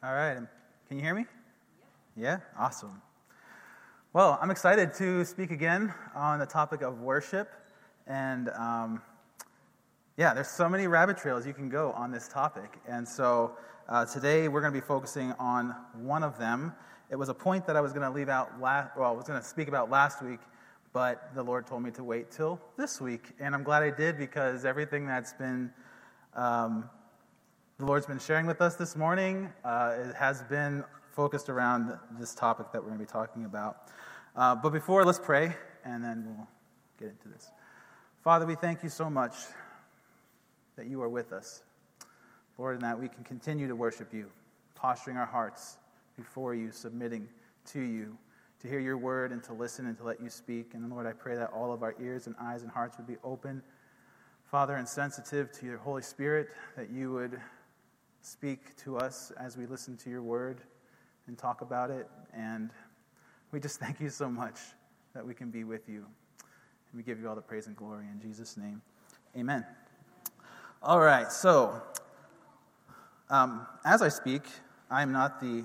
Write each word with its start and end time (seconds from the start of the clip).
All 0.00 0.14
right. 0.14 0.36
Can 0.86 0.96
you 0.96 1.02
hear 1.02 1.16
me? 1.16 1.26
Yeah? 2.16 2.38
Awesome. 2.56 3.02
Well, 4.12 4.38
I'm 4.40 4.52
excited 4.52 4.94
to 4.94 5.24
speak 5.24 5.50
again 5.50 5.92
on 6.14 6.38
the 6.38 6.46
topic 6.46 6.82
of 6.82 7.00
worship. 7.00 7.50
And 8.06 8.48
um, 8.50 9.02
yeah, 10.16 10.34
there's 10.34 10.50
so 10.50 10.68
many 10.68 10.86
rabbit 10.86 11.18
trails 11.18 11.48
you 11.48 11.52
can 11.52 11.68
go 11.68 11.90
on 11.94 12.12
this 12.12 12.28
topic. 12.28 12.78
And 12.86 13.08
so 13.08 13.56
uh, 13.88 14.04
today 14.04 14.46
we're 14.46 14.60
going 14.60 14.72
to 14.72 14.80
be 14.80 14.86
focusing 14.86 15.32
on 15.32 15.74
one 15.94 16.22
of 16.22 16.38
them. 16.38 16.74
It 17.10 17.16
was 17.16 17.28
a 17.28 17.34
point 17.34 17.66
that 17.66 17.74
I 17.74 17.80
was 17.80 17.92
going 17.92 18.08
to 18.08 18.10
leave 18.10 18.28
out 18.28 18.60
last, 18.60 18.96
well, 18.96 19.10
I 19.10 19.12
was 19.12 19.24
going 19.24 19.40
to 19.40 19.44
speak 19.44 19.66
about 19.66 19.90
last 19.90 20.22
week, 20.22 20.40
but 20.92 21.34
the 21.34 21.42
Lord 21.42 21.66
told 21.66 21.82
me 21.82 21.90
to 21.90 22.04
wait 22.04 22.30
till 22.30 22.60
this 22.76 23.00
week. 23.00 23.32
And 23.40 23.52
I'm 23.52 23.64
glad 23.64 23.82
I 23.82 23.90
did 23.90 24.16
because 24.16 24.64
everything 24.64 25.08
that's 25.08 25.32
been 25.32 25.72
um, 26.34 26.88
the 27.78 27.86
Lord's 27.86 28.06
been 28.06 28.18
sharing 28.18 28.44
with 28.44 28.60
us 28.60 28.74
this 28.74 28.96
morning 28.96 29.52
uh, 29.64 29.94
it 30.00 30.16
has 30.16 30.42
been 30.42 30.82
focused 31.12 31.48
around 31.48 31.96
this 32.18 32.34
topic 32.34 32.72
that 32.72 32.82
we're 32.82 32.88
going 32.88 32.98
to 32.98 33.04
be 33.04 33.08
talking 33.08 33.44
about. 33.44 33.86
Uh, 34.34 34.56
but 34.56 34.70
before, 34.70 35.04
let's 35.04 35.20
pray, 35.20 35.54
and 35.84 36.02
then 36.02 36.24
we'll 36.26 36.48
get 36.98 37.08
into 37.08 37.28
this. 37.28 37.52
Father, 38.24 38.46
we 38.46 38.56
thank 38.56 38.82
you 38.82 38.88
so 38.88 39.08
much 39.08 39.34
that 40.74 40.88
you 40.88 41.00
are 41.00 41.08
with 41.08 41.32
us. 41.32 41.62
Lord, 42.58 42.74
and 42.74 42.82
that 42.82 42.98
we 42.98 43.06
can 43.06 43.22
continue 43.22 43.68
to 43.68 43.76
worship 43.76 44.12
you, 44.12 44.28
posturing 44.74 45.16
our 45.16 45.26
hearts 45.26 45.76
before 46.16 46.56
you, 46.56 46.72
submitting 46.72 47.28
to 47.66 47.80
you, 47.80 48.18
to 48.60 48.66
hear 48.66 48.80
your 48.80 48.98
word 48.98 49.30
and 49.30 49.40
to 49.44 49.52
listen 49.52 49.86
and 49.86 49.96
to 49.98 50.02
let 50.02 50.20
you 50.20 50.30
speak. 50.30 50.74
And 50.74 50.90
Lord, 50.90 51.06
I 51.06 51.12
pray 51.12 51.36
that 51.36 51.52
all 51.52 51.72
of 51.72 51.84
our 51.84 51.94
ears 52.02 52.26
and 52.26 52.34
eyes 52.40 52.62
and 52.62 52.72
hearts 52.72 52.96
would 52.96 53.06
be 53.06 53.18
open, 53.22 53.62
Father, 54.50 54.74
and 54.74 54.88
sensitive 54.88 55.52
to 55.52 55.66
your 55.66 55.78
Holy 55.78 56.02
Spirit, 56.02 56.48
that 56.76 56.90
you 56.90 57.12
would 57.12 57.40
speak 58.22 58.76
to 58.76 58.96
us 58.96 59.32
as 59.38 59.56
we 59.56 59.66
listen 59.66 59.96
to 59.98 60.10
your 60.10 60.22
word 60.22 60.60
and 61.26 61.38
talk 61.38 61.60
about 61.60 61.90
it. 61.90 62.08
And 62.34 62.70
we 63.52 63.60
just 63.60 63.80
thank 63.80 64.00
you 64.00 64.10
so 64.10 64.28
much 64.28 64.58
that 65.14 65.26
we 65.26 65.34
can 65.34 65.50
be 65.50 65.64
with 65.64 65.88
you. 65.88 65.98
And 65.98 66.96
we 66.96 67.02
give 67.02 67.20
you 67.20 67.28
all 67.28 67.34
the 67.34 67.40
praise 67.40 67.66
and 67.66 67.76
glory 67.76 68.06
in 68.12 68.20
Jesus' 68.20 68.56
name. 68.56 68.82
Amen. 69.36 69.64
All 70.82 71.00
right, 71.00 71.30
so 71.30 71.82
um, 73.30 73.66
as 73.84 74.00
I 74.00 74.08
speak, 74.08 74.42
I 74.90 75.02
am 75.02 75.12
not 75.12 75.40
the 75.40 75.64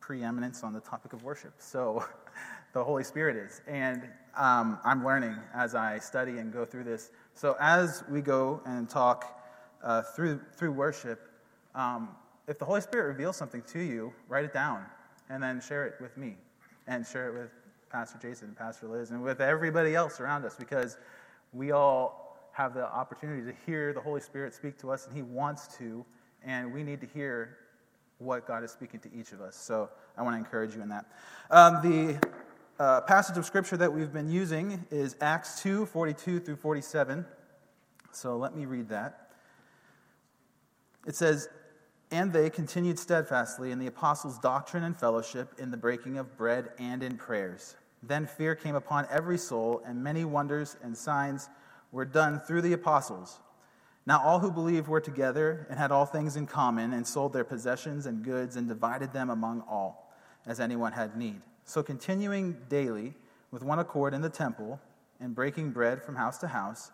preeminence 0.00 0.62
on 0.62 0.72
the 0.72 0.80
topic 0.80 1.12
of 1.12 1.24
worship. 1.24 1.54
So 1.58 2.04
the 2.72 2.82
Holy 2.82 3.04
Spirit 3.04 3.36
is. 3.36 3.60
And 3.66 4.08
um, 4.36 4.78
I'm 4.84 5.04
learning 5.04 5.36
as 5.54 5.74
I 5.74 5.98
study 5.98 6.38
and 6.38 6.52
go 6.52 6.64
through 6.64 6.84
this. 6.84 7.10
So 7.34 7.56
as 7.60 8.04
we 8.08 8.20
go 8.20 8.60
and 8.66 8.88
talk 8.88 9.40
uh, 9.82 10.02
through, 10.02 10.40
through 10.56 10.72
worship, 10.72 11.28
um, 11.74 12.10
if 12.46 12.58
the 12.58 12.64
Holy 12.64 12.80
Spirit 12.80 13.06
reveals 13.08 13.36
something 13.36 13.62
to 13.62 13.80
you, 13.80 14.12
write 14.28 14.44
it 14.44 14.52
down 14.52 14.84
and 15.30 15.42
then 15.42 15.60
share 15.60 15.86
it 15.86 15.94
with 16.00 16.16
me 16.16 16.36
and 16.86 17.06
share 17.06 17.28
it 17.28 17.40
with 17.40 17.50
Pastor 17.90 18.18
Jason 18.20 18.48
and 18.48 18.56
Pastor 18.56 18.86
Liz 18.86 19.10
and 19.10 19.22
with 19.22 19.40
everybody 19.40 19.94
else 19.94 20.20
around 20.20 20.44
us 20.44 20.56
because 20.56 20.96
we 21.52 21.70
all 21.70 22.38
have 22.52 22.74
the 22.74 22.84
opportunity 22.84 23.42
to 23.50 23.56
hear 23.66 23.92
the 23.92 24.00
Holy 24.00 24.20
Spirit 24.20 24.54
speak 24.54 24.78
to 24.78 24.90
us 24.90 25.06
and 25.06 25.16
He 25.16 25.22
wants 25.22 25.76
to, 25.78 26.04
and 26.44 26.72
we 26.72 26.82
need 26.82 27.00
to 27.00 27.06
hear 27.06 27.56
what 28.18 28.46
God 28.46 28.62
is 28.62 28.70
speaking 28.70 29.00
to 29.00 29.12
each 29.14 29.32
of 29.32 29.40
us. 29.40 29.56
So 29.56 29.88
I 30.16 30.22
want 30.22 30.34
to 30.34 30.38
encourage 30.38 30.74
you 30.74 30.82
in 30.82 30.88
that. 30.90 31.06
Um, 31.50 31.80
the 31.82 32.28
uh, 32.78 33.00
passage 33.02 33.36
of 33.36 33.44
Scripture 33.44 33.76
that 33.76 33.92
we've 33.92 34.12
been 34.12 34.30
using 34.30 34.84
is 34.90 35.16
Acts 35.20 35.62
2 35.62 35.86
42 35.86 36.40
through 36.40 36.56
47. 36.56 37.24
So 38.12 38.36
let 38.36 38.56
me 38.56 38.66
read 38.66 38.88
that. 38.90 39.30
It 41.06 41.16
says, 41.16 41.48
and 42.14 42.32
they 42.32 42.48
continued 42.48 42.96
steadfastly 42.96 43.72
in 43.72 43.80
the 43.80 43.88
apostles' 43.88 44.38
doctrine 44.38 44.84
and 44.84 44.96
fellowship, 44.96 45.52
in 45.58 45.72
the 45.72 45.76
breaking 45.76 46.16
of 46.16 46.36
bread, 46.36 46.70
and 46.78 47.02
in 47.02 47.16
prayers. 47.16 47.74
Then 48.04 48.24
fear 48.24 48.54
came 48.54 48.76
upon 48.76 49.08
every 49.10 49.36
soul, 49.36 49.82
and 49.84 50.00
many 50.00 50.24
wonders 50.24 50.76
and 50.80 50.96
signs 50.96 51.48
were 51.90 52.04
done 52.04 52.38
through 52.38 52.62
the 52.62 52.72
apostles. 52.72 53.40
Now 54.06 54.22
all 54.22 54.38
who 54.38 54.52
believed 54.52 54.86
were 54.86 55.00
together 55.00 55.66
and 55.68 55.76
had 55.76 55.90
all 55.90 56.06
things 56.06 56.36
in 56.36 56.46
common, 56.46 56.92
and 56.92 57.04
sold 57.04 57.32
their 57.32 57.42
possessions 57.42 58.06
and 58.06 58.22
goods, 58.22 58.54
and 58.54 58.68
divided 58.68 59.12
them 59.12 59.28
among 59.28 59.62
all, 59.62 60.14
as 60.46 60.60
anyone 60.60 60.92
had 60.92 61.16
need. 61.16 61.40
So 61.64 61.82
continuing 61.82 62.56
daily 62.68 63.14
with 63.50 63.64
one 63.64 63.80
accord 63.80 64.14
in 64.14 64.20
the 64.20 64.30
temple, 64.30 64.80
and 65.18 65.34
breaking 65.34 65.72
bread 65.72 66.00
from 66.00 66.14
house 66.14 66.38
to 66.38 66.46
house, 66.46 66.92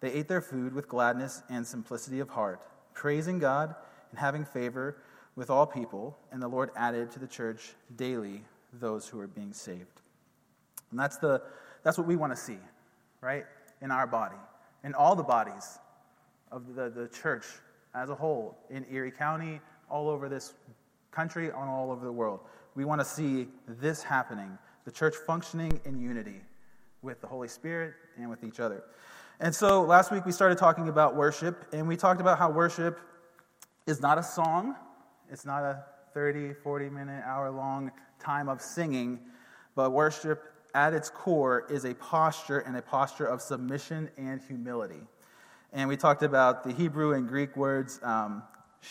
they 0.00 0.12
ate 0.12 0.28
their 0.28 0.40
food 0.40 0.72
with 0.72 0.88
gladness 0.88 1.42
and 1.50 1.66
simplicity 1.66 2.20
of 2.20 2.30
heart, 2.30 2.62
praising 2.94 3.38
God 3.38 3.74
and 4.12 4.20
having 4.20 4.44
favor 4.44 4.98
with 5.34 5.50
all 5.50 5.66
people, 5.66 6.16
and 6.30 6.40
the 6.40 6.46
Lord 6.46 6.70
added 6.76 7.10
to 7.12 7.18
the 7.18 7.26
church 7.26 7.72
daily 7.96 8.44
those 8.74 9.08
who 9.08 9.18
are 9.18 9.26
being 9.26 9.52
saved. 9.52 10.00
And 10.90 11.00
that's, 11.00 11.16
the, 11.16 11.42
that's 11.82 11.98
what 11.98 12.06
we 12.06 12.16
want 12.16 12.32
to 12.32 12.36
see, 12.36 12.58
right? 13.20 13.44
In 13.80 13.90
our 13.90 14.06
body, 14.06 14.36
in 14.84 14.94
all 14.94 15.16
the 15.16 15.22
bodies 15.22 15.78
of 16.50 16.74
the, 16.74 16.90
the 16.90 17.08
church 17.08 17.46
as 17.94 18.10
a 18.10 18.14
whole, 18.14 18.56
in 18.70 18.86
Erie 18.90 19.10
County, 19.10 19.60
all 19.90 20.08
over 20.08 20.28
this 20.28 20.54
country, 21.10 21.46
and 21.46 21.56
all 21.56 21.90
over 21.90 22.04
the 22.04 22.12
world. 22.12 22.40
We 22.74 22.84
want 22.84 23.00
to 23.00 23.04
see 23.04 23.48
this 23.66 24.02
happening 24.02 24.56
the 24.84 24.90
church 24.90 25.14
functioning 25.14 25.80
in 25.84 26.00
unity 26.00 26.40
with 27.02 27.20
the 27.20 27.26
Holy 27.26 27.46
Spirit 27.46 27.94
and 28.18 28.28
with 28.28 28.42
each 28.42 28.58
other. 28.58 28.82
And 29.38 29.54
so 29.54 29.82
last 29.82 30.10
week 30.10 30.26
we 30.26 30.32
started 30.32 30.58
talking 30.58 30.88
about 30.88 31.14
worship, 31.14 31.66
and 31.72 31.86
we 31.86 31.96
talked 31.96 32.20
about 32.20 32.38
how 32.38 32.50
worship 32.50 32.98
is 33.86 34.00
not 34.00 34.18
a 34.18 34.22
song, 34.22 34.76
it's 35.30 35.44
not 35.44 35.62
a 35.62 35.84
30, 36.14 36.54
40 36.54 36.90
minute, 36.90 37.22
hour 37.24 37.50
long 37.50 37.90
time 38.18 38.48
of 38.48 38.60
singing, 38.60 39.18
but 39.74 39.90
worship 39.92 40.52
at 40.74 40.94
its 40.94 41.10
core 41.10 41.66
is 41.70 41.84
a 41.84 41.94
posture 41.94 42.60
and 42.60 42.76
a 42.76 42.82
posture 42.82 43.26
of 43.26 43.40
submission 43.40 44.10
and 44.16 44.40
humility. 44.40 45.00
And 45.72 45.88
we 45.88 45.96
talked 45.96 46.22
about 46.22 46.64
the 46.64 46.72
Hebrew 46.72 47.14
and 47.14 47.26
Greek 47.26 47.56
words 47.56 47.98
um, 48.02 48.42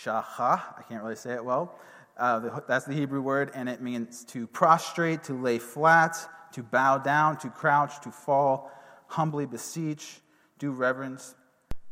I 0.08 0.84
can't 0.88 1.04
really 1.04 1.16
say 1.16 1.34
it 1.34 1.44
well. 1.44 1.78
Uh, 2.18 2.62
that's 2.68 2.86
the 2.86 2.94
Hebrew 2.94 3.22
word, 3.22 3.52
and 3.54 3.68
it 3.68 3.82
means 3.82 4.24
to 4.26 4.48
prostrate, 4.48 5.24
to 5.26 5.34
lay 5.34 5.60
flat, 5.60 6.18
to 6.54 6.64
bow 6.64 6.98
down, 6.98 7.38
to 7.38 7.50
crouch, 7.50 8.00
to 8.02 8.12
fall, 8.12 8.72
humbly 9.08 9.46
beseech, 9.46 10.22
do 10.60 10.72
reverence, 10.72 11.36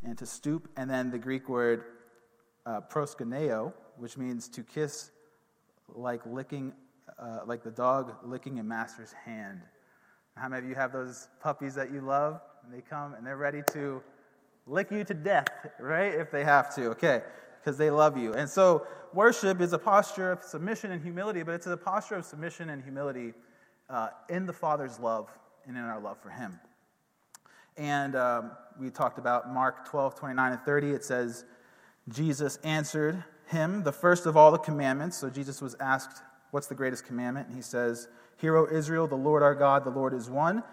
and 0.03 0.17
to 0.17 0.25
stoop. 0.25 0.69
And 0.77 0.89
then 0.89 1.11
the 1.11 1.17
Greek 1.17 1.49
word 1.49 1.83
uh, 2.69 2.81
proskuneo, 2.81 3.73
which 3.97 4.17
means 4.17 4.47
to 4.47 4.63
kiss 4.63 5.11
like 5.87 6.21
licking, 6.25 6.71
uh, 7.17 7.39
like 7.45 7.63
the 7.63 7.71
dog 7.71 8.15
licking 8.23 8.59
a 8.59 8.63
master's 8.63 9.11
hand. 9.11 9.61
How 10.35 10.49
many 10.49 10.63
of 10.63 10.69
you 10.69 10.75
have 10.75 10.93
those 10.93 11.29
puppies 11.41 11.73
that 11.75 11.91
you 11.91 12.01
love? 12.01 12.39
And 12.63 12.73
they 12.73 12.81
come 12.81 13.15
and 13.15 13.25
they're 13.25 13.37
ready 13.37 13.63
to 13.73 14.03
lick 14.67 14.91
you 14.91 15.03
to 15.03 15.13
death, 15.13 15.47
right? 15.79 16.13
If 16.13 16.29
they 16.29 16.43
have 16.43 16.73
to, 16.75 16.89
okay, 16.91 17.23
because 17.59 17.77
they 17.77 17.89
love 17.89 18.17
you. 18.17 18.33
And 18.33 18.47
so 18.47 18.85
worship 19.13 19.61
is 19.61 19.73
a 19.73 19.79
posture 19.79 20.31
of 20.31 20.43
submission 20.43 20.91
and 20.91 21.01
humility, 21.01 21.41
but 21.41 21.55
it's 21.55 21.65
a 21.65 21.75
posture 21.75 22.15
of 22.15 22.25
submission 22.25 22.69
and 22.69 22.83
humility 22.83 23.33
uh, 23.89 24.09
in 24.29 24.45
the 24.45 24.53
Father's 24.53 24.99
love 24.99 25.27
and 25.65 25.75
in 25.75 25.83
our 25.83 25.99
love 25.99 26.21
for 26.21 26.29
Him. 26.29 26.59
And 27.77 28.15
um, 28.15 28.51
we 28.79 28.91
talked 28.91 29.17
about 29.17 29.51
Mark 29.51 29.89
12, 29.89 30.13
29, 30.13 30.51
and 30.51 30.61
30. 30.61 30.91
It 30.91 31.03
says, 31.03 31.45
Jesus 32.09 32.57
answered 32.63 33.23
him, 33.47 33.83
the 33.83 33.91
first 33.91 34.25
of 34.25 34.37
all 34.37 34.51
the 34.51 34.57
commandments. 34.57 35.17
So 35.17 35.29
Jesus 35.29 35.61
was 35.61 35.75
asked, 35.79 36.21
What's 36.51 36.67
the 36.67 36.75
greatest 36.75 37.05
commandment? 37.05 37.47
And 37.47 37.55
he 37.55 37.61
says, 37.61 38.07
Hear, 38.37 38.57
O 38.57 38.67
Israel, 38.71 39.07
the 39.07 39.15
Lord 39.15 39.43
our 39.43 39.53
God, 39.53 39.83
the 39.83 39.91
Lord 39.91 40.13
is 40.13 40.29
one. 40.29 40.63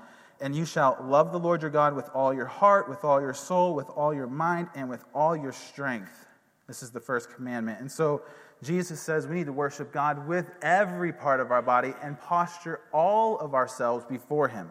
And 0.40 0.54
you 0.54 0.64
shall 0.64 0.98
love 1.02 1.32
the 1.32 1.38
Lord 1.38 1.62
your 1.62 1.70
God 1.70 1.94
with 1.94 2.08
all 2.14 2.32
your 2.32 2.46
heart, 2.46 2.88
with 2.88 3.04
all 3.04 3.20
your 3.20 3.34
soul, 3.34 3.74
with 3.74 3.88
all 3.90 4.14
your 4.14 4.26
mind, 4.26 4.68
and 4.74 4.88
with 4.88 5.04
all 5.14 5.34
your 5.36 5.52
strength. 5.52 6.26
This 6.66 6.82
is 6.82 6.90
the 6.90 7.00
first 7.00 7.34
commandment. 7.34 7.80
And 7.80 7.90
so 7.90 8.22
Jesus 8.62 9.00
says 9.00 9.26
we 9.26 9.36
need 9.36 9.46
to 9.46 9.52
worship 9.52 9.92
God 9.92 10.26
with 10.26 10.50
every 10.62 11.12
part 11.12 11.40
of 11.40 11.50
our 11.50 11.62
body 11.62 11.94
and 12.02 12.20
posture 12.20 12.80
all 12.92 13.38
of 13.38 13.54
ourselves 13.54 14.04
before 14.04 14.48
Him. 14.48 14.68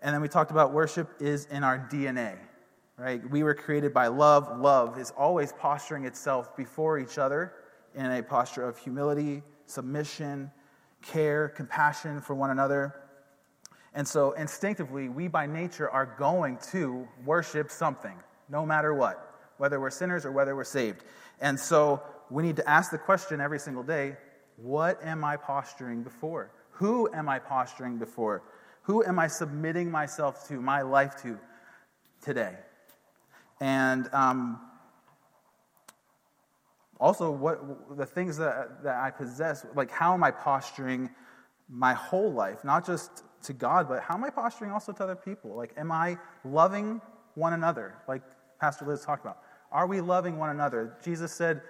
And 0.00 0.14
then 0.14 0.20
we 0.20 0.28
talked 0.28 0.50
about 0.50 0.72
worship 0.72 1.08
is 1.20 1.46
in 1.46 1.64
our 1.64 1.88
DNA 1.90 2.36
right? 2.98 3.28
We 3.30 3.42
were 3.42 3.54
created 3.54 3.92
by 3.92 4.06
love. 4.06 4.58
Love 4.58 4.98
is 4.98 5.12
always 5.16 5.52
posturing 5.52 6.04
itself 6.04 6.56
before 6.56 6.98
each 6.98 7.18
other 7.18 7.52
in 7.94 8.06
a 8.06 8.22
posture 8.22 8.66
of 8.66 8.78
humility, 8.78 9.42
submission, 9.66 10.50
care, 11.02 11.48
compassion 11.48 12.20
for 12.20 12.34
one 12.34 12.50
another. 12.50 12.94
And 13.94 14.06
so 14.06 14.32
instinctively, 14.32 15.08
we 15.08 15.28
by 15.28 15.46
nature 15.46 15.90
are 15.90 16.06
going 16.18 16.58
to 16.70 17.06
worship 17.24 17.70
something, 17.70 18.16
no 18.48 18.66
matter 18.66 18.94
what, 18.94 19.34
whether 19.58 19.80
we're 19.80 19.90
sinners 19.90 20.26
or 20.26 20.32
whether 20.32 20.54
we're 20.54 20.64
saved. 20.64 21.04
And 21.40 21.58
so 21.58 22.02
we 22.30 22.42
need 22.42 22.56
to 22.56 22.68
ask 22.68 22.90
the 22.90 22.98
question 22.98 23.40
every 23.40 23.58
single 23.58 23.82
day 23.82 24.16
what 24.56 25.02
am 25.04 25.22
I 25.22 25.36
posturing 25.36 26.02
before? 26.02 26.50
Who 26.72 27.12
am 27.12 27.28
I 27.28 27.38
posturing 27.38 27.98
before? 27.98 28.42
Who 28.82 29.04
am 29.04 29.18
I 29.18 29.26
submitting 29.26 29.90
myself 29.90 30.48
to, 30.48 30.60
my 30.60 30.80
life 30.80 31.20
to 31.22 31.38
today? 32.22 32.56
And 33.60 34.08
um, 34.12 34.60
also 37.00 37.30
what 37.30 37.96
the 37.96 38.06
things 38.06 38.36
that, 38.38 38.82
that 38.82 38.96
I 38.96 39.10
possess, 39.10 39.66
like 39.74 39.90
how 39.90 40.14
am 40.14 40.24
I 40.24 40.30
posturing 40.30 41.10
my 41.68 41.94
whole 41.94 42.32
life, 42.32 42.64
not 42.64 42.86
just 42.86 43.22
to 43.42 43.52
God, 43.52 43.88
but 43.88 44.02
how 44.02 44.14
am 44.14 44.24
I 44.24 44.30
posturing 44.30 44.70
also 44.70 44.92
to 44.92 45.02
other 45.02 45.16
people? 45.16 45.54
Like, 45.54 45.72
am 45.76 45.90
I 45.90 46.18
loving 46.44 47.00
one 47.34 47.52
another, 47.52 47.94
like 48.08 48.22
Pastor 48.60 48.84
Liz 48.84 49.04
talked 49.04 49.24
about? 49.24 49.38
Are 49.72 49.86
we 49.86 50.00
loving 50.00 50.38
one 50.38 50.50
another? 50.50 50.96
Jesus 51.04 51.32
said 51.32 51.62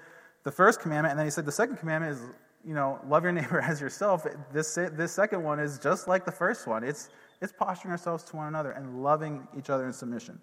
the 0.45 0.51
first 0.51 0.81
commandment, 0.81 1.13
and 1.13 1.19
then 1.19 1.27
he 1.27 1.31
said 1.31 1.45
the 1.45 1.53
second 1.53 1.77
commandment 1.77 2.17
is, 2.17 2.23
you 2.65 2.75
know, 2.75 3.01
love 3.09 3.23
your 3.23 3.33
neighbor 3.33 3.61
as 3.65 3.81
yourself. 3.81 4.27
This, 4.53 4.75
this 4.75 5.13
second 5.13 5.43
one 5.43 5.59
is 5.59 5.79
just 5.79 6.09
like 6.09 6.25
the 6.25 6.33
first 6.33 6.67
one. 6.67 6.85
It's, 6.85 7.09
it's 7.41 7.53
posturing 7.53 7.93
ourselves 7.93 8.25
to 8.25 8.37
one 8.37 8.49
another 8.49 8.73
and 8.73 9.03
loving 9.03 9.47
each 9.57 9.71
other 9.71 9.87
in 9.87 9.93
submission. 9.93 10.41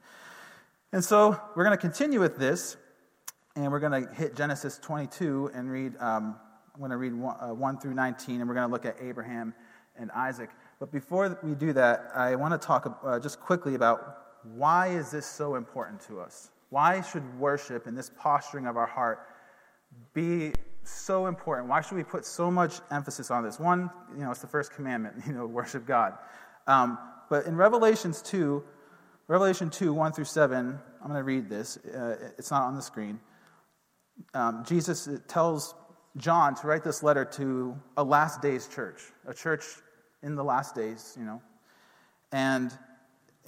And 0.94 1.04
so 1.04 1.42
we're 1.56 1.64
going 1.64 1.76
to 1.76 1.82
continue 1.82 2.20
with 2.20 2.38
this, 2.38 2.78
and 3.56 3.72
we're 3.72 3.80
going 3.80 4.06
to 4.06 4.14
hit 4.14 4.36
Genesis 4.36 4.78
22 4.78 5.50
and 5.56 5.72
read, 5.72 5.94
um, 6.00 6.36
I'm 6.72 6.80
going 6.80 6.92
to 6.92 6.98
read 6.98 7.16
1, 7.16 7.36
uh, 7.42 7.52
1 7.52 7.80
through 7.80 7.96
19, 7.96 8.42
and 8.42 8.48
we're 8.48 8.54
going 8.54 8.68
to 8.68 8.72
look 8.72 8.86
at 8.86 8.98
Abraham 9.02 9.56
and 9.98 10.12
Isaac. 10.12 10.52
But 10.80 10.92
before 10.92 11.40
we 11.42 11.56
do 11.56 11.74
that, 11.74 12.12
I 12.14 12.36
want 12.36 12.54
to 12.54 12.64
talk 12.64 13.00
uh, 13.04 13.20
just 13.20 13.40
quickly 13.40 13.74
about 13.74 14.18
why 14.44 14.90
is 14.90 15.10
this 15.10 15.26
so 15.26 15.56
important 15.56 16.00
to 16.02 16.20
us? 16.20 16.52
Why 16.70 17.02
should 17.02 17.40
worship 17.40 17.88
and 17.88 17.98
this 17.98 18.12
posturing 18.16 18.68
of 18.68 18.78
our 18.78 18.86
heart 18.86 19.22
be 20.14 20.54
so 20.84 21.26
important? 21.26 21.70
Why 21.70 21.82
should 21.82 21.98
we 21.98 22.04
put 22.04 22.24
so 22.24 22.52
much 22.52 22.82
emphasis 22.92 23.32
on 23.32 23.44
this? 23.44 23.60
One, 23.60 23.90
you 24.16 24.24
know, 24.24 24.30
it's 24.30 24.42
the 24.42 24.48
first 24.48 24.72
commandment, 24.72 25.24
you 25.26 25.34
know, 25.34 25.48
worship 25.48 25.88
God. 25.88 26.20
Um, 26.68 27.00
but 27.32 27.48
in 27.48 27.56
Revelations 27.56 28.22
2, 28.22 28.64
Revelation 29.28 29.70
2, 29.70 29.94
1 29.94 30.12
through 30.12 30.26
7, 30.26 30.78
I'm 31.02 31.08
going 31.08 31.18
to 31.18 31.24
read 31.24 31.50
this. 31.50 31.78
Uh, 31.78 32.32
it's 32.38 32.52
not 32.52 32.64
on 32.64 32.76
the 32.76 32.82
screen. 32.82 33.22
Um, 34.34 34.66
Jesus 34.68 35.08
tells 35.30 35.76
John 36.18 36.56
to 36.56 36.68
write 36.68 36.84
this 36.84 37.04
letter 37.04 37.24
to 37.26 37.78
a 37.96 38.04
last 38.04 38.42
days 38.42 38.68
church, 38.68 39.02
a 39.26 39.34
church 39.34 39.64
in 40.24 40.36
the 40.36 40.44
last 40.44 40.76
days, 40.76 41.16
you 41.18 41.26
know. 41.26 41.42
And 42.34 42.78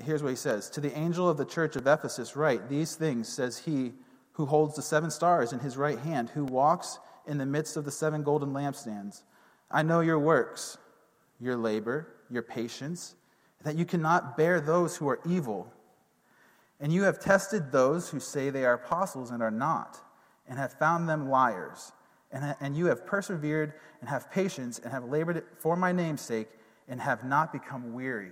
here's 0.01 0.23
what 0.23 0.29
he 0.29 0.35
says 0.35 0.69
To 0.71 0.81
the 0.81 0.97
angel 0.97 1.29
of 1.29 1.37
the 1.37 1.45
church 1.45 1.75
of 1.75 1.85
Ephesus, 1.87 2.37
write, 2.37 2.69
These 2.69 2.95
things 2.95 3.27
says 3.27 3.57
he 3.57 3.93
who 4.33 4.45
holds 4.45 4.75
the 4.75 4.81
seven 4.81 5.11
stars 5.11 5.51
in 5.51 5.59
his 5.59 5.75
right 5.75 5.99
hand, 5.99 6.29
who 6.29 6.45
walks 6.45 6.99
in 7.27 7.37
the 7.37 7.45
midst 7.45 7.75
of 7.75 7.83
the 7.83 7.91
seven 7.91 8.23
golden 8.23 8.51
lampstands. 8.51 9.23
I 9.69 9.83
know 9.83 9.99
your 9.99 10.19
works, 10.19 10.77
your 11.39 11.57
labor, 11.57 12.07
your 12.29 12.43
patience, 12.43 13.15
that 13.63 13.75
you 13.75 13.85
cannot 13.85 14.37
bear 14.37 14.59
those 14.61 14.97
who 14.97 15.07
are 15.07 15.19
evil. 15.25 15.71
And 16.79 16.91
you 16.91 17.03
have 17.03 17.19
tested 17.19 17.71
those 17.71 18.09
who 18.09 18.19
say 18.19 18.49
they 18.49 18.65
are 18.65 18.73
apostles 18.73 19.31
and 19.31 19.41
are 19.41 19.51
not, 19.51 19.99
and 20.47 20.59
have 20.59 20.73
found 20.73 21.07
them 21.07 21.29
liars. 21.29 21.91
And, 22.31 22.55
and 22.59 22.75
you 22.75 22.87
have 22.87 23.05
persevered 23.05 23.73
and 24.01 24.09
have 24.09 24.29
patience 24.29 24.79
and 24.79 24.91
have 24.91 25.05
labored 25.05 25.43
for 25.57 25.75
my 25.75 25.91
name's 25.91 26.21
sake 26.21 26.49
and 26.87 26.99
have 26.99 27.23
not 27.23 27.53
become 27.53 27.93
weary. 27.93 28.31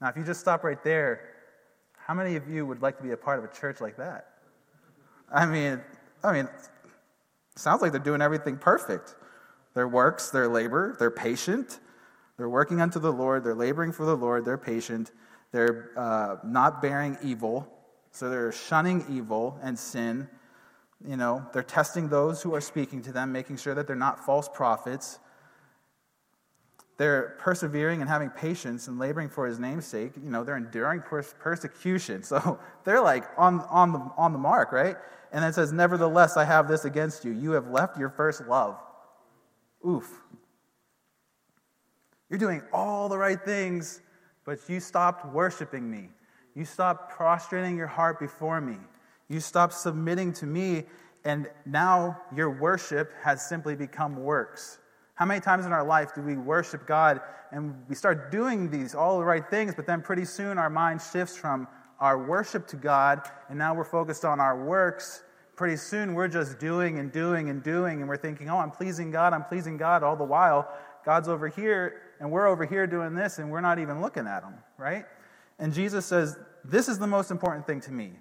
Now, 0.00 0.08
if 0.08 0.16
you 0.16 0.24
just 0.24 0.40
stop 0.40 0.64
right 0.64 0.82
there, 0.82 1.28
how 1.96 2.14
many 2.14 2.36
of 2.36 2.48
you 2.48 2.66
would 2.66 2.82
like 2.82 2.96
to 2.98 3.02
be 3.02 3.10
a 3.10 3.16
part 3.16 3.38
of 3.38 3.44
a 3.44 3.48
church 3.48 3.80
like 3.80 3.96
that? 3.96 4.28
I 5.32 5.46
mean, 5.46 5.80
I 6.22 6.32
mean, 6.32 6.48
sounds 7.56 7.82
like 7.82 7.92
they're 7.92 8.00
doing 8.00 8.22
everything 8.22 8.56
perfect. 8.56 9.16
Their 9.74 9.88
works, 9.88 10.30
their 10.30 10.48
labor, 10.48 10.96
they're 10.98 11.10
patient, 11.10 11.80
they're 12.42 12.48
working 12.48 12.80
unto 12.80 12.98
the 12.98 13.12
Lord, 13.12 13.44
they're 13.44 13.54
laboring 13.54 13.92
for 13.92 14.04
the 14.04 14.16
Lord, 14.16 14.44
they're 14.44 14.58
patient, 14.58 15.12
they're 15.52 15.92
uh, 15.96 16.38
not 16.42 16.82
bearing 16.82 17.16
evil, 17.22 17.72
so 18.10 18.28
they're 18.28 18.50
shunning 18.50 19.04
evil 19.08 19.60
and 19.62 19.78
sin. 19.78 20.26
You 21.06 21.16
know, 21.16 21.46
they're 21.52 21.62
testing 21.62 22.08
those 22.08 22.42
who 22.42 22.52
are 22.56 22.60
speaking 22.60 23.00
to 23.02 23.12
them, 23.12 23.30
making 23.30 23.58
sure 23.58 23.76
that 23.76 23.86
they're 23.86 23.94
not 23.94 24.26
false 24.26 24.48
prophets. 24.48 25.20
They're 26.96 27.36
persevering 27.38 28.00
and 28.00 28.10
having 28.10 28.30
patience 28.30 28.88
and 28.88 28.98
laboring 28.98 29.28
for 29.28 29.46
his 29.46 29.60
name's 29.60 29.86
sake. 29.86 30.10
You 30.16 30.32
know, 30.32 30.42
they're 30.42 30.56
enduring 30.56 31.02
persecution. 31.02 32.24
So 32.24 32.58
they're 32.82 33.00
like 33.00 33.22
on, 33.38 33.60
on, 33.70 33.92
the, 33.92 34.10
on 34.16 34.32
the 34.32 34.40
mark, 34.40 34.72
right? 34.72 34.96
And 35.30 35.44
it 35.44 35.54
says, 35.54 35.72
Nevertheless, 35.72 36.36
I 36.36 36.44
have 36.44 36.66
this 36.66 36.86
against 36.86 37.24
you. 37.24 37.30
You 37.30 37.52
have 37.52 37.68
left 37.68 38.00
your 38.00 38.10
first 38.10 38.48
love. 38.48 38.80
Oof. 39.86 40.22
You're 42.32 42.38
doing 42.38 42.62
all 42.72 43.10
the 43.10 43.18
right 43.18 43.38
things, 43.38 44.00
but 44.46 44.58
you 44.66 44.80
stopped 44.80 45.26
worshiping 45.34 45.90
me. 45.90 46.08
You 46.54 46.64
stopped 46.64 47.12
prostrating 47.12 47.76
your 47.76 47.86
heart 47.86 48.18
before 48.18 48.58
me. 48.58 48.78
You 49.28 49.38
stopped 49.38 49.74
submitting 49.74 50.32
to 50.34 50.46
me, 50.46 50.84
and 51.26 51.46
now 51.66 52.18
your 52.34 52.48
worship 52.48 53.12
has 53.22 53.46
simply 53.46 53.76
become 53.76 54.16
works. 54.16 54.78
How 55.12 55.26
many 55.26 55.40
times 55.40 55.66
in 55.66 55.72
our 55.72 55.84
life 55.84 56.14
do 56.14 56.22
we 56.22 56.38
worship 56.38 56.86
God 56.86 57.20
and 57.50 57.74
we 57.86 57.94
start 57.94 58.32
doing 58.32 58.70
these, 58.70 58.94
all 58.94 59.18
the 59.18 59.26
right 59.26 59.46
things, 59.50 59.74
but 59.74 59.86
then 59.86 60.00
pretty 60.00 60.24
soon 60.24 60.56
our 60.56 60.70
mind 60.70 61.02
shifts 61.02 61.36
from 61.36 61.68
our 62.00 62.16
worship 62.16 62.66
to 62.68 62.76
God, 62.76 63.28
and 63.50 63.58
now 63.58 63.74
we're 63.74 63.84
focused 63.84 64.24
on 64.24 64.40
our 64.40 64.64
works. 64.64 65.22
Pretty 65.54 65.76
soon 65.76 66.14
we're 66.14 66.28
just 66.28 66.58
doing 66.58 66.98
and 66.98 67.12
doing 67.12 67.50
and 67.50 67.62
doing, 67.62 68.00
and 68.00 68.08
we're 68.08 68.16
thinking, 68.16 68.48
oh, 68.48 68.56
I'm 68.56 68.70
pleasing 68.70 69.10
God, 69.10 69.34
I'm 69.34 69.44
pleasing 69.44 69.76
God, 69.76 70.02
all 70.02 70.16
the 70.16 70.24
while 70.24 70.66
God's 71.04 71.28
over 71.28 71.48
here, 71.48 72.00
and 72.22 72.30
we're 72.30 72.46
over 72.46 72.64
here 72.64 72.86
doing 72.86 73.16
this, 73.16 73.40
and 73.40 73.50
we're 73.50 73.60
not 73.60 73.80
even 73.80 74.00
looking 74.00 74.28
at 74.28 74.42
them, 74.42 74.54
right? 74.78 75.06
And 75.58 75.74
Jesus 75.74 76.06
says, 76.06 76.38
This 76.64 76.88
is 76.88 77.00
the 77.00 77.06
most 77.08 77.32
important 77.32 77.66
thing 77.66 77.80
to 77.80 77.90
me 77.90 78.12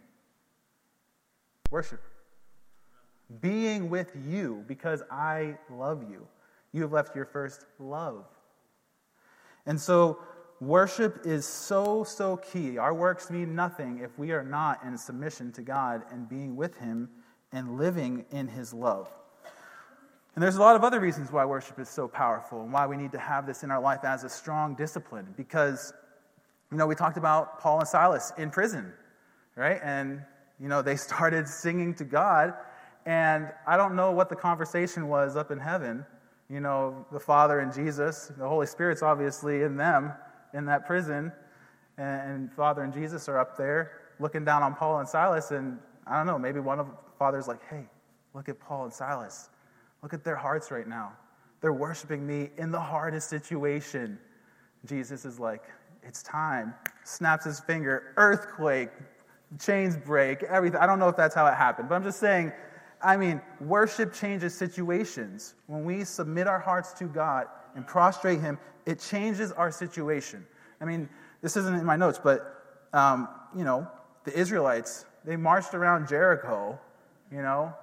worship. 1.69 2.01
Being 3.42 3.92
with 3.92 4.12
you 4.27 4.65
because 4.68 5.03
I 5.12 5.56
love 5.69 6.03
you. 6.09 6.27
You 6.74 6.81
have 6.81 6.92
left 6.92 7.15
your 7.15 7.25
first 7.25 7.68
love. 7.77 8.25
And 9.68 9.80
so, 9.80 10.18
worship 10.59 11.21
is 11.24 11.45
so, 11.45 12.04
so 12.04 12.38
key. 12.38 12.80
Our 12.80 12.95
works 12.95 13.30
mean 13.30 13.54
nothing 13.54 14.00
if 14.00 14.18
we 14.18 14.31
are 14.31 14.44
not 14.44 14.83
in 14.83 14.97
submission 14.97 15.51
to 15.51 15.62
God 15.62 16.01
and 16.12 16.27
being 16.27 16.56
with 16.56 16.75
Him 16.80 17.07
and 17.51 17.77
living 17.77 18.25
in 18.31 18.47
His 18.47 18.74
love. 18.74 19.09
And 20.36 20.44
there's 20.44 20.56
a 20.56 20.62
lot 20.62 20.75
of 20.75 20.83
other 20.83 21.00
reasons 21.00 21.31
why 21.31 21.44
worship 21.45 21.80
is 21.80 21.89
so 21.89 22.07
powerful 22.07 22.63
and 22.63 22.72
why 22.72 22.88
we 22.88 22.95
need 22.95 23.12
to 23.12 23.19
have 23.19 23.45
this 23.45 23.63
in 23.63 23.72
our 23.72 23.81
life 23.81 24.04
as 24.04 24.24
a 24.24 24.30
strong 24.30 24.75
discipline. 24.75 25.33
Because, 25.36 25.94
you 26.72 26.78
know, 26.78 26.88
we 26.88 26.95
talked 26.95 27.18
about 27.18 27.60
Paul 27.60 27.80
and 27.80 27.88
Silas 27.88 28.31
in 28.38 28.50
prison, 28.50 28.94
right? 29.56 29.80
And, 29.83 30.22
you 30.60 30.69
know, 30.69 30.81
they 30.81 30.95
started 31.10 31.48
singing 31.48 31.94
to 31.95 32.06
God. 32.06 32.54
And 33.06 33.51
I 33.68 33.78
don't 33.78 33.95
know 33.95 34.12
what 34.12 34.30
the 34.30 34.36
conversation 34.36 35.07
was 35.07 35.36
up 35.36 35.51
in 35.51 35.60
heaven, 35.60 36.06
you 36.50 36.60
know, 36.60 37.06
the 37.12 37.19
Father 37.19 37.59
and 37.59 37.73
Jesus, 37.73 38.31
the 38.38 38.47
Holy 38.47 38.68
Spirit's 38.68 39.02
obviously 39.02 39.64
in 39.64 39.76
them, 39.76 40.14
in 40.54 40.66
that 40.66 40.85
prison, 40.85 41.31
and 41.97 42.52
Father 42.54 42.83
and 42.83 42.94
Jesus 42.94 43.28
are 43.28 43.40
up 43.40 43.57
there 43.57 44.02
looking 44.21 44.45
down 44.45 44.64
on 44.64 44.76
Paul 44.76 45.00
and 45.00 45.09
Silas, 45.09 45.52
and 45.52 45.80
I 46.06 46.18
don't 46.18 46.28
know, 46.28 46.38
maybe 46.38 46.59
one 46.59 46.80
of 46.80 46.88
the 46.88 46.94
fathers 47.18 47.47
like, 47.47 47.59
hey, 47.69 47.85
look 48.33 48.47
at 48.47 48.59
Paul 48.59 48.85
and 48.85 48.94
Silas. 48.94 49.50
Look 50.01 50.13
at 50.13 50.23
their 50.23 50.35
hearts 50.35 50.71
right 50.71 50.87
now. 50.87 51.13
They're 51.61 51.73
worshiping 51.73 52.25
me 52.25 52.49
in 52.57 52.71
the 52.71 52.79
hardest 52.79 53.29
situation. 53.29 54.17
Jesus 54.85 55.25
is 55.25 55.39
like, 55.39 55.63
it's 56.03 56.23
time. 56.23 56.73
Snaps 57.03 57.45
his 57.45 57.59
finger, 57.59 58.13
earthquake, 58.17 58.89
chains 59.59 59.95
break, 59.95 60.43
everything. 60.43 60.79
I 60.79 60.87
don't 60.87 60.97
know 60.97 61.09
if 61.09 61.15
that's 61.15 61.35
how 61.35 61.45
it 61.45 61.53
happened, 61.53 61.89
but 61.89 61.95
I'm 61.95 62.03
just 62.03 62.19
saying 62.19 62.51
I 63.03 63.17
mean, 63.17 63.41
worship 63.59 64.13
changes 64.13 64.53
situations. 64.53 65.55
When 65.67 65.83
we 65.83 66.03
submit 66.03 66.47
our 66.47 66.59
hearts 66.59 66.93
to 66.93 67.05
God 67.05 67.47
and 67.75 67.85
prostrate 67.85 68.41
Him, 68.41 68.59
it 68.85 68.99
changes 68.99 69.51
our 69.51 69.71
situation. 69.71 70.45
I 70.79 70.85
mean, 70.85 71.09
this 71.41 71.57
isn't 71.57 71.75
in 71.75 71.85
my 71.85 71.95
notes, 71.95 72.19
but, 72.23 72.87
um, 72.93 73.27
you 73.55 73.63
know, 73.63 73.87
the 74.23 74.37
Israelites, 74.37 75.05
they 75.25 75.35
marched 75.35 75.73
around 75.73 76.07
Jericho, 76.07 76.79
you 77.31 77.41
know, 77.41 77.73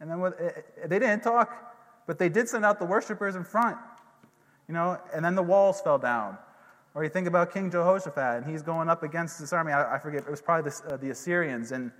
and 0.00 0.10
then 0.10 0.20
what, 0.20 0.40
eh, 0.40 0.50
eh, 0.82 0.86
they 0.86 0.98
didn't 0.98 1.22
talk, 1.22 1.74
but 2.06 2.18
they 2.18 2.28
did 2.28 2.48
send 2.48 2.64
out 2.64 2.78
the 2.78 2.84
worshipers 2.84 3.36
in 3.36 3.44
front, 3.44 3.76
you 4.68 4.74
know, 4.74 4.98
and 5.14 5.24
then 5.24 5.34
the 5.34 5.42
walls 5.42 5.80
fell 5.80 5.98
down. 5.98 6.38
Or 6.94 7.04
you 7.04 7.10
think 7.10 7.26
about 7.26 7.52
King 7.52 7.70
Jehoshaphat, 7.70 8.42
and 8.42 8.46
he's 8.46 8.62
going 8.62 8.88
up 8.88 9.02
against 9.02 9.38
this 9.38 9.52
army. 9.52 9.72
I, 9.72 9.96
I 9.96 9.98
forget, 9.98 10.22
it 10.22 10.30
was 10.30 10.42
probably 10.42 10.70
the, 10.70 10.94
uh, 10.94 10.96
the 10.96 11.10
Assyrians, 11.10 11.72
and 11.72 11.92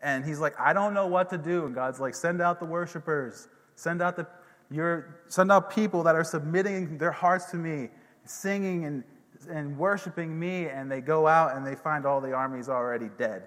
and 0.00 0.22
he's 0.22 0.38
like, 0.38 0.54
I 0.60 0.74
don't 0.74 0.92
know 0.92 1.06
what 1.06 1.30
to 1.30 1.38
do. 1.38 1.64
And 1.64 1.74
God's 1.74 1.98
like, 1.98 2.14
send 2.14 2.42
out 2.42 2.60
the 2.60 2.66
worshipers, 2.66 3.48
send 3.74 4.02
out 4.02 4.16
the 4.16 4.26
your 4.70 5.20
send 5.28 5.50
out 5.50 5.70
people 5.70 6.02
that 6.02 6.14
are 6.14 6.24
submitting 6.24 6.98
their 6.98 7.12
hearts 7.12 7.46
to 7.52 7.56
me, 7.56 7.88
singing 8.24 8.84
and, 8.84 9.04
and 9.50 9.76
worshiping 9.78 10.38
me, 10.38 10.68
and 10.68 10.90
they 10.90 11.00
go 11.00 11.26
out 11.26 11.56
and 11.56 11.66
they 11.66 11.74
find 11.74 12.06
all 12.06 12.20
the 12.20 12.32
armies 12.32 12.68
already 12.68 13.10
dead. 13.16 13.44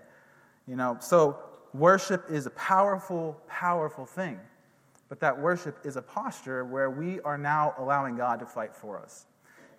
You 0.68 0.76
know, 0.76 0.98
so 1.00 1.40
worship 1.78 2.26
is 2.30 2.46
a 2.46 2.52
powerful, 2.52 3.40
powerful 3.48 4.06
thing. 4.06 4.40
But 5.10 5.20
that 5.22 5.40
worship 5.40 5.78
is 5.86 5.96
a 5.96 6.02
posture 6.02 6.66
where 6.66 6.90
we 6.90 7.22
are 7.22 7.38
now 7.38 7.74
allowing 7.78 8.18
God 8.18 8.40
to 8.40 8.46
fight 8.46 8.76
for 8.76 9.00
us. 9.00 9.26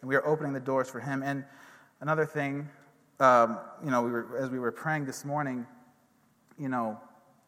And 0.00 0.08
we 0.08 0.16
are 0.16 0.26
opening 0.26 0.52
the 0.52 0.60
doors 0.60 0.88
for 0.88 1.00
Him. 1.00 1.22
And 1.22 1.44
another 2.00 2.24
thing, 2.24 2.68
um, 3.20 3.58
you 3.84 3.90
know, 3.90 4.02
we 4.02 4.10
were, 4.10 4.38
as 4.38 4.50
we 4.50 4.58
were 4.58 4.72
praying 4.72 5.04
this 5.04 5.24
morning, 5.24 5.66
you 6.58 6.68
know, 6.68 6.98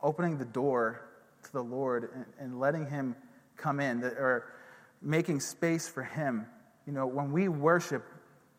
opening 0.02 0.36
the 0.36 0.44
door 0.44 1.08
to 1.44 1.52
the 1.52 1.62
Lord 1.62 2.10
and, 2.14 2.26
and 2.38 2.60
letting 2.60 2.86
Him 2.86 3.16
come 3.56 3.80
in, 3.80 4.00
that, 4.00 4.14
or 4.14 4.52
making 5.00 5.40
space 5.40 5.88
for 5.88 6.02
Him. 6.02 6.46
You 6.86 6.92
know, 6.92 7.06
when 7.06 7.32
we 7.32 7.48
worship, 7.48 8.04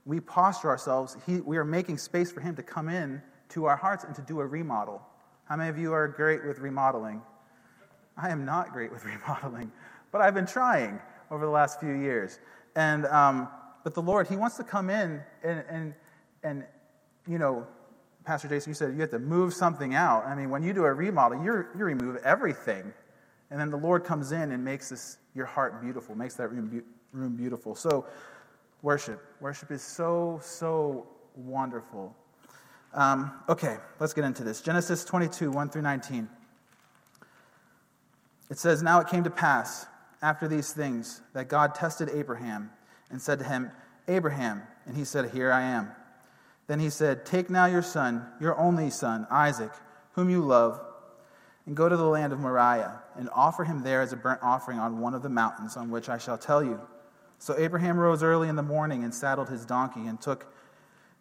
we 0.05 0.19
posture 0.19 0.69
ourselves, 0.69 1.15
he, 1.27 1.41
we 1.41 1.57
are 1.57 1.65
making 1.65 1.99
space 1.99 2.31
for 2.31 2.39
Him 2.39 2.55
to 2.55 2.63
come 2.63 2.89
in 2.89 3.21
to 3.49 3.65
our 3.65 3.75
hearts 3.75 4.03
and 4.03 4.15
to 4.15 4.21
do 4.21 4.39
a 4.39 4.45
remodel. 4.45 5.01
How 5.51 5.57
many 5.57 5.69
of 5.69 5.77
you 5.77 5.91
are 5.91 6.07
great 6.07 6.45
with 6.45 6.59
remodeling? 6.59 7.21
I 8.15 8.29
am 8.29 8.45
not 8.45 8.71
great 8.71 8.89
with 8.89 9.03
remodeling, 9.19 9.69
but 10.09 10.21
I've 10.21 10.33
been 10.33 10.45
trying 10.45 10.97
over 11.29 11.45
the 11.45 11.51
last 11.51 11.77
few 11.77 11.91
years. 11.91 12.39
And, 12.77 13.05
um, 13.07 13.49
but 13.83 13.93
the 13.93 14.01
Lord, 14.01 14.29
He 14.29 14.37
wants 14.37 14.55
to 14.55 14.63
come 14.63 14.89
in 14.89 15.21
and, 15.43 15.65
and, 15.69 15.93
and, 16.41 16.63
you 17.27 17.37
know, 17.37 17.67
Pastor 18.23 18.47
Jason, 18.47 18.69
you 18.69 18.75
said 18.75 18.93
you 18.93 19.01
have 19.01 19.09
to 19.09 19.19
move 19.19 19.53
something 19.53 19.93
out. 19.93 20.25
I 20.25 20.35
mean, 20.35 20.49
when 20.51 20.63
you 20.63 20.71
do 20.71 20.85
a 20.85 20.93
remodel, 20.93 21.43
you 21.43 21.65
you 21.77 21.83
remove 21.83 22.15
everything. 22.23 22.93
And 23.49 23.59
then 23.59 23.69
the 23.69 23.77
Lord 23.77 24.05
comes 24.05 24.31
in 24.31 24.53
and 24.53 24.63
makes 24.63 24.87
this, 24.87 25.17
your 25.35 25.47
heart 25.47 25.81
beautiful, 25.81 26.15
makes 26.15 26.35
that 26.35 26.47
room, 26.47 26.81
room 27.11 27.35
beautiful. 27.35 27.75
So, 27.75 28.05
worship. 28.83 29.21
Worship 29.41 29.69
is 29.71 29.81
so, 29.81 30.39
so 30.41 31.07
wonderful. 31.35 32.15
Um, 32.93 33.31
okay, 33.47 33.77
let's 33.99 34.13
get 34.13 34.25
into 34.25 34.43
this. 34.43 34.61
Genesis 34.61 35.05
22, 35.05 35.51
1 35.51 35.69
through 35.69 35.81
19. 35.81 36.27
It 38.49 38.59
says, 38.59 38.83
Now 38.83 38.99
it 38.99 39.07
came 39.07 39.23
to 39.23 39.29
pass 39.29 39.85
after 40.21 40.47
these 40.47 40.73
things 40.73 41.21
that 41.33 41.47
God 41.47 41.73
tested 41.73 42.09
Abraham 42.13 42.69
and 43.09 43.21
said 43.21 43.39
to 43.39 43.45
him, 43.45 43.71
Abraham. 44.07 44.61
And 44.85 44.97
he 44.97 45.05
said, 45.05 45.31
Here 45.31 45.51
I 45.51 45.61
am. 45.61 45.89
Then 46.67 46.79
he 46.79 46.89
said, 46.89 47.25
Take 47.25 47.49
now 47.49 47.65
your 47.65 47.81
son, 47.81 48.25
your 48.39 48.57
only 48.57 48.89
son, 48.89 49.25
Isaac, 49.29 49.71
whom 50.13 50.29
you 50.29 50.41
love, 50.41 50.81
and 51.65 51.75
go 51.75 51.87
to 51.87 51.95
the 51.95 52.05
land 52.05 52.33
of 52.33 52.39
Moriah, 52.39 53.01
and 53.15 53.29
offer 53.33 53.63
him 53.63 53.83
there 53.83 54.01
as 54.01 54.13
a 54.13 54.17
burnt 54.17 54.41
offering 54.41 54.79
on 54.79 54.99
one 54.99 55.13
of 55.13 55.21
the 55.21 55.29
mountains 55.29 55.77
on 55.77 55.89
which 55.89 56.09
I 56.09 56.17
shall 56.17 56.37
tell 56.37 56.63
you. 56.63 56.79
So 57.39 57.57
Abraham 57.57 57.97
rose 57.97 58.21
early 58.21 58.49
in 58.49 58.55
the 58.55 58.63
morning 58.63 59.03
and 59.03 59.13
saddled 59.13 59.49
his 59.49 59.65
donkey 59.65 60.07
and 60.07 60.19
took 60.19 60.45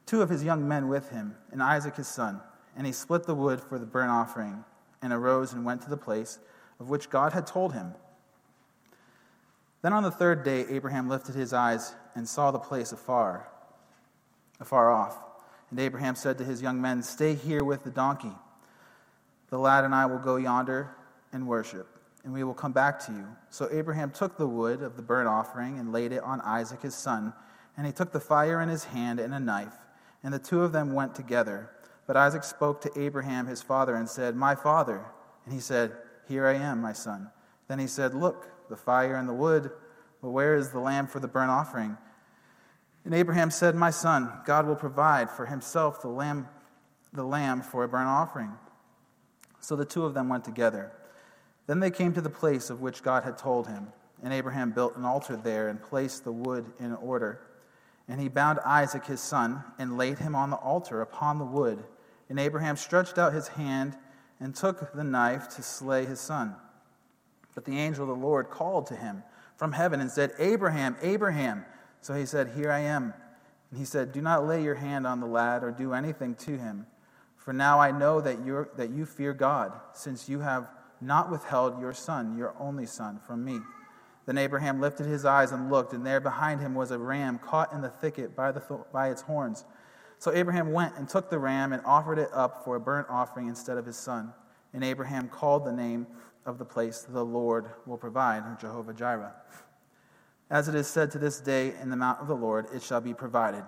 two 0.06 0.22
of 0.22 0.30
his 0.30 0.44
young 0.44 0.66
men 0.66 0.88
with 0.88 1.10
him, 1.10 1.36
and 1.52 1.62
Isaac 1.62 1.96
his 1.96 2.08
son. 2.08 2.40
And 2.76 2.86
he 2.86 2.92
split 2.92 3.24
the 3.24 3.34
wood 3.34 3.60
for 3.60 3.78
the 3.78 3.86
burnt 3.86 4.10
offering, 4.10 4.64
and 5.02 5.12
arose 5.12 5.52
and 5.52 5.64
went 5.64 5.82
to 5.82 5.90
the 5.90 5.96
place 5.96 6.38
of 6.78 6.88
which 6.88 7.10
God 7.10 7.32
had 7.32 7.46
told 7.46 7.72
him. 7.72 7.94
Then 9.82 9.92
on 9.92 10.02
the 10.02 10.10
third 10.10 10.44
day, 10.44 10.66
Abraham 10.68 11.08
lifted 11.08 11.34
his 11.34 11.52
eyes 11.52 11.94
and 12.14 12.28
saw 12.28 12.50
the 12.50 12.58
place 12.58 12.92
afar, 12.92 13.48
afar 14.58 14.90
off. 14.90 15.16
And 15.70 15.78
Abraham 15.78 16.14
said 16.14 16.36
to 16.38 16.44
his 16.44 16.60
young 16.60 16.80
men, 16.80 17.02
Stay 17.02 17.34
here 17.34 17.64
with 17.64 17.84
the 17.84 17.90
donkey. 17.90 18.32
The 19.48 19.58
lad 19.58 19.84
and 19.84 19.94
I 19.94 20.06
will 20.06 20.18
go 20.18 20.36
yonder 20.36 20.90
and 21.32 21.46
worship, 21.46 21.86
and 22.24 22.32
we 22.32 22.44
will 22.44 22.54
come 22.54 22.72
back 22.72 22.98
to 23.06 23.12
you. 23.12 23.26
So 23.50 23.68
Abraham 23.70 24.10
took 24.10 24.36
the 24.36 24.46
wood 24.46 24.82
of 24.82 24.96
the 24.96 25.02
burnt 25.02 25.28
offering 25.28 25.78
and 25.78 25.92
laid 25.92 26.12
it 26.12 26.22
on 26.22 26.40
Isaac 26.42 26.82
his 26.82 26.94
son, 26.94 27.32
and 27.76 27.86
he 27.86 27.92
took 27.92 28.12
the 28.12 28.20
fire 28.20 28.60
in 28.60 28.68
his 28.68 28.84
hand 28.84 29.18
and 29.18 29.32
a 29.32 29.40
knife, 29.40 29.74
and 30.22 30.32
the 30.32 30.38
two 30.38 30.62
of 30.62 30.72
them 30.72 30.92
went 30.92 31.14
together. 31.14 31.70
But 32.06 32.16
Isaac 32.16 32.44
spoke 32.44 32.80
to 32.82 33.00
Abraham 33.00 33.46
his 33.46 33.62
father 33.62 33.94
and 33.94 34.08
said, 34.08 34.36
My 34.36 34.54
father. 34.54 35.06
And 35.44 35.54
he 35.54 35.60
said, 35.60 35.92
Here 36.28 36.46
I 36.46 36.54
am, 36.54 36.80
my 36.80 36.92
son. 36.92 37.30
Then 37.68 37.78
he 37.78 37.86
said, 37.86 38.14
Look, 38.14 38.48
the 38.68 38.76
fire 38.76 39.16
and 39.16 39.28
the 39.28 39.34
wood, 39.34 39.70
but 40.20 40.30
where 40.30 40.54
is 40.54 40.70
the 40.70 40.80
lamb 40.80 41.06
for 41.06 41.20
the 41.20 41.28
burnt 41.28 41.50
offering? 41.50 41.96
And 43.04 43.14
Abraham 43.14 43.50
said, 43.50 43.74
My 43.74 43.90
son, 43.90 44.30
God 44.44 44.66
will 44.66 44.76
provide 44.76 45.30
for 45.30 45.46
himself 45.46 46.02
the 46.02 46.08
lamb, 46.08 46.48
the 47.12 47.24
lamb 47.24 47.62
for 47.62 47.84
a 47.84 47.88
burnt 47.88 48.08
offering. 48.08 48.52
So 49.60 49.76
the 49.76 49.84
two 49.84 50.04
of 50.04 50.14
them 50.14 50.28
went 50.28 50.44
together. 50.44 50.92
Then 51.66 51.80
they 51.80 51.90
came 51.90 52.12
to 52.14 52.20
the 52.20 52.30
place 52.30 52.70
of 52.70 52.80
which 52.80 53.02
God 53.02 53.22
had 53.22 53.38
told 53.38 53.68
him. 53.68 53.92
And 54.22 54.32
Abraham 54.32 54.72
built 54.72 54.96
an 54.96 55.04
altar 55.04 55.36
there 55.36 55.68
and 55.68 55.80
placed 55.82 56.24
the 56.24 56.32
wood 56.32 56.66
in 56.78 56.94
order. 56.94 57.40
And 58.10 58.20
he 58.20 58.28
bound 58.28 58.58
Isaac 58.66 59.06
his 59.06 59.20
son 59.20 59.62
and 59.78 59.96
laid 59.96 60.18
him 60.18 60.34
on 60.34 60.50
the 60.50 60.56
altar 60.56 61.00
upon 61.00 61.38
the 61.38 61.44
wood. 61.44 61.84
And 62.28 62.40
Abraham 62.40 62.76
stretched 62.76 63.18
out 63.18 63.32
his 63.32 63.46
hand 63.46 63.96
and 64.40 64.52
took 64.52 64.92
the 64.92 65.04
knife 65.04 65.48
to 65.50 65.62
slay 65.62 66.06
his 66.06 66.18
son. 66.18 66.56
But 67.54 67.64
the 67.64 67.78
angel 67.78 68.02
of 68.02 68.18
the 68.18 68.26
Lord 68.26 68.50
called 68.50 68.88
to 68.88 68.96
him 68.96 69.22
from 69.56 69.70
heaven 69.70 70.00
and 70.00 70.10
said, 70.10 70.32
Abraham, 70.40 70.96
Abraham. 71.00 71.64
So 72.00 72.14
he 72.14 72.26
said, 72.26 72.50
Here 72.56 72.72
I 72.72 72.80
am. 72.80 73.14
And 73.70 73.78
he 73.78 73.84
said, 73.84 74.10
Do 74.10 74.20
not 74.20 74.44
lay 74.44 74.60
your 74.64 74.74
hand 74.74 75.06
on 75.06 75.20
the 75.20 75.26
lad 75.26 75.62
or 75.62 75.70
do 75.70 75.92
anything 75.92 76.34
to 76.34 76.58
him. 76.58 76.86
For 77.36 77.52
now 77.52 77.78
I 77.78 77.92
know 77.92 78.20
that, 78.20 78.44
you 78.44 78.66
that 78.76 78.90
you 78.90 79.06
fear 79.06 79.32
God, 79.32 79.72
since 79.92 80.28
you 80.28 80.40
have 80.40 80.68
not 81.00 81.30
withheld 81.30 81.80
your 81.80 81.92
son, 81.92 82.36
your 82.36 82.56
only 82.58 82.86
son, 82.86 83.20
from 83.24 83.44
me. 83.44 83.60
Then 84.30 84.38
Abraham 84.38 84.80
lifted 84.80 85.06
his 85.06 85.24
eyes 85.24 85.50
and 85.50 85.72
looked, 85.72 85.92
and 85.92 86.06
there 86.06 86.20
behind 86.20 86.60
him 86.60 86.72
was 86.72 86.92
a 86.92 86.98
ram 87.00 87.40
caught 87.40 87.72
in 87.72 87.80
the 87.80 87.88
thicket 87.88 88.36
by, 88.36 88.52
the, 88.52 88.62
by 88.92 89.10
its 89.10 89.22
horns. 89.22 89.64
So 90.20 90.32
Abraham 90.32 90.72
went 90.72 90.96
and 90.96 91.08
took 91.08 91.30
the 91.30 91.38
ram 91.40 91.72
and 91.72 91.82
offered 91.84 92.16
it 92.16 92.28
up 92.32 92.64
for 92.64 92.76
a 92.76 92.80
burnt 92.80 93.08
offering 93.10 93.48
instead 93.48 93.76
of 93.76 93.84
his 93.84 93.96
son. 93.96 94.32
And 94.72 94.84
Abraham 94.84 95.26
called 95.26 95.64
the 95.64 95.72
name 95.72 96.06
of 96.46 96.58
the 96.58 96.64
place, 96.64 97.00
The 97.08 97.24
Lord 97.24 97.70
will 97.86 97.96
provide, 97.98 98.44
or 98.44 98.56
Jehovah 98.60 98.94
Jireh. 98.94 99.34
As 100.48 100.68
it 100.68 100.76
is 100.76 100.86
said 100.86 101.10
to 101.10 101.18
this 101.18 101.40
day 101.40 101.74
in 101.82 101.90
the 101.90 101.96
mount 101.96 102.20
of 102.20 102.28
the 102.28 102.36
Lord, 102.36 102.66
it 102.72 102.84
shall 102.84 103.00
be 103.00 103.12
provided. 103.12 103.64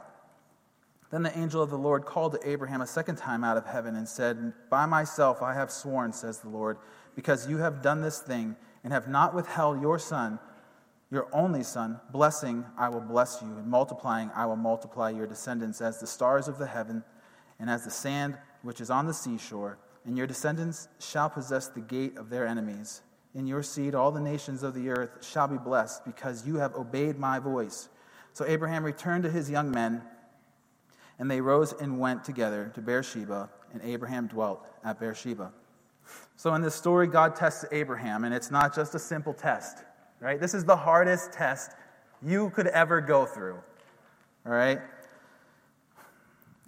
Then 1.10 1.24
the 1.24 1.36
angel 1.36 1.60
of 1.60 1.70
the 1.70 1.76
Lord 1.76 2.04
called 2.04 2.34
to 2.34 2.48
Abraham 2.48 2.82
a 2.82 2.86
second 2.86 3.16
time 3.16 3.42
out 3.42 3.56
of 3.56 3.66
heaven 3.66 3.96
and 3.96 4.08
said, 4.08 4.52
By 4.70 4.86
myself 4.86 5.42
I 5.42 5.54
have 5.54 5.72
sworn, 5.72 6.12
says 6.12 6.38
the 6.38 6.50
Lord, 6.50 6.78
because 7.16 7.48
you 7.48 7.58
have 7.58 7.82
done 7.82 8.00
this 8.00 8.20
thing 8.20 8.54
and 8.84 8.92
have 8.92 9.08
not 9.08 9.34
withheld 9.34 9.82
your 9.82 9.98
son, 9.98 10.38
your 11.12 11.28
only 11.34 11.62
son. 11.62 12.00
Blessing 12.10 12.64
I 12.78 12.88
will 12.88 13.00
bless 13.00 13.42
you, 13.42 13.48
and 13.58 13.66
multiplying 13.66 14.30
I 14.34 14.46
will 14.46 14.56
multiply 14.56 15.10
your 15.10 15.26
descendants 15.26 15.82
as 15.82 16.00
the 16.00 16.06
stars 16.06 16.48
of 16.48 16.56
the 16.56 16.66
heaven 16.66 17.04
and 17.60 17.68
as 17.68 17.84
the 17.84 17.90
sand 17.90 18.38
which 18.62 18.80
is 18.80 18.90
on 18.90 19.06
the 19.06 19.12
seashore. 19.12 19.78
And 20.06 20.16
your 20.16 20.26
descendants 20.26 20.88
shall 20.98 21.28
possess 21.28 21.68
the 21.68 21.82
gate 21.82 22.16
of 22.16 22.30
their 22.30 22.46
enemies. 22.46 23.02
In 23.34 23.46
your 23.46 23.62
seed, 23.62 23.94
all 23.94 24.10
the 24.10 24.20
nations 24.20 24.62
of 24.62 24.72
the 24.74 24.88
earth 24.88 25.24
shall 25.24 25.46
be 25.46 25.58
blessed, 25.58 26.04
because 26.06 26.46
you 26.46 26.56
have 26.56 26.74
obeyed 26.74 27.18
my 27.18 27.38
voice. 27.38 27.90
So 28.32 28.46
Abraham 28.46 28.82
returned 28.82 29.24
to 29.24 29.30
his 29.30 29.50
young 29.50 29.70
men, 29.70 30.02
and 31.18 31.30
they 31.30 31.42
rose 31.42 31.74
and 31.74 32.00
went 32.00 32.24
together 32.24 32.72
to 32.74 32.80
Beersheba, 32.80 33.50
and 33.74 33.82
Abraham 33.82 34.28
dwelt 34.28 34.66
at 34.82 34.98
Beersheba. 34.98 35.52
So 36.36 36.54
in 36.54 36.62
this 36.62 36.74
story, 36.74 37.06
God 37.06 37.36
tests 37.36 37.66
Abraham, 37.70 38.24
and 38.24 38.34
it's 38.34 38.50
not 38.50 38.74
just 38.74 38.94
a 38.94 38.98
simple 38.98 39.34
test, 39.34 39.84
right? 40.22 40.40
This 40.40 40.54
is 40.54 40.64
the 40.64 40.76
hardest 40.76 41.32
test 41.32 41.72
you 42.22 42.50
could 42.50 42.68
ever 42.68 43.00
go 43.00 43.26
through, 43.26 43.56
all 44.46 44.52
right? 44.52 44.78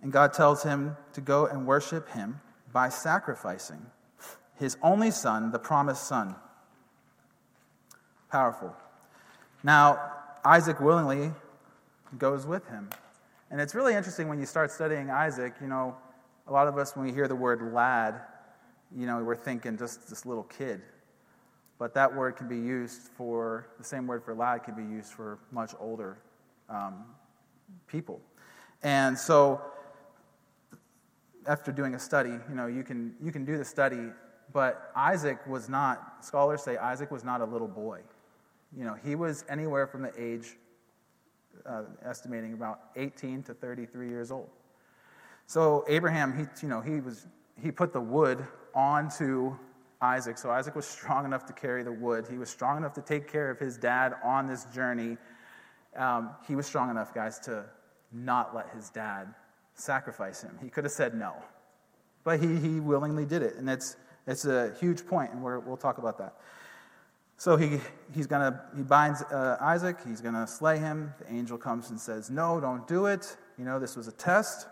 And 0.03 0.13
God 0.13 0.35
tells 0.35 0.63
him 0.63 0.97
to 1.15 1.21
go 1.21 1.47
and 1.47 1.67
worship 1.67 2.11
him 2.11 2.41
by 2.73 2.89
sacrificing 2.89 3.87
his 4.57 4.77
only 4.83 5.11
son, 5.11 5.53
the 5.53 5.59
promised 5.59 6.05
son. 6.05 6.35
Powerful. 8.31 8.75
Now, 9.63 10.13
Isaac 10.45 10.81
willingly 10.81 11.31
goes 12.19 12.47
with 12.47 12.67
him. 12.69 12.91
And 13.51 13.61
it's 13.61 13.75
really 13.75 13.95
interesting 13.95 14.29
when 14.29 14.41
you 14.41 14.47
start 14.47 14.73
studying 14.73 15.11
Isaac, 15.11 15.55
you 15.61 15.69
know, 15.69 15.97
a 16.49 16.53
lot 16.53 16.67
of 16.67 16.77
us, 16.77 16.97
when 16.97 17.07
we 17.07 17.13
hear 17.13 17.29
the 17.29 17.37
word 17.37 17.73
lad, 17.73 18.21
you 18.95 19.07
know, 19.07 19.23
we're 19.23 19.37
thinking 19.37 19.79
just 19.79 20.09
this 20.11 20.27
little 20.27 20.43
kid. 20.45 20.83
But 21.79 21.95
that 21.95 22.15
word 22.15 22.37
can 22.37 22.49
be 22.49 22.57
used 22.57 23.03
for, 23.17 23.69
the 23.79 23.85
same 23.85 24.07
word 24.07 24.25
for 24.25 24.35
lad 24.35 24.65
can 24.65 24.75
be 24.75 24.83
used 24.83 25.13
for 25.13 25.39
much 25.51 25.73
older 25.81 26.19
um, 26.69 27.05
people. 27.87 28.21
And 28.83 29.19
so, 29.19 29.61
after 31.47 31.73
doing 31.73 31.95
a 31.95 31.99
study, 31.99 32.31
you 32.49 32.55
know, 32.55 32.67
you 32.67 32.83
can, 32.83 33.15
you 33.23 33.33
can 33.33 33.45
do 33.45 33.59
the 33.59 33.65
study, 33.65 34.11
but 34.53 34.93
Isaac 34.95 35.47
was 35.47 35.69
not, 35.69 36.25
scholars 36.25 36.63
say 36.63 36.77
Isaac 36.77 37.11
was 37.11 37.25
not 37.25 37.41
a 37.41 37.45
little 37.45 37.69
boy. 37.69 38.01
You 38.77 38.85
know, 38.85 38.95
he 38.95 39.15
was 39.15 39.45
anywhere 39.49 39.87
from 39.87 40.03
the 40.03 40.13
age, 40.19 40.57
uh, 41.67 41.83
estimating 42.05 42.53
about 42.55 42.81
18 42.97 43.43
to 43.45 43.55
33 43.55 44.09
years 44.09 44.31
old. 44.31 44.49
So 45.47 45.85
Abraham, 45.89 46.37
he, 46.37 46.47
you 46.63 46.69
know, 46.69 46.81
he 46.81 47.01
was, 47.01 47.27
he 47.61 47.71
put 47.71 47.93
the 47.93 48.01
wood 48.01 48.45
onto 48.75 49.57
Isaac. 50.05 50.39
So 50.39 50.51
Isaac 50.51 50.77
was 50.77 50.87
strong 50.87 51.25
enough 51.25 51.47
to 51.47 51.53
carry 51.53 51.83
the 51.83 51.93
wood. 51.93 52.27
He 52.31 52.37
was 52.37 52.51
strong 52.51 52.77
enough 52.77 52.93
to 52.95 53.03
take 53.03 53.27
care 53.27 53.51
of 53.51 53.59
his 53.59 53.77
dad 53.79 54.15
on 54.23 54.47
this 54.47 54.65
journey. 54.67 55.17
Um, 55.97 56.31
he 56.47 56.55
was 56.55 56.67
strong 56.67 56.91
enough, 56.91 57.15
guys, 57.15 57.39
to 57.41 57.65
not 58.13 58.55
let 58.55 58.69
his 58.71 58.91
dad 58.91 59.35
sacrifice 59.75 60.43
him. 60.43 60.59
He 60.63 60.69
could 60.69 60.85
have 60.85 60.93
said 60.93 61.15
no, 61.15 61.35
but 62.23 62.41
he, 62.41 62.57
he 62.57 62.81
willingly 62.81 63.25
did 63.25 63.43
it. 63.43 63.57
And 63.57 63.69
it's, 63.69 63.97
it's 64.27 64.45
a 64.45 64.75
huge 64.79 65.07
point, 65.07 65.33
and 65.33 65.43
we 65.43 65.57
will 65.59 65.77
talk 65.77 65.99
about 65.99 66.19
that. 66.19 66.35
So 67.37 67.57
he, 67.57 67.81
he's 68.15 68.27
gonna, 68.27 68.63
he 68.77 68.83
binds 68.83 69.23
uh, 69.23 69.57
Isaac, 69.61 69.97
he's 70.07 70.21
going 70.21 70.35
to 70.35 70.47
slay 70.47 70.79
him. 70.79 71.13
The 71.19 71.33
angel 71.33 71.59
comes 71.59 71.91
and 71.91 71.99
says, 71.99 72.31
No, 72.31 72.61
don't 72.61 72.87
do 72.87 73.07
it. 73.07 73.37
You 73.59 73.65
know, 73.65 73.81
this 73.81 73.97
was 73.97 74.07
a 74.07 74.13
test. 74.13 74.69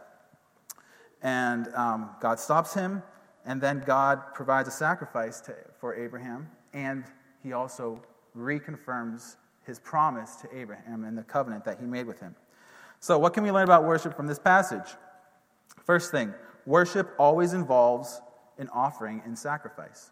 And 1.22 1.68
um, 1.74 2.10
God 2.20 2.38
stops 2.38 2.74
him, 2.74 3.02
And 3.44 3.60
then 3.60 3.82
God 3.84 4.34
provides 4.34 4.68
a 4.68 4.72
sacrifice 4.72 5.40
to, 5.42 5.54
for 5.80 5.94
Abraham, 5.94 6.48
and 6.72 7.04
he 7.42 7.52
also 7.52 8.00
reconfirms 8.36 9.36
his 9.64 9.78
promise 9.78 10.36
to 10.36 10.56
Abraham 10.56 11.04
and 11.04 11.16
the 11.16 11.22
covenant 11.22 11.64
that 11.64 11.78
he 11.80 11.86
made 11.86 12.06
with 12.06 12.20
him. 12.20 12.34
So, 13.00 13.18
what 13.18 13.34
can 13.34 13.42
we 13.42 13.50
learn 13.50 13.64
about 13.64 13.84
worship 13.84 14.16
from 14.16 14.26
this 14.26 14.38
passage? 14.38 14.94
First 15.84 16.10
thing, 16.10 16.32
worship 16.66 17.14
always 17.18 17.52
involves 17.52 18.20
an 18.58 18.68
offering 18.72 19.22
and 19.24 19.36
sacrifice. 19.36 20.10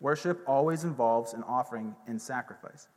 Worship 0.00 0.42
always 0.46 0.84
involves 0.84 1.32
an 1.32 1.42
offering 1.42 1.96
and 2.06 2.20
sacrifice. 2.20 2.88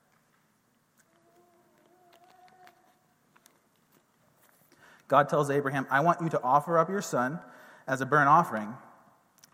God 5.07 5.27
tells 5.27 5.49
Abraham, 5.49 5.87
I 5.89 6.01
want 6.01 6.21
you 6.21 6.29
to 6.29 6.43
offer 6.43 6.77
up 6.77 6.89
your 6.89 7.01
son 7.01 7.39
as 7.87 8.01
a 8.01 8.05
burnt 8.05 8.29
offering. 8.29 8.75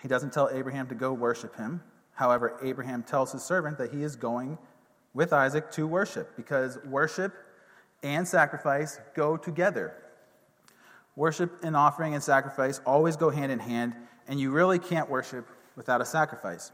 He 0.05 0.07
doesn't 0.07 0.33
tell 0.33 0.51
Abraham 0.53 0.85
to 0.89 0.93
go 0.93 1.13
worship 1.13 1.55
him. 1.55 1.81
However, 2.13 2.59
Abraham 2.62 3.01
tells 3.01 3.31
his 3.31 3.41
servant 3.41 3.79
that 3.79 3.91
he 3.91 4.03
is 4.03 4.15
going 4.15 4.59
with 5.15 5.33
Isaac 5.33 5.71
to 5.71 5.88
worship 5.88 6.38
because 6.38 6.77
worship 6.85 7.33
and 8.03 8.27
sacrifice 8.27 9.00
go 9.15 9.35
together. 9.35 9.95
Worship 11.15 11.51
and 11.63 11.75
offering 11.75 12.13
and 12.13 12.21
sacrifice 12.21 12.81
always 12.85 13.15
go 13.15 13.31
hand 13.31 13.51
in 13.51 13.57
hand, 13.57 13.95
and 14.27 14.39
you 14.39 14.51
really 14.51 14.77
can't 14.77 15.09
worship 15.09 15.47
without 15.75 16.01
a 16.01 16.05
sacrifice. 16.05 16.71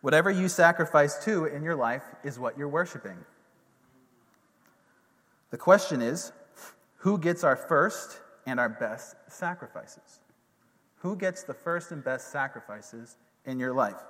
Whatever 0.00 0.30
you 0.30 0.48
sacrifice 0.48 1.22
to 1.26 1.44
in 1.44 1.62
your 1.62 1.76
life 1.76 2.04
is 2.24 2.38
what 2.38 2.56
you're 2.56 2.66
worshiping. 2.66 3.18
The 5.50 5.58
question 5.58 6.00
is 6.00 6.32
who 7.00 7.18
gets 7.18 7.44
our 7.44 7.56
first 7.56 8.20
and 8.46 8.58
our 8.58 8.70
best 8.70 9.16
sacrifices? 9.28 10.20
Who 11.06 11.14
gets 11.14 11.44
the 11.44 11.54
first 11.54 11.92
and 11.92 12.02
best 12.02 12.32
sacrifices 12.32 13.16
in 13.44 13.60
your 13.60 13.72
life? 13.72 14.02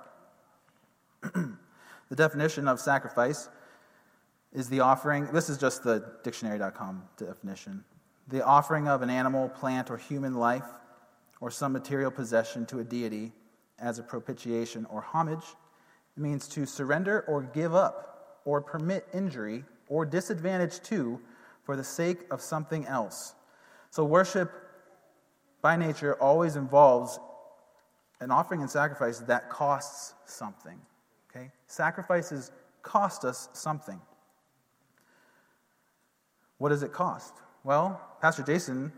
the 1.34 2.16
definition 2.16 2.66
of 2.66 2.80
sacrifice 2.80 3.50
is 4.54 4.70
the 4.70 4.80
offering, 4.80 5.26
this 5.26 5.50
is 5.50 5.58
just 5.58 5.84
the 5.84 6.14
dictionary.com 6.24 7.02
definition. 7.18 7.84
The 8.28 8.42
offering 8.42 8.88
of 8.88 9.02
an 9.02 9.10
animal, 9.10 9.50
plant, 9.50 9.90
or 9.90 9.98
human 9.98 10.36
life, 10.36 10.64
or 11.42 11.50
some 11.50 11.74
material 11.74 12.10
possession 12.10 12.64
to 12.64 12.78
a 12.78 12.84
deity 12.84 13.30
as 13.78 13.98
a 13.98 14.02
propitiation 14.02 14.86
or 14.86 15.02
homage. 15.02 15.44
It 16.16 16.22
means 16.22 16.48
to 16.48 16.64
surrender 16.64 17.26
or 17.28 17.42
give 17.42 17.74
up 17.74 18.40
or 18.46 18.62
permit 18.62 19.06
injury 19.12 19.66
or 19.90 20.06
disadvantage 20.06 20.80
to 20.84 21.20
for 21.62 21.76
the 21.76 21.84
sake 21.84 22.20
of 22.30 22.40
something 22.40 22.86
else. 22.86 23.34
So, 23.90 24.02
worship 24.02 24.50
by 25.66 25.75
nature 25.75 26.14
always 26.23 26.54
involves 26.54 27.18
an 28.20 28.30
offering 28.30 28.61
and 28.61 28.70
sacrifice 28.70 29.18
that 29.18 29.50
costs 29.50 30.14
something. 30.25 30.78
Okay? 31.28 31.50
Sacrifices 31.66 32.52
cost 32.82 33.25
us 33.25 33.49
something. 33.52 34.00
What 36.58 36.68
does 36.68 36.85
it 36.85 36.92
cost? 36.92 37.35
Well, 37.64 38.00
Pastor 38.23 38.44
Jason, 38.44 38.92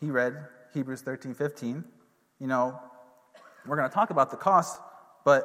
he 0.00 0.10
read 0.10 0.46
Hebrews 0.72 1.02
13 1.02 1.34
15. 1.34 1.84
You 2.40 2.46
know, 2.46 2.80
we're 3.66 3.76
going 3.76 3.90
to 3.90 3.94
talk 3.94 4.08
about 4.08 4.30
the 4.30 4.38
cost, 4.38 4.80
but 5.26 5.42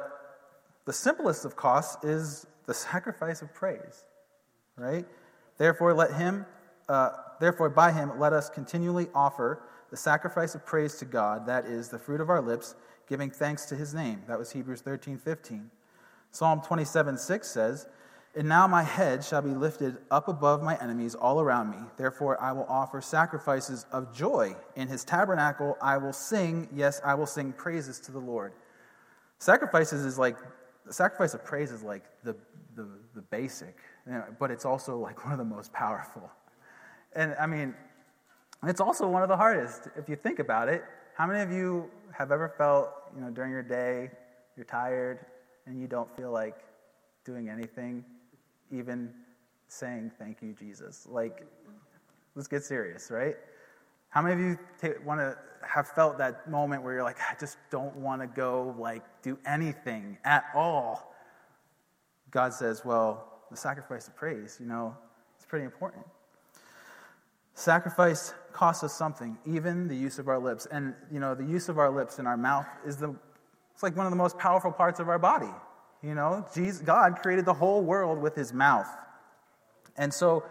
the 0.86 0.94
simplest 0.94 1.44
of 1.44 1.56
costs 1.56 2.02
is 2.02 2.46
the 2.64 2.72
sacrifice 2.88 3.42
of 3.42 3.52
praise, 3.52 4.06
right? 4.78 5.04
Therefore, 5.58 5.92
let 5.92 6.14
him, 6.14 6.46
uh, 6.88 7.10
therefore, 7.38 7.68
by 7.68 7.92
him, 7.92 8.18
let 8.18 8.32
us 8.32 8.48
continually 8.48 9.08
offer 9.14 9.60
the 9.94 9.98
sacrifice 9.98 10.56
of 10.56 10.66
praise 10.66 10.96
to 10.96 11.04
God, 11.04 11.46
that 11.46 11.66
is, 11.66 11.88
the 11.88 12.00
fruit 12.00 12.20
of 12.20 12.28
our 12.28 12.40
lips, 12.40 12.74
giving 13.08 13.30
thanks 13.30 13.64
to 13.66 13.76
his 13.76 13.94
name. 13.94 14.24
That 14.26 14.36
was 14.36 14.50
Hebrews 14.50 14.80
13 14.80 15.18
15. 15.18 15.70
Psalm 16.32 16.60
27 16.62 17.16
6 17.16 17.48
says, 17.48 17.86
And 18.34 18.48
now 18.48 18.66
my 18.66 18.82
head 18.82 19.22
shall 19.22 19.40
be 19.40 19.54
lifted 19.54 19.98
up 20.10 20.26
above 20.26 20.64
my 20.64 20.76
enemies 20.82 21.14
all 21.14 21.40
around 21.40 21.70
me. 21.70 21.76
Therefore, 21.96 22.42
I 22.42 22.50
will 22.50 22.66
offer 22.68 23.00
sacrifices 23.00 23.86
of 23.92 24.12
joy. 24.12 24.56
In 24.74 24.88
his 24.88 25.04
tabernacle, 25.04 25.78
I 25.80 25.98
will 25.98 26.12
sing, 26.12 26.68
yes, 26.74 27.00
I 27.04 27.14
will 27.14 27.24
sing 27.24 27.52
praises 27.52 28.00
to 28.00 28.10
the 28.10 28.18
Lord. 28.18 28.52
Sacrifices 29.38 30.04
is 30.04 30.18
like, 30.18 30.38
the 30.84 30.92
sacrifice 30.92 31.34
of 31.34 31.44
praise 31.44 31.70
is 31.70 31.84
like 31.84 32.02
the, 32.24 32.34
the, 32.74 32.88
the 33.14 33.22
basic, 33.22 33.76
but 34.40 34.50
it's 34.50 34.64
also 34.64 34.98
like 34.98 35.22
one 35.22 35.30
of 35.30 35.38
the 35.38 35.44
most 35.44 35.72
powerful. 35.72 36.28
And 37.14 37.36
I 37.40 37.46
mean, 37.46 37.76
it's 38.68 38.80
also 38.80 39.08
one 39.08 39.22
of 39.22 39.28
the 39.28 39.36
hardest. 39.36 39.88
If 39.96 40.08
you 40.08 40.16
think 40.16 40.38
about 40.38 40.68
it, 40.68 40.84
how 41.16 41.26
many 41.26 41.40
of 41.40 41.50
you 41.50 41.90
have 42.12 42.32
ever 42.32 42.54
felt, 42.56 42.90
you 43.14 43.20
know, 43.20 43.30
during 43.30 43.50
your 43.50 43.62
day, 43.62 44.10
you're 44.56 44.64
tired, 44.64 45.26
and 45.66 45.80
you 45.80 45.86
don't 45.86 46.14
feel 46.16 46.30
like 46.30 46.56
doing 47.24 47.48
anything, 47.48 48.04
even 48.70 49.12
saying 49.68 50.12
thank 50.18 50.42
you, 50.42 50.52
Jesus. 50.52 51.06
Like, 51.10 51.46
let's 52.34 52.48
get 52.48 52.64
serious, 52.64 53.10
right? 53.10 53.36
How 54.10 54.22
many 54.22 54.34
of 54.34 54.40
you 54.40 54.58
want 55.04 55.20
to 55.20 55.36
have 55.66 55.88
felt 55.88 56.18
that 56.18 56.48
moment 56.48 56.82
where 56.82 56.94
you're 56.94 57.02
like, 57.02 57.18
I 57.18 57.34
just 57.40 57.56
don't 57.70 57.96
want 57.96 58.20
to 58.20 58.28
go 58.28 58.74
like 58.78 59.02
do 59.22 59.38
anything 59.46 60.18
at 60.24 60.44
all? 60.54 61.14
God 62.30 62.52
says, 62.52 62.84
well, 62.84 63.42
the 63.50 63.56
sacrifice 63.56 64.06
of 64.06 64.16
praise, 64.16 64.58
you 64.60 64.66
know, 64.66 64.96
it's 65.36 65.46
pretty 65.46 65.64
important. 65.64 66.04
Sacrifice 67.54 68.34
costs 68.52 68.84
us 68.84 68.92
something, 68.92 69.38
even 69.46 69.88
the 69.88 69.96
use 69.96 70.18
of 70.18 70.28
our 70.28 70.38
lips. 70.38 70.66
And, 70.70 70.94
you 71.10 71.20
know, 71.20 71.34
the 71.34 71.44
use 71.44 71.68
of 71.68 71.78
our 71.78 71.90
lips 71.90 72.18
and 72.18 72.28
our 72.28 72.36
mouth 72.36 72.66
is 72.86 72.96
the 72.96 73.14
it's 73.74 73.82
like 73.82 73.96
one 73.96 74.06
of 74.06 74.12
the 74.12 74.16
most 74.16 74.38
powerful 74.38 74.70
parts 74.70 75.00
of 75.00 75.08
our 75.08 75.18
body. 75.18 75.50
You 76.02 76.14
know, 76.14 76.46
Jesus, 76.54 76.80
God 76.80 77.18
created 77.20 77.44
the 77.44 77.54
whole 77.54 77.82
world 77.82 78.20
with 78.20 78.34
his 78.36 78.52
mouth. 78.52 78.86
And 79.96 80.12
so, 80.12 80.44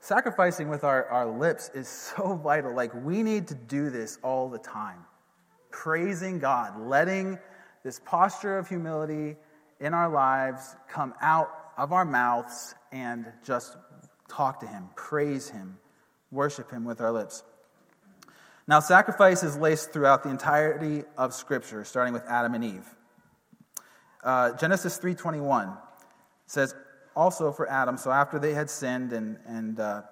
sacrificing 0.00 0.68
with 0.68 0.84
our, 0.84 1.06
our 1.06 1.26
lips 1.26 1.70
is 1.74 1.88
so 2.16 2.36
vital. 2.36 2.74
Like, 2.74 2.92
we 3.04 3.22
need 3.22 3.48
to 3.48 3.54
do 3.54 3.90
this 3.90 4.18
all 4.22 4.48
the 4.48 4.58
time. 4.58 5.04
Praising 5.70 6.38
God, 6.38 6.80
letting 6.80 7.38
this 7.84 8.00
posture 8.04 8.58
of 8.58 8.68
humility 8.68 9.36
in 9.80 9.94
our 9.94 10.08
lives 10.08 10.76
come 10.88 11.14
out 11.20 11.48
of 11.76 11.92
our 11.92 12.04
mouths 12.04 12.74
and 12.92 13.26
just 13.44 13.76
talk 14.28 14.60
to 14.60 14.66
Him, 14.66 14.88
praise 14.96 15.48
Him, 15.48 15.78
worship 16.30 16.70
Him 16.70 16.84
with 16.84 17.00
our 17.00 17.12
lips. 17.12 17.42
Now, 18.66 18.80
sacrifice 18.80 19.42
is 19.42 19.56
laced 19.56 19.92
throughout 19.92 20.22
the 20.22 20.28
entirety 20.28 21.04
of 21.16 21.32
Scripture, 21.32 21.84
starting 21.84 22.12
with 22.12 22.24
Adam 22.28 22.54
and 22.54 22.64
Eve. 22.64 22.86
Uh, 24.22 24.52
Genesis 24.52 24.98
3.21 24.98 25.76
says, 26.46 26.74
also 27.16 27.50
for 27.50 27.68
Adam, 27.70 27.96
so 27.96 28.10
after 28.10 28.38
they 28.38 28.52
had 28.52 28.68
sinned 28.68 29.12
and, 29.12 29.38
and 29.46 29.80
uh, 29.80 30.02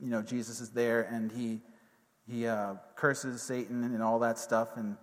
you 0.00 0.10
know, 0.10 0.20
Jesus 0.20 0.60
is 0.60 0.70
there 0.70 1.02
and 1.02 1.30
he, 1.32 1.60
he 2.26 2.46
uh, 2.46 2.74
curses 2.96 3.40
Satan 3.40 3.84
and 3.84 4.02
all 4.02 4.18
that 4.18 4.38
stuff, 4.38 4.76
and 4.76 4.96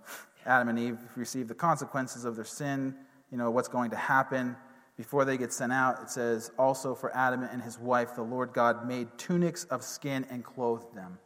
Adam 0.45 0.69
and 0.69 0.77
Eve 0.77 0.99
receive 1.15 1.47
the 1.47 1.55
consequences 1.55 2.25
of 2.25 2.35
their 2.35 2.45
sin, 2.45 2.95
you 3.31 3.37
know, 3.37 3.49
what's 3.49 3.67
going 3.67 3.89
to 3.91 3.95
happen. 3.95 4.55
Before 4.97 5.25
they 5.25 5.37
get 5.37 5.51
sent 5.51 5.73
out, 5.73 6.01
it 6.01 6.09
says, 6.09 6.51
also 6.57 6.95
for 6.95 7.13
Adam 7.15 7.43
and 7.43 7.61
his 7.61 7.77
wife, 7.77 8.15
the 8.15 8.21
Lord 8.21 8.53
God 8.53 8.87
made 8.87 9.09
tunics 9.17 9.65
of 9.65 9.83
skin 9.83 10.25
and 10.29 10.43
clothed 10.43 10.95
them. 10.95 11.17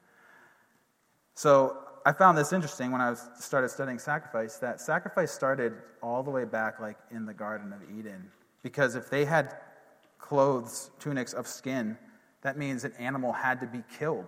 So 1.36 1.78
I 2.06 2.12
found 2.12 2.38
this 2.38 2.52
interesting 2.52 2.92
when 2.92 3.02
I 3.02 3.14
started 3.40 3.70
studying 3.70 4.00
sacrifice 4.00 4.58
that 4.58 4.82
sacrifice 4.82 5.32
started 5.32 5.74
all 6.02 6.24
the 6.24 6.32
way 6.32 6.46
back, 6.46 6.80
like 6.80 6.98
in 7.12 7.26
the 7.26 7.34
Garden 7.34 7.72
of 7.72 7.80
Eden. 7.98 8.32
Because 8.64 8.96
if 8.96 9.10
they 9.10 9.24
had 9.24 9.58
clothes, 10.18 10.90
tunics 11.00 11.34
of 11.34 11.48
skin, 11.48 11.98
that 12.42 12.58
means 12.58 12.84
an 12.84 12.94
animal 12.98 13.32
had 13.32 13.60
to 13.62 13.68
be 13.68 13.84
killed. 14.00 14.26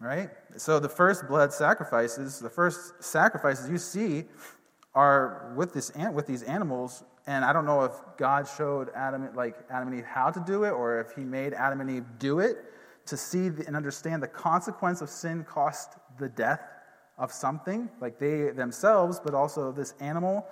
Right? 0.00 0.30
So 0.56 0.78
the 0.78 0.88
first 0.88 1.26
blood 1.28 1.52
sacrifices, 1.52 2.38
the 2.38 2.50
first 2.50 3.02
sacrifices 3.02 3.68
you 3.68 3.78
see 3.78 4.24
are 4.94 5.52
with, 5.56 5.72
this, 5.72 5.92
with 6.12 6.26
these 6.26 6.42
animals. 6.42 7.04
And 7.26 7.44
I 7.44 7.52
don't 7.52 7.66
know 7.66 7.82
if 7.82 7.92
God 8.18 8.48
showed 8.48 8.90
Adam, 8.94 9.28
like 9.34 9.56
Adam 9.70 9.88
and 9.88 9.98
Eve 9.98 10.04
how 10.04 10.30
to 10.30 10.40
do 10.40 10.64
it 10.64 10.70
or 10.70 11.00
if 11.00 11.12
he 11.12 11.22
made 11.22 11.54
Adam 11.54 11.80
and 11.80 11.90
Eve 11.90 12.04
do 12.18 12.40
it 12.40 12.64
to 13.06 13.16
see 13.16 13.46
and 13.46 13.76
understand 13.76 14.22
the 14.22 14.28
consequence 14.28 15.00
of 15.00 15.08
sin 15.08 15.44
cost 15.44 15.94
the 16.18 16.28
death 16.28 16.60
of 17.18 17.32
something, 17.32 17.88
like 18.00 18.18
they 18.18 18.50
themselves, 18.50 19.20
but 19.20 19.34
also 19.34 19.72
this 19.72 19.94
animal. 20.00 20.46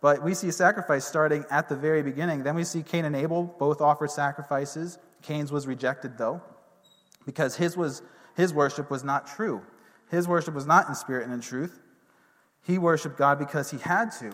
But 0.00 0.22
we 0.22 0.34
see 0.34 0.50
sacrifice 0.50 1.04
starting 1.04 1.44
at 1.50 1.68
the 1.68 1.76
very 1.76 2.02
beginning. 2.02 2.42
Then 2.42 2.54
we 2.54 2.64
see 2.64 2.82
Cain 2.82 3.04
and 3.04 3.16
Abel 3.16 3.54
both 3.58 3.80
offered 3.80 4.10
sacrifices. 4.10 4.98
Cain's 5.22 5.50
was 5.50 5.66
rejected, 5.66 6.16
though, 6.16 6.40
because 7.26 7.56
his, 7.56 7.76
was, 7.76 8.02
his 8.36 8.54
worship 8.54 8.90
was 8.90 9.02
not 9.02 9.26
true. 9.26 9.62
His 10.10 10.28
worship 10.28 10.54
was 10.54 10.66
not 10.66 10.88
in 10.88 10.94
spirit 10.94 11.24
and 11.24 11.32
in 11.32 11.40
truth. 11.40 11.80
He 12.68 12.76
worshiped 12.76 13.16
God 13.16 13.38
because 13.38 13.70
he 13.70 13.78
had 13.78 14.10
to. 14.20 14.30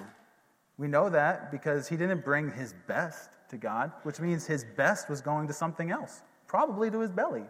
We 0.77 0.89
know 0.89 1.09
that 1.09 1.53
because 1.53 1.89
he 1.89 1.97
didn't 1.97 2.25
bring 2.25 2.51
his 2.51 2.75
best 2.89 3.31
to 3.51 3.57
God, 3.57 3.93
which 4.03 4.19
means 4.19 4.45
his 4.45 4.65
best 4.77 5.09
was 5.09 5.21
going 5.21 5.47
to 5.47 5.53
something 5.53 5.93
else 5.93 6.21
probably 6.49 6.91
to 6.91 7.01
his 7.01 7.11
belly, 7.11 7.45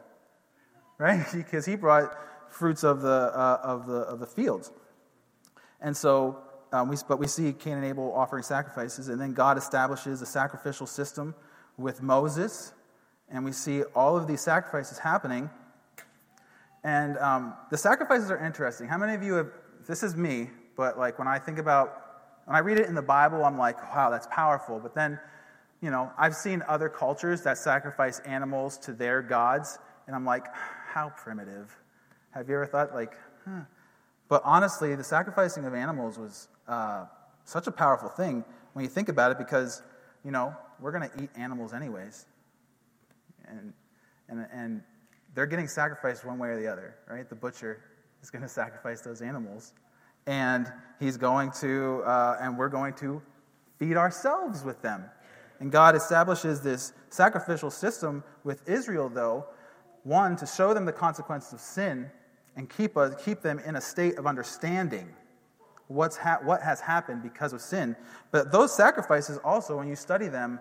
right? 0.99 1.27
because 1.35 1.65
he 1.65 1.75
brought 1.75 2.15
fruits 2.51 2.85
of 2.85 3.01
the, 3.01 3.09
uh, 3.35 3.61
of 3.63 3.87
the, 3.87 4.01
of 4.01 4.21
the 4.21 4.27
fields. 4.27 4.73
And 5.81 5.97
so, 5.97 6.39
um, 6.71 6.89
we, 6.89 6.97
but 7.09 7.19
we 7.19 7.27
see 7.27 7.55
Cain 7.55 7.75
and 7.75 7.85
Abel 7.85 8.13
offering 8.15 8.43
sacrifices, 8.43 9.09
and 9.09 9.19
then 9.19 9.33
God 9.33 9.57
establishes 9.57 10.21
a 10.21 10.27
sacrificial 10.27 10.87
system 10.87 11.35
with 11.79 12.03
Moses, 12.03 12.75
and 13.31 13.43
we 13.43 13.53
see 13.53 13.85
all 13.95 14.19
of 14.19 14.27
these 14.27 14.43
sacrifices 14.43 14.99
happening. 14.99 15.49
And 16.83 17.17
um, 17.19 17.55
the 17.71 17.79
sacrifices 17.79 18.31
are 18.31 18.45
interesting. 18.45 18.87
How 18.87 18.99
many 18.99 19.15
of 19.15 19.23
you 19.23 19.35
have, 19.35 19.51
this 19.87 20.03
is 20.03 20.15
me, 20.15 20.51
but 20.77 20.99
like 20.99 21.19
when 21.19 21.29
I 21.29 21.39
think 21.39 21.59
about, 21.59 22.01
when 22.45 22.57
I 22.57 22.61
read 22.61 22.79
it 22.79 22.87
in 22.87 22.95
the 22.95 23.03
Bible, 23.03 23.45
I'm 23.45 23.59
like, 23.59 23.81
wow, 23.95 24.11
that's 24.11 24.27
powerful. 24.31 24.79
But 24.81 24.95
then, 24.95 25.19
you 25.81 25.91
know, 25.91 26.11
I've 26.19 26.35
seen 26.35 26.63
other 26.69 26.89
cultures 26.89 27.43
that 27.43 27.59
sacrifice 27.59 28.21
animals 28.21 28.79
to 28.79 28.93
their 28.93 29.23
gods, 29.23 29.79
and 30.07 30.15
I'm 30.15 30.25
like, 30.25 30.47
how 30.55 31.11
primitive. 31.11 31.75
Have 32.31 32.49
you 32.49 32.57
ever 32.57 32.67
thought, 32.67 32.95
like, 32.95 33.15
huh. 33.45 33.61
But 34.29 34.43
honestly, 34.45 34.95
the 34.95 35.05
sacrificing 35.05 35.65
of 35.67 35.75
animals 35.75 36.19
was 36.19 36.49
uh, 36.67 37.05
such 37.45 37.67
a 37.67 37.71
powerful 37.71 38.09
thing 38.09 38.45
when 38.73 38.85
you 38.85 38.89
think 38.89 39.09
about 39.09 39.31
it 39.31 39.39
because, 39.39 39.83
you 40.25 40.31
know, 40.31 40.55
we're 40.81 40.93
going 40.93 41.09
to 41.09 41.23
eat 41.23 41.31
animals 41.37 41.73
anyways. 41.73 42.27
And, 43.47 43.73
and, 44.29 44.47
and 44.53 44.83
they're 45.35 45.47
getting 45.47 45.69
sacrificed 45.69 46.25
one 46.25 46.39
way 46.39 46.49
or 46.49 46.61
the 46.61 46.67
other, 46.67 46.97
right? 47.09 47.29
The 47.29 47.35
butcher 47.35 47.81
is 48.23 48.31
going 48.31 48.43
to 48.43 48.49
sacrifice 48.49 49.03
those 49.03 49.21
animals. 49.21 49.73
And 50.27 50.73
he's 51.01 51.17
going 51.17 51.51
to, 51.61 52.03
uh, 52.05 52.39
and 52.41 52.57
we're 52.57 52.69
going 52.69 52.95
to 52.95 53.21
feed 53.79 53.97
ourselves 53.97 54.65
with 54.65 54.81
them. 54.83 55.05
And 55.61 55.71
God 55.71 55.95
establishes 55.95 56.61
this 56.61 56.93
sacrificial 57.11 57.71
system 57.71 58.25
with 58.43 58.69
Israel, 58.69 59.09
though, 59.09 59.47
one, 60.03 60.37
to 60.37 60.47
show 60.47 60.75
them 60.75 60.85
the 60.85 60.93
consequences 60.93 61.53
of 61.53 61.61
sin 61.61 62.11
and 62.57 62.69
keep, 62.69 62.97
us, 62.97 63.15
keep 63.25 63.41
them 63.41 63.59
in 63.61 63.77
a 63.77 63.81
state 63.81 64.17
of 64.19 64.27
understanding 64.27 65.09
what's 65.89 66.17
ha- 66.17 66.41
what 66.43 66.63
has 66.63 66.81
happened 66.81 67.23
because 67.23 67.53
of 67.53 67.61
sin. 67.61 67.97
But 68.31 68.53
those 68.53 68.75
sacrifices 68.75 69.39
also, 69.45 69.77
when 69.79 69.89
you 69.89 69.97
study 69.97 70.29
them, 70.29 70.61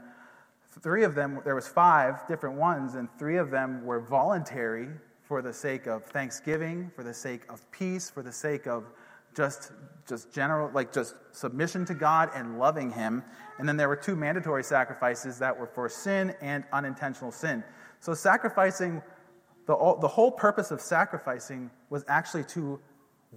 three 0.81 1.03
of 1.03 1.15
them, 1.15 1.39
there 1.43 1.55
was 1.55 1.67
five 1.67 2.27
different 2.27 2.55
ones, 2.55 2.95
and 2.95 3.07
three 3.17 3.37
of 3.37 3.51
them 3.51 3.85
were 3.85 3.99
voluntary 3.99 4.89
for 5.21 5.41
the 5.41 5.53
sake 5.53 5.87
of 5.87 6.03
thanksgiving, 6.05 6.91
for 6.95 7.03
the 7.03 7.13
sake 7.13 7.41
of 7.49 7.69
peace, 7.71 8.09
for 8.09 8.21
the 8.21 8.31
sake 8.31 8.67
of 8.67 8.85
just 9.35 9.71
just 10.07 10.33
general 10.33 10.69
like 10.73 10.91
just 10.91 11.15
submission 11.31 11.85
to 11.85 11.93
God 11.93 12.29
and 12.35 12.59
loving 12.59 12.91
him. 12.91 13.23
And 13.57 13.67
then 13.67 13.77
there 13.77 13.87
were 13.87 13.95
two 13.95 14.15
mandatory 14.15 14.63
sacrifices 14.63 15.39
that 15.39 15.57
were 15.57 15.67
for 15.67 15.87
sin 15.87 16.35
and 16.41 16.65
unintentional 16.73 17.31
sin. 17.31 17.63
So 18.01 18.13
sacrificing 18.13 19.01
the, 19.65 19.97
the 20.01 20.07
whole 20.07 20.31
purpose 20.31 20.71
of 20.71 20.81
sacrificing 20.81 21.71
was 21.89 22.03
actually 22.07 22.43
to 22.45 22.79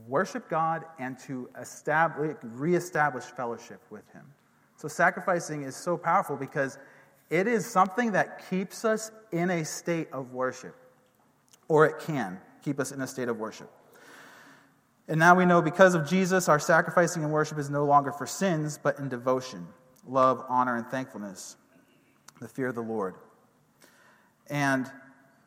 worship 0.07 0.49
God 0.49 0.85
and 0.99 1.19
to 1.21 1.49
establish, 1.61 2.37
reestablish 2.43 3.25
fellowship 3.25 3.81
with 3.91 4.09
Him. 4.13 4.25
So, 4.77 4.89
sacrificing 4.89 5.63
is 5.63 5.77
so 5.77 5.97
powerful 5.97 6.37
because 6.37 6.79
it 7.31 7.47
is 7.47 7.65
something 7.65 8.13
that 8.13 8.49
keeps 8.51 8.85
us 8.85 9.11
in 9.33 9.51
a 9.51 9.65
state 9.65 10.09
of 10.13 10.33
worship, 10.33 10.75
or 11.69 11.87
it 11.87 11.99
can 11.99 12.41
keep 12.63 12.79
us 12.79 12.93
in 12.93 13.01
a 13.01 13.07
state 13.07 13.29
of 13.29 13.39
worship. 13.39 13.71
And 15.09 15.21
now 15.21 15.35
we 15.37 15.45
know 15.45 15.63
because 15.63 15.95
of 15.95 16.09
Jesus, 16.09 16.49
our 16.49 16.59
sacrificing 16.59 17.23
and 17.23 17.33
worship 17.33 17.59
is 17.59 17.71
no 17.71 17.85
longer 17.85 18.11
for 18.11 18.27
sins, 18.27 18.79
but 18.83 18.99
in 18.99 19.09
devotion, 19.09 19.67
love, 20.07 20.45
honor, 20.49 20.77
and 20.77 20.87
thankfulness, 20.87 21.57
the 22.41 22.49
fear 22.49 22.69
of 22.69 22.75
the 22.75 22.83
Lord. 22.83 23.15
And 24.49 24.91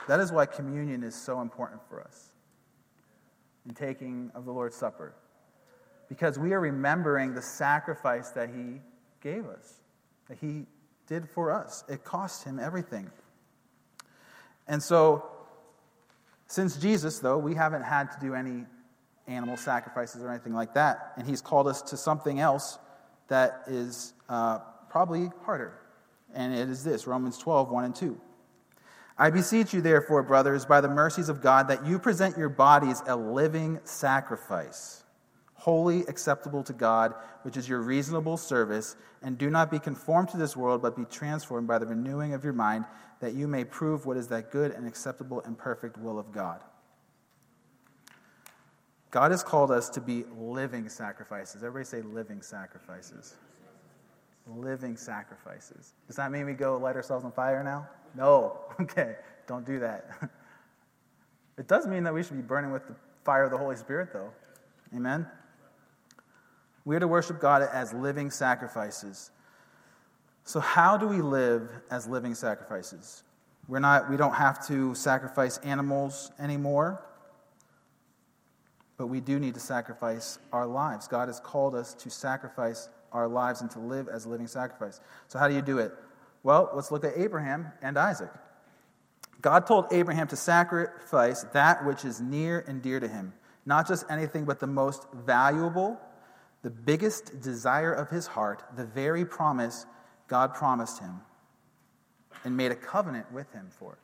that 0.07 0.19
is 0.19 0.31
why 0.31 0.45
communion 0.45 1.03
is 1.03 1.13
so 1.13 1.41
important 1.41 1.81
for 1.89 2.01
us 2.01 2.31
in 3.67 3.73
taking 3.73 4.31
of 4.33 4.45
the 4.45 4.51
Lord's 4.51 4.75
Supper. 4.75 5.13
Because 6.07 6.39
we 6.39 6.53
are 6.53 6.59
remembering 6.59 7.33
the 7.33 7.41
sacrifice 7.41 8.29
that 8.29 8.49
He 8.49 8.79
gave 9.21 9.45
us, 9.45 9.81
that 10.29 10.37
He 10.37 10.65
did 11.05 11.29
for 11.29 11.51
us. 11.51 11.83
It 11.89 12.03
cost 12.05 12.45
Him 12.45 12.59
everything. 12.59 13.11
And 14.67 14.81
so, 14.81 15.25
since 16.47 16.77
Jesus, 16.77 17.19
though, 17.19 17.37
we 17.37 17.55
haven't 17.55 17.83
had 17.83 18.11
to 18.11 18.19
do 18.19 18.33
any 18.33 18.65
animal 19.29 19.55
sacrifices 19.55 20.21
or 20.21 20.29
anything 20.29 20.53
like 20.53 20.73
that. 20.73 21.13
And 21.15 21.27
He's 21.27 21.41
called 21.41 21.67
us 21.67 21.81
to 21.83 21.97
something 21.97 22.39
else 22.39 22.79
that 23.27 23.63
is 23.67 24.13
uh, 24.27 24.59
probably 24.89 25.29
harder. 25.43 25.79
And 26.33 26.53
it 26.53 26.69
is 26.69 26.83
this 26.83 27.07
Romans 27.07 27.37
12, 27.37 27.71
1 27.71 27.85
and 27.85 27.95
2. 27.95 28.19
I 29.17 29.29
beseech 29.29 29.73
you, 29.73 29.81
therefore, 29.81 30.23
brothers, 30.23 30.65
by 30.65 30.79
the 30.79 30.87
mercies 30.87 31.27
of 31.27 31.41
God, 31.41 31.67
that 31.67 31.85
you 31.85 31.99
present 31.99 32.37
your 32.37 32.49
bodies 32.49 33.01
a 33.05 33.17
living 33.17 33.79
sacrifice, 33.83 35.03
holy, 35.55 36.01
acceptable 36.07 36.63
to 36.63 36.71
God, 36.71 37.13
which 37.41 37.57
is 37.57 37.67
your 37.67 37.81
reasonable 37.81 38.37
service, 38.37 38.95
and 39.21 39.37
do 39.37 39.49
not 39.49 39.69
be 39.69 39.77
conformed 39.77 40.29
to 40.29 40.37
this 40.37 40.55
world, 40.55 40.81
but 40.81 40.95
be 40.95 41.03
transformed 41.03 41.67
by 41.67 41.77
the 41.77 41.85
renewing 41.85 42.33
of 42.33 42.45
your 42.45 42.53
mind, 42.53 42.85
that 43.19 43.33
you 43.33 43.45
may 43.45 43.65
prove 43.65 44.05
what 44.05 44.15
is 44.15 44.29
that 44.29 44.51
good 44.51 44.71
and 44.71 44.87
acceptable 44.87 45.41
and 45.41 45.57
perfect 45.57 45.97
will 45.97 46.17
of 46.17 46.31
God. 46.31 46.61
God 49.11 49.31
has 49.31 49.43
called 49.43 49.71
us 49.71 49.89
to 49.89 50.01
be 50.01 50.25
living 50.37 50.87
sacrifices. 50.89 51.63
Everybody 51.63 51.85
say 51.85 52.01
living 52.01 52.41
sacrifices. 52.41 53.35
Living 54.47 54.95
sacrifices. 54.95 55.93
Does 56.07 56.15
that 56.15 56.31
mean 56.31 56.45
we 56.45 56.53
go 56.53 56.77
light 56.77 56.95
ourselves 56.95 57.25
on 57.25 57.31
fire 57.31 57.63
now? 57.63 57.87
No. 58.15 58.59
Okay, 58.79 59.15
don't 59.45 59.65
do 59.65 59.79
that. 59.79 60.09
It 61.57 61.67
does 61.67 61.85
mean 61.85 62.05
that 62.05 62.13
we 62.13 62.23
should 62.23 62.37
be 62.37 62.41
burning 62.41 62.71
with 62.71 62.87
the 62.87 62.95
fire 63.25 63.43
of 63.43 63.51
the 63.51 63.57
Holy 63.57 63.75
Spirit, 63.75 64.13
though. 64.13 64.31
Amen? 64.95 65.27
We 66.85 66.95
are 66.95 67.01
to 67.01 67.07
worship 67.07 67.41
God 67.41 67.61
as 67.61 67.91
living 67.93 68.31
sacrifices. 68.31 69.31
So, 70.45 70.61
how 70.61 70.95
do 70.95 71.05
we 71.05 71.21
live 71.21 71.69
as 71.91 72.07
living 72.07 72.33
sacrifices? 72.33 73.23
We're 73.67 73.79
not, 73.79 74.09
we 74.09 74.15
don't 74.15 74.33
have 74.33 74.65
to 74.67 74.95
sacrifice 74.95 75.57
animals 75.59 76.31
anymore, 76.39 77.03
but 78.99 79.07
we 79.07 79.21
do 79.21 79.39
need 79.39 79.53
to 79.53 79.62
sacrifice 79.62 80.39
our 80.51 80.67
lives. 80.67 81.07
God 81.07 81.29
has 81.29 81.39
called 81.39 81.73
us 81.73 81.93
to 81.95 82.09
sacrifice 82.09 82.89
our 83.13 83.29
lives 83.29 83.62
and 83.62 83.71
to 83.71 83.79
live 83.79 84.09
as 84.09 84.25
a 84.25 84.29
living 84.29 84.45
sacrifice. 84.45 84.99
So, 85.29 85.39
how 85.39 85.47
do 85.47 85.55
you 85.55 85.62
do 85.62 85.79
it? 85.79 85.93
Well, 86.43 86.69
let's 86.73 86.91
look 86.91 87.05
at 87.05 87.13
Abraham 87.15 87.71
and 87.81 87.97
Isaac. 87.97 88.29
God 89.41 89.65
told 89.65 89.85
Abraham 89.91 90.27
to 90.27 90.35
sacrifice 90.35 91.43
that 91.53 91.85
which 91.85 92.03
is 92.03 92.19
near 92.19 92.65
and 92.67 92.81
dear 92.81 92.99
to 92.99 93.07
him, 93.07 93.31
not 93.65 93.88
just 93.88 94.05
anything, 94.09 94.43
but 94.43 94.59
the 94.59 94.67
most 94.67 95.07
valuable, 95.13 95.97
the 96.62 96.69
biggest 96.69 97.41
desire 97.41 97.93
of 97.93 98.09
his 98.09 98.27
heart, 98.27 98.63
the 98.75 98.85
very 98.85 99.23
promise 99.23 99.85
God 100.27 100.53
promised 100.53 100.99
him 100.99 101.21
and 102.43 102.57
made 102.57 102.73
a 102.73 102.75
covenant 102.75 103.31
with 103.31 103.49
him 103.53 103.69
for. 103.79 103.97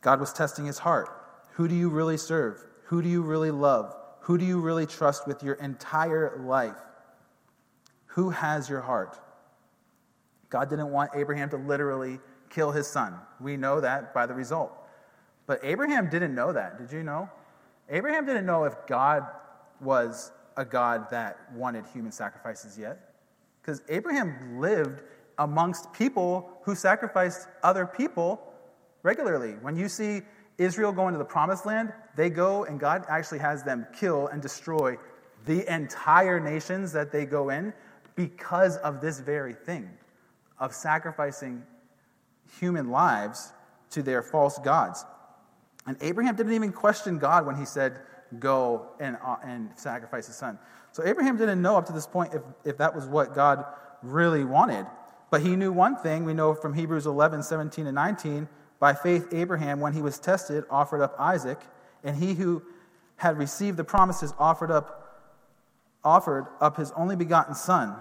God 0.00 0.20
was 0.20 0.32
testing 0.32 0.66
his 0.66 0.78
heart. 0.78 1.23
Who 1.54 1.68
do 1.68 1.74
you 1.74 1.88
really 1.88 2.16
serve? 2.16 2.64
Who 2.86 3.00
do 3.00 3.08
you 3.08 3.22
really 3.22 3.50
love? 3.50 3.94
Who 4.20 4.38
do 4.38 4.44
you 4.44 4.60
really 4.60 4.86
trust 4.86 5.26
with 5.26 5.42
your 5.42 5.54
entire 5.54 6.40
life? 6.44 6.76
Who 8.06 8.30
has 8.30 8.68
your 8.68 8.80
heart? 8.80 9.18
God 10.50 10.68
didn't 10.68 10.90
want 10.90 11.10
Abraham 11.14 11.50
to 11.50 11.56
literally 11.56 12.18
kill 12.50 12.72
his 12.72 12.86
son. 12.86 13.14
We 13.40 13.56
know 13.56 13.80
that 13.80 14.12
by 14.14 14.26
the 14.26 14.34
result. 14.34 14.72
But 15.46 15.60
Abraham 15.62 16.10
didn't 16.10 16.34
know 16.34 16.52
that. 16.52 16.78
Did 16.78 16.90
you 16.90 17.02
know? 17.02 17.28
Abraham 17.88 18.26
didn't 18.26 18.46
know 18.46 18.64
if 18.64 18.74
God 18.86 19.26
was 19.80 20.32
a 20.56 20.64
God 20.64 21.10
that 21.10 21.52
wanted 21.52 21.84
human 21.92 22.12
sacrifices 22.12 22.78
yet. 22.78 23.14
Because 23.60 23.82
Abraham 23.88 24.60
lived 24.60 25.02
amongst 25.38 25.92
people 25.92 26.50
who 26.62 26.74
sacrificed 26.74 27.46
other 27.62 27.86
people 27.86 28.52
regularly. 29.02 29.52
When 29.60 29.76
you 29.76 29.88
see 29.88 30.22
Israel 30.58 30.92
going 30.92 31.12
to 31.12 31.18
the 31.18 31.24
promised 31.24 31.66
land, 31.66 31.92
they 32.16 32.30
go 32.30 32.64
and 32.64 32.78
God 32.78 33.04
actually 33.08 33.40
has 33.40 33.62
them 33.62 33.86
kill 33.92 34.28
and 34.28 34.40
destroy 34.40 34.96
the 35.46 35.72
entire 35.72 36.40
nations 36.40 36.92
that 36.92 37.12
they 37.12 37.26
go 37.26 37.50
in 37.50 37.72
because 38.16 38.76
of 38.78 39.00
this 39.00 39.20
very 39.20 39.54
thing 39.54 39.90
of 40.58 40.72
sacrificing 40.72 41.62
human 42.60 42.90
lives 42.90 43.52
to 43.90 44.02
their 44.02 44.22
false 44.22 44.58
gods. 44.58 45.04
And 45.86 45.96
Abraham 46.00 46.36
didn't 46.36 46.52
even 46.52 46.72
question 46.72 47.18
God 47.18 47.46
when 47.46 47.56
he 47.56 47.64
said, 47.64 48.00
Go 48.38 48.86
and, 48.98 49.16
uh, 49.24 49.36
and 49.44 49.70
sacrifice 49.76 50.26
his 50.26 50.34
son. 50.34 50.58
So 50.92 51.04
Abraham 51.04 51.36
didn't 51.36 51.60
know 51.62 51.76
up 51.76 51.86
to 51.86 51.92
this 51.92 52.06
point 52.06 52.34
if, 52.34 52.42
if 52.64 52.78
that 52.78 52.94
was 52.94 53.06
what 53.06 53.34
God 53.34 53.64
really 54.02 54.44
wanted. 54.44 54.86
But 55.30 55.42
he 55.42 55.56
knew 55.56 55.72
one 55.72 55.96
thing 55.96 56.24
we 56.24 56.34
know 56.34 56.54
from 56.54 56.74
Hebrews 56.74 57.06
11, 57.06 57.42
17, 57.42 57.86
and 57.86 57.94
19. 57.94 58.48
By 58.84 58.92
faith, 58.92 59.28
Abraham, 59.32 59.80
when 59.80 59.94
he 59.94 60.02
was 60.02 60.18
tested, 60.18 60.64
offered 60.68 61.00
up 61.00 61.14
Isaac, 61.18 61.58
and 62.02 62.14
he 62.14 62.34
who 62.34 62.62
had 63.16 63.38
received 63.38 63.78
the 63.78 63.84
promises 63.84 64.34
offered 64.38 64.70
up, 64.70 65.22
offered 66.04 66.48
up 66.60 66.76
his 66.76 66.92
only 66.92 67.16
begotten 67.16 67.54
son, 67.54 67.96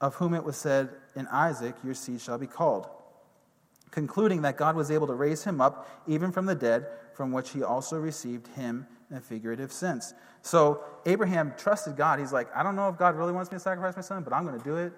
of 0.00 0.14
whom 0.14 0.32
it 0.32 0.42
was 0.42 0.56
said, 0.56 0.88
In 1.16 1.26
Isaac 1.26 1.74
your 1.84 1.92
seed 1.92 2.22
shall 2.22 2.38
be 2.38 2.46
called. 2.46 2.88
concluding 3.90 4.40
that 4.40 4.56
God 4.56 4.74
was 4.74 4.90
able 4.90 5.06
to 5.06 5.12
raise 5.12 5.44
him 5.44 5.60
up 5.60 5.86
even 6.06 6.32
from 6.32 6.46
the 6.46 6.54
dead, 6.54 6.86
from 7.12 7.30
which 7.30 7.50
he 7.50 7.62
also 7.62 7.98
received 7.98 8.46
him 8.54 8.86
in 9.10 9.18
a 9.18 9.20
figurative 9.20 9.70
sense. 9.70 10.14
So 10.40 10.82
Abraham 11.04 11.52
trusted 11.58 11.94
God. 11.94 12.20
He's 12.20 12.32
like, 12.32 12.48
I 12.56 12.62
don't 12.62 12.74
know 12.74 12.88
if 12.88 12.96
God 12.96 13.16
really 13.16 13.34
wants 13.34 13.50
me 13.50 13.56
to 13.56 13.60
sacrifice 13.60 13.96
my 13.96 14.00
son, 14.00 14.22
but 14.22 14.32
I'm 14.32 14.46
going 14.46 14.58
to 14.58 14.64
do 14.64 14.76
it. 14.76 14.94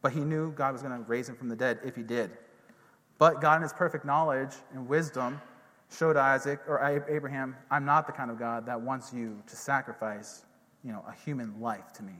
But 0.00 0.12
he 0.12 0.20
knew 0.20 0.52
God 0.52 0.72
was 0.72 0.80
going 0.80 0.96
to 0.96 1.06
raise 1.06 1.28
him 1.28 1.36
from 1.36 1.50
the 1.50 1.56
dead 1.56 1.80
if 1.84 1.94
he 1.94 2.02
did. 2.02 2.30
But 3.18 3.40
God, 3.40 3.56
in 3.56 3.62
his 3.62 3.72
perfect 3.72 4.04
knowledge 4.04 4.52
and 4.72 4.88
wisdom, 4.88 5.40
showed 5.90 6.16
Isaac 6.16 6.60
or 6.68 7.04
Abraham, 7.08 7.56
I'm 7.70 7.84
not 7.84 8.06
the 8.06 8.12
kind 8.12 8.30
of 8.30 8.38
God 8.38 8.66
that 8.66 8.80
wants 8.80 9.12
you 9.12 9.42
to 9.46 9.56
sacrifice, 9.56 10.44
you 10.84 10.92
know, 10.92 11.04
a 11.08 11.12
human 11.24 11.60
life 11.60 11.92
to 11.94 12.02
me. 12.02 12.14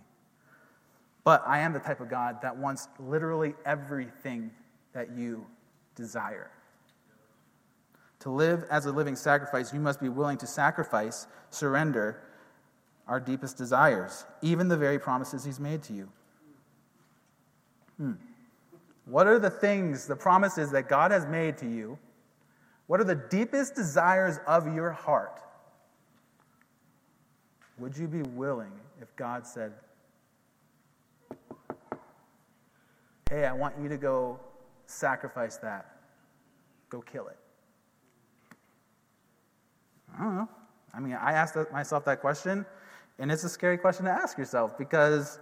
But 1.24 1.42
I 1.46 1.58
am 1.58 1.72
the 1.72 1.78
type 1.78 2.00
of 2.00 2.08
God 2.08 2.40
that 2.42 2.56
wants 2.56 2.88
literally 2.98 3.54
everything 3.66 4.50
that 4.92 5.10
you 5.16 5.46
desire. 5.94 6.50
To 8.20 8.30
live 8.30 8.64
as 8.70 8.86
a 8.86 8.92
living 8.92 9.14
sacrifice, 9.14 9.72
you 9.72 9.78
must 9.78 10.00
be 10.00 10.08
willing 10.08 10.38
to 10.38 10.46
sacrifice, 10.46 11.26
surrender 11.50 12.22
our 13.06 13.20
deepest 13.20 13.56
desires, 13.56 14.24
even 14.42 14.68
the 14.68 14.76
very 14.76 14.98
promises 14.98 15.44
He's 15.44 15.60
made 15.60 15.82
to 15.84 15.92
you. 15.92 16.08
Hmm. 17.96 18.12
What 19.08 19.26
are 19.26 19.38
the 19.38 19.50
things, 19.50 20.06
the 20.06 20.16
promises 20.16 20.70
that 20.72 20.88
God 20.88 21.12
has 21.12 21.24
made 21.24 21.56
to 21.58 21.66
you? 21.66 21.98
What 22.88 23.00
are 23.00 23.04
the 23.04 23.14
deepest 23.14 23.74
desires 23.74 24.38
of 24.46 24.74
your 24.74 24.90
heart? 24.90 25.40
Would 27.78 27.96
you 27.96 28.06
be 28.06 28.22
willing 28.22 28.72
if 29.00 29.14
God 29.16 29.46
said, 29.46 29.72
Hey, 33.30 33.44
I 33.44 33.52
want 33.52 33.74
you 33.80 33.88
to 33.88 33.96
go 33.96 34.40
sacrifice 34.86 35.56
that? 35.58 35.98
Go 36.90 37.00
kill 37.00 37.28
it. 37.28 37.36
I 40.18 40.22
don't 40.22 40.36
know. 40.36 40.48
I 40.94 41.00
mean, 41.00 41.12
I 41.12 41.32
asked 41.32 41.56
myself 41.70 42.04
that 42.06 42.20
question, 42.20 42.64
and 43.18 43.30
it's 43.30 43.44
a 43.44 43.48
scary 43.48 43.76
question 43.76 44.06
to 44.06 44.10
ask 44.10 44.38
yourself 44.38 44.76
because 44.78 45.38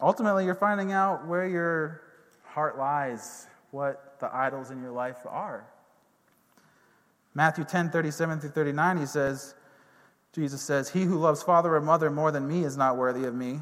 ultimately 0.00 0.44
you're 0.44 0.54
finding 0.54 0.92
out 0.92 1.26
where 1.26 1.46
your 1.46 2.02
heart 2.50 2.78
lies, 2.78 3.46
what 3.70 4.18
the 4.20 4.34
idols 4.34 4.70
in 4.70 4.82
your 4.82 4.92
life 4.92 5.18
are. 5.26 5.66
Matthew 7.34 7.64
10 7.64 7.90
37 7.90 8.40
through 8.40 8.50
39, 8.50 8.98
he 8.98 9.06
says, 9.06 9.54
Jesus 10.32 10.60
says, 10.60 10.88
He 10.88 11.02
who 11.02 11.18
loves 11.18 11.42
father 11.42 11.74
or 11.74 11.80
mother 11.80 12.10
more 12.10 12.30
than 12.30 12.46
me 12.46 12.64
is 12.64 12.76
not 12.76 12.96
worthy 12.96 13.24
of 13.24 13.34
me. 13.34 13.60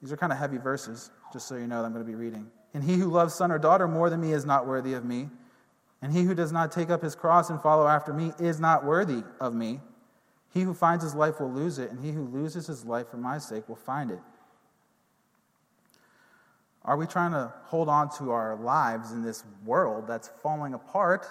These 0.00 0.12
are 0.12 0.16
kind 0.16 0.32
of 0.32 0.38
heavy 0.38 0.58
verses, 0.58 1.10
just 1.32 1.46
so 1.46 1.56
you 1.56 1.66
know 1.66 1.80
that 1.80 1.86
I'm 1.86 1.92
going 1.92 2.04
to 2.04 2.10
be 2.10 2.16
reading. 2.16 2.50
And 2.74 2.82
he 2.82 2.94
who 2.94 3.10
loves 3.10 3.34
son 3.34 3.52
or 3.52 3.58
daughter 3.58 3.86
more 3.86 4.10
than 4.10 4.20
me 4.20 4.32
is 4.32 4.44
not 4.44 4.66
worthy 4.66 4.94
of 4.94 5.04
me. 5.04 5.28
And 6.00 6.12
he 6.12 6.22
who 6.22 6.34
does 6.34 6.52
not 6.52 6.72
take 6.72 6.90
up 6.90 7.02
his 7.02 7.14
cross 7.14 7.50
and 7.50 7.60
follow 7.62 7.86
after 7.86 8.12
me 8.12 8.32
is 8.40 8.58
not 8.58 8.84
worthy 8.84 9.22
of 9.40 9.54
me. 9.54 9.80
He 10.52 10.62
who 10.62 10.74
finds 10.74 11.04
his 11.04 11.14
life 11.14 11.40
will 11.40 11.52
lose 11.52 11.78
it, 11.78 11.90
and 11.90 12.00
he 12.04 12.12
who 12.12 12.24
loses 12.26 12.66
his 12.66 12.84
life 12.84 13.08
for 13.08 13.16
my 13.16 13.38
sake 13.38 13.68
will 13.68 13.76
find 13.76 14.10
it. 14.10 14.20
Are 16.84 16.96
we 16.96 17.06
trying 17.06 17.32
to 17.32 17.52
hold 17.64 17.88
on 17.88 18.10
to 18.18 18.32
our 18.32 18.56
lives 18.56 19.12
in 19.12 19.22
this 19.22 19.44
world 19.64 20.06
that's 20.06 20.28
falling 20.42 20.74
apart, 20.74 21.26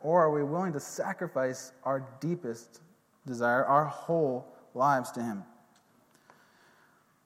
or 0.00 0.22
are 0.22 0.30
we 0.30 0.42
willing 0.42 0.72
to 0.72 0.80
sacrifice 0.80 1.72
our 1.84 2.06
deepest 2.20 2.80
desire, 3.26 3.64
our 3.64 3.84
whole 3.84 4.46
lives 4.74 5.10
to 5.12 5.22
Him? 5.22 5.44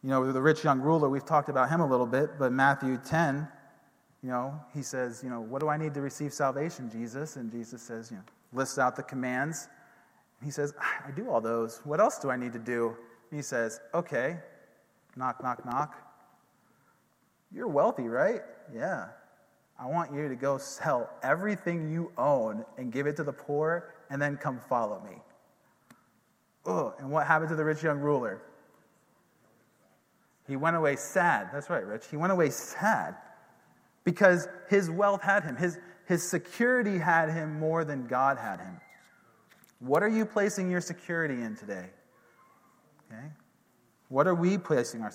You 0.03 0.09
know, 0.09 0.33
the 0.33 0.41
rich 0.41 0.65
young 0.65 0.81
ruler, 0.81 1.11
we've 1.11 1.27
talked 1.27 1.51
about 1.51 1.69
him 1.69 1.81
a 1.81 1.87
little 1.87 2.07
bit, 2.07 2.39
but 2.39 2.53
Matthew 2.53 2.99
10, 3.05 3.47
you 4.23 4.31
know, 4.31 4.59
he 4.73 4.83
says, 4.83 5.21
you 5.23 5.29
know, 5.29 5.43
what 5.43 5.61
do 5.61 5.69
I 5.69 5.77
need 5.77 5.93
to 5.93 6.01
receive 6.01 6.33
salvation, 6.33 6.91
Jesus? 6.91 7.37
And 7.37 7.51
Jesus 7.53 7.83
says, 7.83 8.11
you 8.11 8.17
know, 8.17 8.23
lists 8.55 8.79
out 8.79 8.97
the 8.97 9.03
commands. 9.03 9.69
He 10.43 10.51
says, 10.51 10.73
I 10.81 11.11
do 11.11 11.29
all 11.29 11.43
those. 11.43 11.81
What 11.85 12.01
else 12.01 12.19
do 12.19 12.31
I 12.31 12.37
need 12.37 12.55
to 12.55 12.59
do? 12.59 12.97
And 13.31 13.39
he 13.39 13.43
says, 13.43 13.81
okay, 13.93 14.39
knock, 15.17 15.43
knock, 15.43 15.67
knock. 15.67 16.10
You're 17.53 17.69
wealthy, 17.69 18.09
right? 18.09 18.43
Yeah. 18.75 19.09
I 19.79 19.87
want 19.87 20.13
you 20.13 20.29
to 20.29 20.37
go 20.37 20.59
sell 20.59 21.11
everything 21.23 21.91
you 21.91 22.13
own 22.19 22.65
and 22.77 22.93
give 22.93 23.07
it 23.07 23.17
to 23.17 23.25
the 23.25 23.33
poor 23.33 23.95
and 24.11 24.21
then 24.21 24.37
come 24.37 24.61
follow 24.69 25.01
me. 25.01 25.17
Oh, 26.67 26.95
and 26.99 27.11
what 27.11 27.27
happened 27.27 27.49
to 27.51 27.57
the 27.57 27.65
rich 27.65 27.83
young 27.83 27.99
ruler? 27.99 28.43
He 30.47 30.57
went 30.57 30.77
away 30.77 30.97
sad. 30.97 31.49
That's 31.53 31.71
right, 31.71 31.87
Rich. 31.87 32.07
He 32.11 32.17
went 32.17 32.33
away 32.33 32.51
sad 32.51 33.15
because 34.05 34.49
his 34.69 34.91
wealth 34.91 35.23
had 35.23 35.45
him, 35.45 35.57
his, 35.57 35.79
his 36.07 36.29
security 36.29 36.99
had 36.99 37.31
him 37.31 37.59
more 37.59 37.85
than 37.85 38.07
God 38.07 38.37
had 38.37 38.59
him. 38.61 38.81
What 39.79 40.03
are 40.03 40.09
you 40.09 40.27
placing 40.27 40.71
your 40.71 40.81
security 40.81 41.43
in 41.43 41.57
today? 41.57 41.87
Okay? 43.11 43.27
What 44.09 44.27
are 44.27 44.35
we 44.35 44.59
placing 44.59 45.03
our 45.03 45.13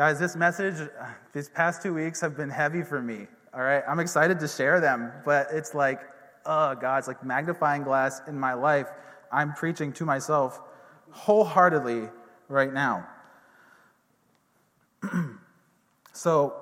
Guys, 0.00 0.18
this 0.18 0.34
message, 0.34 0.88
these 1.34 1.50
past 1.50 1.82
two 1.82 1.92
weeks 1.92 2.22
have 2.22 2.34
been 2.34 2.48
heavy 2.48 2.82
for 2.82 3.02
me. 3.02 3.26
All 3.52 3.60
right? 3.60 3.84
I'm 3.86 4.00
excited 4.00 4.40
to 4.40 4.48
share 4.48 4.80
them, 4.80 5.12
but 5.26 5.48
it's 5.52 5.74
like, 5.74 6.00
oh, 6.46 6.74
God, 6.74 7.00
it's 7.00 7.06
like 7.06 7.22
magnifying 7.22 7.82
glass 7.82 8.22
in 8.26 8.40
my 8.40 8.54
life. 8.54 8.86
I'm 9.30 9.52
preaching 9.52 9.92
to 9.92 10.06
myself 10.06 10.62
wholeheartedly 11.10 12.08
right 12.48 12.72
now. 12.72 13.06
so, 16.14 16.54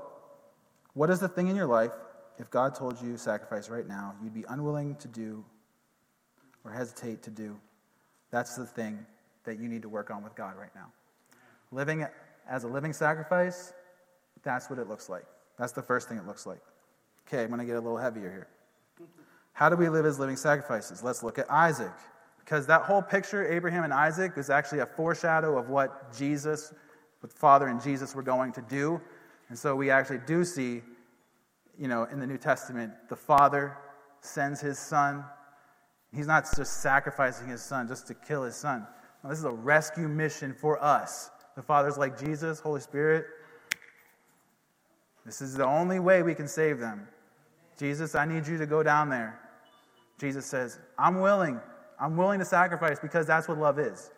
what 0.94 1.08
is 1.08 1.20
the 1.20 1.28
thing 1.28 1.46
in 1.46 1.54
your 1.54 1.68
life, 1.68 1.92
if 2.40 2.50
God 2.50 2.74
told 2.74 3.00
you 3.00 3.16
sacrifice 3.16 3.70
right 3.70 3.86
now, 3.86 4.16
you'd 4.20 4.34
be 4.34 4.46
unwilling 4.48 4.96
to 4.96 5.06
do 5.06 5.44
or 6.64 6.72
hesitate 6.72 7.22
to 7.22 7.30
do? 7.30 7.56
That's 8.32 8.56
the 8.56 8.66
thing 8.66 9.06
that 9.44 9.60
you 9.60 9.68
need 9.68 9.82
to 9.82 9.88
work 9.88 10.10
on 10.10 10.24
with 10.24 10.34
God 10.34 10.56
right 10.58 10.74
now. 10.74 10.86
Living 11.70 12.04
as 12.48 12.64
a 12.64 12.68
living 12.68 12.92
sacrifice, 12.92 13.72
that's 14.42 14.70
what 14.70 14.78
it 14.78 14.88
looks 14.88 15.08
like. 15.08 15.24
That's 15.58 15.72
the 15.72 15.82
first 15.82 16.08
thing 16.08 16.18
it 16.18 16.26
looks 16.26 16.46
like. 16.46 16.60
Okay, 17.26 17.42
I'm 17.42 17.48
going 17.48 17.60
to 17.60 17.66
get 17.66 17.76
a 17.76 17.80
little 17.80 17.98
heavier 17.98 18.30
here. 18.30 18.48
How 19.52 19.68
do 19.68 19.76
we 19.76 19.88
live 19.88 20.06
as 20.06 20.18
living 20.18 20.36
sacrifices? 20.36 21.02
Let's 21.02 21.22
look 21.22 21.38
at 21.38 21.50
Isaac. 21.50 21.92
Because 22.38 22.66
that 22.68 22.82
whole 22.82 23.02
picture, 23.02 23.46
Abraham 23.52 23.84
and 23.84 23.92
Isaac, 23.92 24.32
is 24.36 24.48
actually 24.48 24.78
a 24.78 24.86
foreshadow 24.86 25.58
of 25.58 25.68
what 25.68 26.16
Jesus, 26.16 26.72
what 27.20 27.32
Father 27.32 27.66
and 27.66 27.82
Jesus 27.82 28.14
were 28.14 28.22
going 28.22 28.52
to 28.52 28.62
do. 28.62 29.00
And 29.48 29.58
so 29.58 29.74
we 29.76 29.90
actually 29.90 30.20
do 30.26 30.44
see, 30.44 30.82
you 31.78 31.88
know, 31.88 32.04
in 32.04 32.20
the 32.20 32.26
New 32.26 32.38
Testament, 32.38 32.92
the 33.10 33.16
Father 33.16 33.76
sends 34.20 34.60
his 34.60 34.78
Son. 34.78 35.24
He's 36.14 36.26
not 36.26 36.46
just 36.56 36.80
sacrificing 36.80 37.48
his 37.48 37.60
Son 37.60 37.86
just 37.86 38.06
to 38.06 38.14
kill 38.14 38.44
his 38.44 38.56
Son. 38.56 38.86
This 39.24 39.38
is 39.38 39.44
a 39.44 39.50
rescue 39.50 40.08
mission 40.08 40.54
for 40.54 40.82
us. 40.82 41.30
The 41.58 41.64
Father's 41.64 41.98
like 41.98 42.16
Jesus, 42.16 42.60
Holy 42.60 42.80
Spirit. 42.80 43.26
This 45.26 45.40
is 45.40 45.54
the 45.54 45.66
only 45.66 45.98
way 45.98 46.22
we 46.22 46.32
can 46.32 46.46
save 46.46 46.78
them. 46.78 47.08
Jesus, 47.76 48.14
I 48.14 48.26
need 48.26 48.46
you 48.46 48.58
to 48.58 48.64
go 48.64 48.84
down 48.84 49.08
there. 49.08 49.40
Jesus 50.20 50.46
says, 50.46 50.78
I'm 50.96 51.20
willing. 51.20 51.60
I'm 51.98 52.16
willing 52.16 52.38
to 52.38 52.44
sacrifice 52.44 53.00
because 53.00 53.26
that's 53.26 53.48
what 53.48 53.58
love 53.58 53.80
is. 53.80 54.12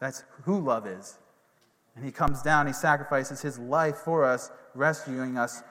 That's 0.00 0.24
who 0.44 0.58
love 0.58 0.86
is. 0.86 1.18
And 1.94 2.02
he 2.02 2.10
comes 2.10 2.40
down, 2.40 2.66
he 2.66 2.72
sacrifices 2.72 3.42
his 3.42 3.58
life 3.58 3.96
for 3.96 4.24
us, 4.24 4.50
rescuing 4.74 5.36
us 5.36 5.62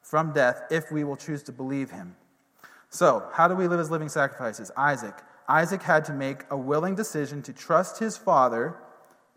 from 0.00 0.32
death 0.32 0.62
if 0.70 0.90
we 0.90 1.04
will 1.04 1.16
choose 1.16 1.42
to 1.42 1.52
believe 1.52 1.90
him. 1.90 2.16
So, 2.88 3.28
how 3.34 3.46
do 3.46 3.54
we 3.54 3.68
live 3.68 3.78
as 3.78 3.90
living 3.90 4.08
sacrifices? 4.08 4.70
Isaac. 4.74 5.18
Isaac 5.50 5.82
had 5.82 6.06
to 6.06 6.14
make 6.14 6.44
a 6.48 6.56
willing 6.56 6.94
decision 6.94 7.42
to 7.42 7.52
trust 7.52 7.98
his 7.98 8.16
father 8.16 8.78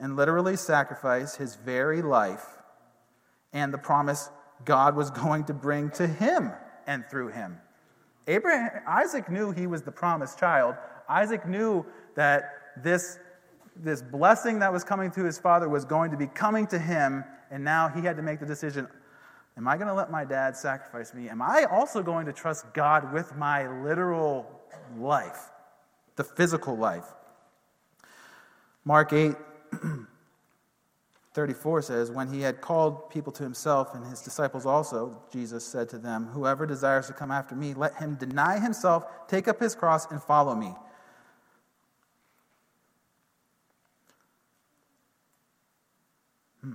and 0.04 0.18
literally 0.18 0.58
sacrifice 0.58 1.38
his 1.38 1.56
very 1.56 2.02
life 2.02 2.46
and 3.54 3.74
the 3.74 3.78
promise 3.78 4.30
God 4.66 4.98
was 4.98 5.10
going 5.26 5.46
to 5.46 5.54
bring 5.54 5.89
to 5.92 6.06
him 6.06 6.52
and 6.86 7.06
through 7.10 7.30
him. 7.30 7.58
Abraham, 8.28 8.84
Isaac 8.86 9.32
knew 9.32 9.52
he 9.52 9.66
was 9.66 9.82
the 9.82 9.94
promised 9.94 10.38
child. 10.38 10.76
Isaac 11.08 11.48
knew 11.48 11.86
that 12.16 12.44
this, 12.84 13.18
this 13.78 14.02
blessing 14.02 14.60
that 14.60 14.74
was 14.74 14.84
coming 14.84 15.10
to 15.12 15.24
his 15.24 15.39
father 15.39 15.70
was 15.70 15.86
going 15.86 16.12
to 16.12 16.18
be 16.18 16.28
coming 16.28 16.68
to 16.68 16.78
him, 16.78 17.24
and 17.50 17.63
now 17.63 17.88
he 17.88 18.02
had 18.02 18.18
to 18.18 18.22
make 18.22 18.39
the 18.42 18.46
decision 18.46 18.88
Am 19.56 19.68
I 19.68 19.78
going 19.78 19.88
to 19.88 19.94
let 19.94 20.10
my 20.10 20.26
dad 20.26 20.58
sacrifice 20.58 21.13
me? 21.13 21.30
Am 21.30 21.39
I 21.39 21.66
also 21.66 22.02
going 22.02 22.26
to 22.26 22.34
trust 22.34 22.74
God 22.74 23.13
with 23.13 23.36
my 23.36 23.68
literal 23.84 24.50
life, 24.98 25.52
the 26.16 26.24
physical 26.24 26.76
life? 26.76 27.06
Mark 28.84 29.13
8 29.13 29.36
34 31.34 31.82
says, 31.82 32.12
When 32.12 32.32
he 32.32 32.42
had 32.42 32.62
called 32.62 33.10
people 33.10 33.32
to 33.34 33.44
himself 33.44 33.96
and 33.96 34.06
his 34.06 34.22
disciples 34.22 34.66
also, 34.66 35.22
Jesus 35.32 35.66
said 35.66 35.90
to 35.90 35.98
them, 35.98 36.28
Whoever 36.28 36.66
desires 36.66 37.08
to 37.08 37.14
come 37.14 37.32
after 37.32 37.56
me, 37.56 37.74
let 37.74 37.96
him 37.96 38.16
deny 38.16 38.60
himself, 38.60 39.06
take 39.28 39.48
up 39.48 39.60
his 39.60 39.76
cross, 39.76 40.10
and 40.12 40.22
follow 40.22 40.56
me. 40.56 40.74
Hmm. 46.62 46.74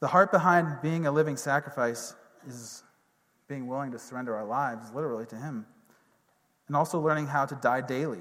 The 0.00 0.08
heart 0.08 0.32
behind 0.32 0.78
being 0.82 1.06
a 1.06 1.12
living 1.12 1.36
sacrifice 1.36 2.14
is 2.48 2.82
being 3.48 3.66
willing 3.66 3.92
to 3.92 3.98
surrender 3.98 4.34
our 4.34 4.44
lives 4.44 4.90
literally 4.94 5.26
to 5.26 5.36
Him. 5.36 5.66
And 6.66 6.76
also 6.76 6.98
learning 6.98 7.26
how 7.26 7.44
to 7.46 7.54
die 7.56 7.82
daily. 7.82 8.20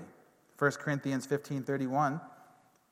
1 0.60 0.72
Corinthians 0.72 1.26
15 1.26 1.64
31, 1.64 2.20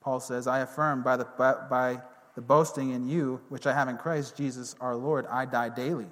Paul 0.01 0.19
says, 0.19 0.47
I 0.47 0.59
affirm 0.59 1.03
by 1.03 1.17
the, 1.17 1.25
by, 1.37 1.55
by 1.69 2.01
the 2.35 2.41
boasting 2.41 2.91
in 2.91 3.07
you, 3.07 3.39
which 3.49 3.67
I 3.67 3.73
have 3.73 3.87
in 3.87 3.97
Christ 3.97 4.35
Jesus 4.35 4.75
our 4.81 4.95
Lord, 4.95 5.25
I 5.27 5.45
die 5.45 5.69
daily. 5.69 6.07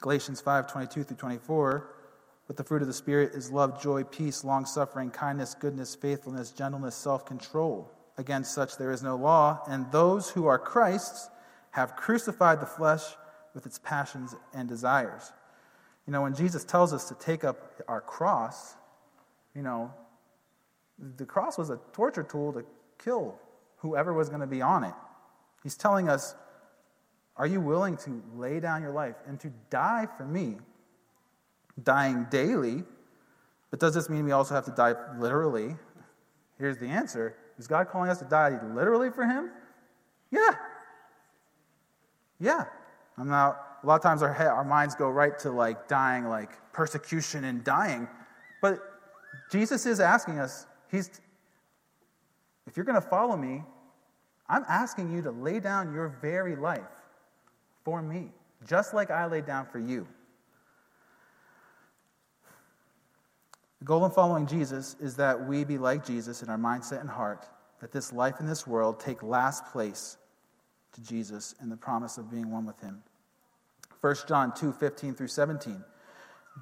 Galatians 0.00 0.40
5 0.40 0.70
22 0.70 1.04
through 1.04 1.16
24, 1.16 1.90
but 2.46 2.56
the 2.56 2.64
fruit 2.64 2.82
of 2.82 2.88
the 2.88 2.94
Spirit 2.94 3.34
is 3.34 3.50
love, 3.50 3.82
joy, 3.82 4.04
peace, 4.04 4.44
long 4.44 4.64
suffering, 4.64 5.10
kindness, 5.10 5.54
goodness, 5.54 5.94
faithfulness, 5.94 6.50
gentleness, 6.50 6.94
self 6.94 7.26
control. 7.26 7.90
Against 8.16 8.52
such 8.52 8.76
there 8.78 8.90
is 8.90 9.02
no 9.02 9.16
law, 9.16 9.60
and 9.68 9.90
those 9.92 10.30
who 10.30 10.46
are 10.46 10.58
Christ's 10.58 11.28
have 11.72 11.96
crucified 11.96 12.60
the 12.60 12.66
flesh 12.66 13.02
with 13.54 13.66
its 13.66 13.78
passions 13.78 14.34
and 14.54 14.68
desires. 14.68 15.32
You 16.06 16.12
know, 16.12 16.22
when 16.22 16.34
Jesus 16.34 16.64
tells 16.64 16.92
us 16.92 17.08
to 17.08 17.14
take 17.14 17.44
up 17.44 17.82
our 17.86 18.00
cross, 18.00 18.74
you 19.54 19.62
know, 19.62 19.92
the 21.16 21.24
cross 21.24 21.58
was 21.58 21.70
a 21.70 21.78
torture 21.92 22.22
tool 22.22 22.52
to 22.52 22.64
kill 23.02 23.38
whoever 23.76 24.12
was 24.12 24.28
going 24.28 24.40
to 24.40 24.46
be 24.46 24.60
on 24.60 24.84
it. 24.84 24.94
He's 25.62 25.76
telling 25.76 26.08
us, 26.08 26.34
Are 27.36 27.46
you 27.46 27.60
willing 27.60 27.96
to 27.98 28.22
lay 28.34 28.60
down 28.60 28.82
your 28.82 28.92
life 28.92 29.16
and 29.26 29.38
to 29.40 29.52
die 29.70 30.06
for 30.16 30.24
me? 30.24 30.56
Dying 31.82 32.26
daily. 32.30 32.84
But 33.70 33.80
does 33.80 33.94
this 33.94 34.08
mean 34.08 34.24
we 34.24 34.32
also 34.32 34.54
have 34.54 34.64
to 34.64 34.70
die 34.72 34.94
literally? 35.18 35.76
Here's 36.58 36.78
the 36.78 36.86
answer 36.86 37.36
Is 37.58 37.66
God 37.66 37.88
calling 37.88 38.10
us 38.10 38.18
to 38.18 38.24
die 38.24 38.58
literally 38.74 39.10
for 39.10 39.24
Him? 39.24 39.50
Yeah. 40.30 40.50
Yeah. 42.40 42.64
I'm 43.16 43.28
not, 43.28 43.78
a 43.82 43.86
lot 43.86 43.96
of 43.96 44.02
times 44.02 44.22
our, 44.22 44.32
head, 44.32 44.46
our 44.46 44.64
minds 44.64 44.94
go 44.94 45.08
right 45.08 45.36
to 45.40 45.50
like 45.50 45.88
dying, 45.88 46.26
like 46.26 46.50
persecution 46.72 47.44
and 47.44 47.64
dying. 47.64 48.08
But 48.62 48.78
Jesus 49.50 49.86
is 49.86 49.98
asking 49.98 50.38
us, 50.38 50.67
He's, 50.90 51.10
if 52.66 52.76
you're 52.76 52.86
going 52.86 53.00
to 53.00 53.08
follow 53.08 53.36
me, 53.36 53.62
I'm 54.48 54.64
asking 54.68 55.12
you 55.12 55.22
to 55.22 55.30
lay 55.30 55.60
down 55.60 55.92
your 55.92 56.08
very 56.22 56.56
life 56.56 56.80
for 57.84 58.02
me, 58.02 58.32
just 58.66 58.94
like 58.94 59.10
I 59.10 59.26
laid 59.26 59.46
down 59.46 59.66
for 59.66 59.78
you. 59.78 60.06
The 63.80 63.84
goal 63.84 64.04
in 64.04 64.10
following 64.10 64.46
Jesus 64.46 64.96
is 65.00 65.16
that 65.16 65.46
we 65.46 65.64
be 65.64 65.78
like 65.78 66.04
Jesus 66.04 66.42
in 66.42 66.48
our 66.48 66.58
mindset 66.58 67.00
and 67.00 67.08
heart, 67.08 67.46
that 67.80 67.92
this 67.92 68.12
life 68.12 68.40
in 68.40 68.46
this 68.46 68.66
world 68.66 68.98
take 68.98 69.22
last 69.22 69.66
place 69.66 70.16
to 70.92 71.02
Jesus 71.02 71.54
and 71.60 71.70
the 71.70 71.76
promise 71.76 72.18
of 72.18 72.30
being 72.30 72.50
one 72.50 72.66
with 72.66 72.80
him. 72.80 73.02
1 74.00 74.16
John 74.26 74.52
2 74.54 74.72
15 74.72 75.14
through 75.14 75.28
17. 75.28 75.84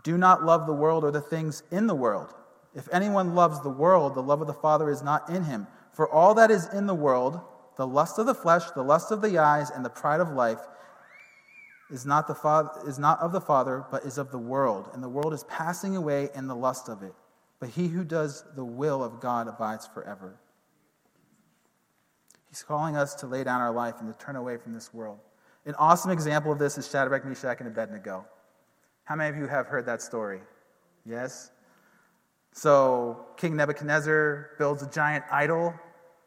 Do 0.02 0.18
not 0.18 0.44
love 0.44 0.66
the 0.66 0.74
world 0.74 1.04
or 1.04 1.10
the 1.10 1.20
things 1.20 1.62
in 1.70 1.86
the 1.86 1.94
world. 1.94 2.34
If 2.76 2.88
anyone 2.92 3.34
loves 3.34 3.60
the 3.62 3.70
world, 3.70 4.14
the 4.14 4.22
love 4.22 4.42
of 4.42 4.46
the 4.46 4.52
Father 4.52 4.90
is 4.90 5.02
not 5.02 5.30
in 5.30 5.42
him. 5.42 5.66
For 5.92 6.08
all 6.08 6.34
that 6.34 6.50
is 6.50 6.68
in 6.74 6.86
the 6.86 6.94
world, 6.94 7.40
the 7.76 7.86
lust 7.86 8.18
of 8.18 8.26
the 8.26 8.34
flesh, 8.34 8.70
the 8.72 8.82
lust 8.82 9.10
of 9.10 9.22
the 9.22 9.38
eyes, 9.38 9.70
and 9.70 9.82
the 9.82 9.90
pride 9.90 10.20
of 10.20 10.30
life, 10.32 10.60
is 11.90 12.04
not, 12.04 12.26
the 12.26 12.34
father, 12.34 12.70
is 12.86 12.98
not 12.98 13.18
of 13.20 13.32
the 13.32 13.40
Father, 13.40 13.84
but 13.90 14.04
is 14.04 14.18
of 14.18 14.30
the 14.30 14.38
world. 14.38 14.90
And 14.92 15.02
the 15.02 15.08
world 15.08 15.32
is 15.32 15.44
passing 15.44 15.96
away 15.96 16.28
in 16.34 16.48
the 16.48 16.54
lust 16.54 16.88
of 16.88 17.02
it. 17.02 17.14
But 17.60 17.70
he 17.70 17.88
who 17.88 18.04
does 18.04 18.44
the 18.56 18.64
will 18.64 19.02
of 19.02 19.20
God 19.20 19.48
abides 19.48 19.86
forever. 19.86 20.38
He's 22.48 22.62
calling 22.62 22.96
us 22.96 23.14
to 23.16 23.26
lay 23.26 23.44
down 23.44 23.60
our 23.60 23.70
life 23.70 23.94
and 24.00 24.12
to 24.12 24.24
turn 24.24 24.36
away 24.36 24.56
from 24.56 24.74
this 24.74 24.92
world. 24.92 25.18
An 25.64 25.74
awesome 25.78 26.10
example 26.10 26.52
of 26.52 26.58
this 26.58 26.76
is 26.76 26.90
Shadrach, 26.90 27.24
Meshach, 27.24 27.60
and 27.60 27.68
Abednego. 27.68 28.26
How 29.04 29.14
many 29.14 29.30
of 29.30 29.36
you 29.36 29.46
have 29.46 29.66
heard 29.66 29.86
that 29.86 30.02
story? 30.02 30.40
Yes? 31.04 31.52
So, 32.56 33.26
King 33.36 33.54
Nebuchadnezzar 33.54 34.52
builds 34.56 34.82
a 34.82 34.88
giant 34.88 35.26
idol 35.30 35.74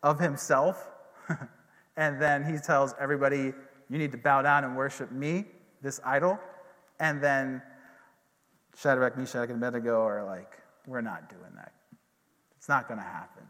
of 0.04 0.20
himself, 0.20 0.88
and 1.98 2.22
then 2.22 2.44
he 2.44 2.60
tells 2.60 2.94
everybody, 3.00 3.52
You 3.90 3.98
need 3.98 4.12
to 4.12 4.20
bow 4.20 4.44
down 4.44 4.64
and 4.64 4.78
worship 4.78 5.12
me, 5.12 5.46
this 5.82 6.00
idol. 6.06 6.40
And 7.00 7.20
then 7.20 7.64
Shadrach, 8.78 9.18
Meshach, 9.18 9.50
and 9.50 9.58
Abednego 9.58 10.04
are 10.04 10.24
like, 10.24 10.60
We're 10.86 11.02
not 11.02 11.30
doing 11.30 11.52
that. 11.56 11.74
It's 12.58 12.70
not 12.70 12.88
going 12.88 13.00
to 13.00 13.06
happen. 13.08 13.42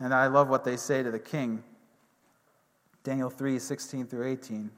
And 0.00 0.12
I 0.12 0.26
love 0.26 0.48
what 0.48 0.64
they 0.64 0.76
say 0.76 1.04
to 1.04 1.12
the 1.12 1.20
king. 1.20 1.62
Daniel 3.04 3.30
3 3.30 3.60
16 3.60 4.08
through 4.08 4.26
18. 4.26 4.68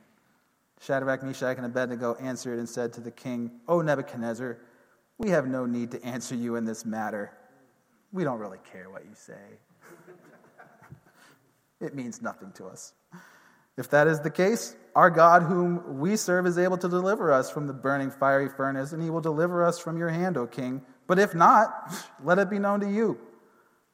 Shadrach, 0.83 1.23
Meshach, 1.23 1.57
and 1.57 1.65
Abednego 1.65 2.15
answered 2.21 2.59
and 2.59 2.69
said 2.69 2.93
to 2.93 3.01
the 3.01 3.11
king, 3.11 3.53
O 3.69 3.81
Nebuchadnezzar, 3.81 4.59
we 5.19 5.31
have 5.31 5.47
no 5.47 5.67
need 5.67 5.91
to 5.93 6.05
answer 6.05 6.35
you 6.35 6.57
in 6.57 6.65
this 6.65 6.85
matter. 6.85 7.33
We 8.13 8.25
don't 8.25 8.39
really 8.39 8.59
care 8.73 8.91
what 8.91 9.05
you 9.05 9.15
say. 9.15 9.59
it 11.81 11.95
means 11.95 12.21
nothing 12.21 12.53
to 12.53 12.67
us. 12.67 12.95
If 13.77 13.91
that 13.91 14.07
is 14.07 14.21
the 14.21 14.31
case, 14.31 14.77
our 14.95 15.11
God, 15.11 15.43
whom 15.43 15.99
we 15.99 16.17
serve, 16.17 16.47
is 16.47 16.59
able 16.59 16.79
to 16.79 16.89
deliver 16.89 17.33
us 17.33 17.51
from 17.51 17.67
the 17.67 17.73
burning 17.73 18.11
fiery 18.11 18.49
furnace, 18.49 18.93
and 18.93 19.03
he 19.03 19.11
will 19.11 19.21
deliver 19.21 19.65
us 19.65 19.79
from 19.79 19.99
your 19.99 20.11
hand, 20.11 20.37
O 20.37 20.47
king. 20.47 20.83
But 21.07 21.19
if 21.19 21.35
not, 21.35 21.93
let 22.23 22.39
it 22.39 22.49
be 22.49 22.59
known 22.59 22.81
to 22.81 22.91
you 22.91 23.19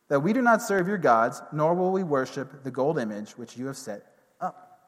that 0.09 0.21
we 0.21 0.33
do 0.33 0.43
not 0.43 0.61
serve 0.61 0.89
your 0.89 0.99
gods, 0.99 1.41
nor 1.53 1.73
will 1.73 1.93
we 1.93 2.03
worship 2.03 2.63
the 2.65 2.71
gold 2.71 2.99
image 2.99 3.39
which 3.39 3.57
you 3.57 3.67
have 3.67 3.77
set 3.77 4.05
up. 4.41 4.81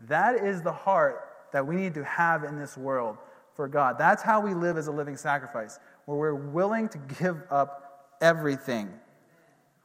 That 0.00 0.42
is 0.42 0.62
the 0.62 0.72
heart 0.72 1.20
that 1.52 1.66
we 1.66 1.76
need 1.76 1.94
to 1.94 2.04
have 2.04 2.42
in 2.42 2.58
this 2.58 2.76
world 2.76 3.18
for 3.56 3.66
God. 3.66 3.96
That's 3.98 4.22
how 4.22 4.40
we 4.40 4.54
live 4.54 4.76
as 4.76 4.86
a 4.86 4.92
living 4.92 5.16
sacrifice, 5.16 5.78
where 6.04 6.18
we're 6.18 6.34
willing 6.34 6.88
to 6.90 6.98
give 7.18 7.42
up 7.50 8.12
everything 8.20 8.90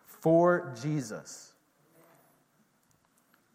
for 0.06 0.74
Jesus. 0.82 1.54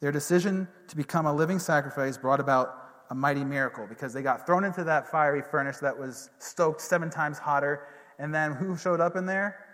Their 0.00 0.12
decision 0.12 0.66
to 0.88 0.96
become 0.96 1.26
a 1.26 1.32
living 1.32 1.58
sacrifice 1.58 2.18
brought 2.18 2.40
about 2.40 2.82
a 3.10 3.14
mighty 3.14 3.44
miracle 3.44 3.86
because 3.86 4.12
they 4.12 4.22
got 4.22 4.46
thrown 4.46 4.64
into 4.64 4.84
that 4.84 5.10
fiery 5.10 5.42
furnace 5.42 5.78
that 5.78 5.96
was 5.96 6.30
stoked 6.38 6.80
seven 6.80 7.08
times 7.08 7.38
hotter. 7.38 7.86
And 8.18 8.34
then 8.34 8.52
who 8.52 8.76
showed 8.76 9.00
up 9.00 9.16
in 9.16 9.26
there? 9.26 9.64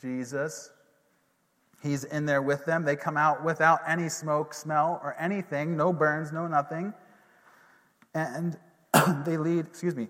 Jesus. 0.00 0.70
He's 1.82 2.04
in 2.04 2.24
there 2.24 2.42
with 2.42 2.64
them. 2.64 2.84
They 2.84 2.96
come 2.96 3.16
out 3.16 3.44
without 3.44 3.80
any 3.86 4.08
smoke, 4.08 4.54
smell, 4.54 5.00
or 5.02 5.14
anything, 5.18 5.76
no 5.76 5.92
burns, 5.92 6.32
no 6.32 6.46
nothing. 6.46 6.94
And 8.14 8.58
they 9.24 9.36
lead, 9.36 9.66
excuse 9.66 9.94
me, 9.94 10.08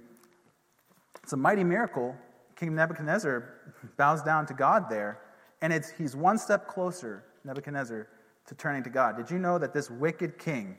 it's 1.23 1.33
a 1.33 1.37
mighty 1.37 1.65
miracle. 1.65 2.17
King 2.57 2.75
Nebuchadnezzar 2.75 3.49
bows 3.97 4.23
down 4.23 4.47
to 4.47 4.55
God 4.55 4.89
there, 4.89 5.21
and 5.61 5.73
it's, 5.73 5.91
he's 5.91 6.17
one 6.17 6.39
step 6.39 6.67
closer, 6.67 7.25
Nebuchadnezzar, 7.45 8.09
to 8.47 8.55
turning 8.55 8.83
to 8.85 8.91
God. 8.91 9.17
Did 9.17 9.31
you 9.31 9.39
know 9.39 9.59
that 9.59 9.75
this 9.75 9.91
wicked 9.91 10.39
king 10.39 10.77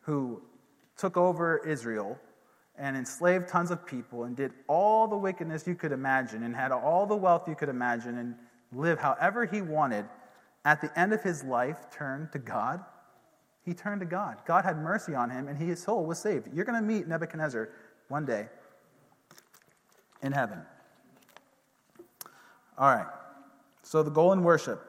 who 0.00 0.40
took 0.96 1.16
over 1.16 1.58
Israel 1.66 2.18
and 2.76 2.96
enslaved 2.96 3.48
tons 3.48 3.70
of 3.70 3.84
people 3.84 4.24
and 4.24 4.36
did 4.36 4.52
all 4.68 5.06
the 5.08 5.16
wickedness 5.16 5.66
you 5.66 5.74
could 5.74 5.92
imagine 5.92 6.44
and 6.44 6.54
had 6.54 6.72
all 6.72 7.06
the 7.06 7.16
wealth 7.16 7.48
you 7.48 7.54
could 7.54 7.68
imagine 7.68 8.18
and 8.18 8.34
live 8.72 8.98
however 8.98 9.44
he 9.44 9.60
wanted, 9.60 10.06
at 10.64 10.80
the 10.80 10.98
end 10.98 11.12
of 11.12 11.22
his 11.22 11.42
life 11.44 11.90
turned 11.90 12.30
to 12.32 12.38
God. 12.38 12.84
He 13.68 13.74
turned 13.74 14.00
to 14.00 14.06
God. 14.06 14.38
God 14.46 14.64
had 14.64 14.78
mercy 14.78 15.14
on 15.14 15.28
him 15.28 15.46
and 15.46 15.58
his 15.58 15.82
soul 15.82 16.06
was 16.06 16.18
saved. 16.18 16.48
You're 16.54 16.64
going 16.64 16.80
to 16.80 16.86
meet 16.86 17.06
Nebuchadnezzar 17.06 17.68
one 18.08 18.24
day 18.24 18.48
in 20.22 20.32
heaven. 20.32 20.62
All 22.78 22.94
right. 22.94 23.06
So 23.82 24.02
the 24.02 24.10
goal 24.10 24.32
in 24.32 24.42
worship 24.42 24.80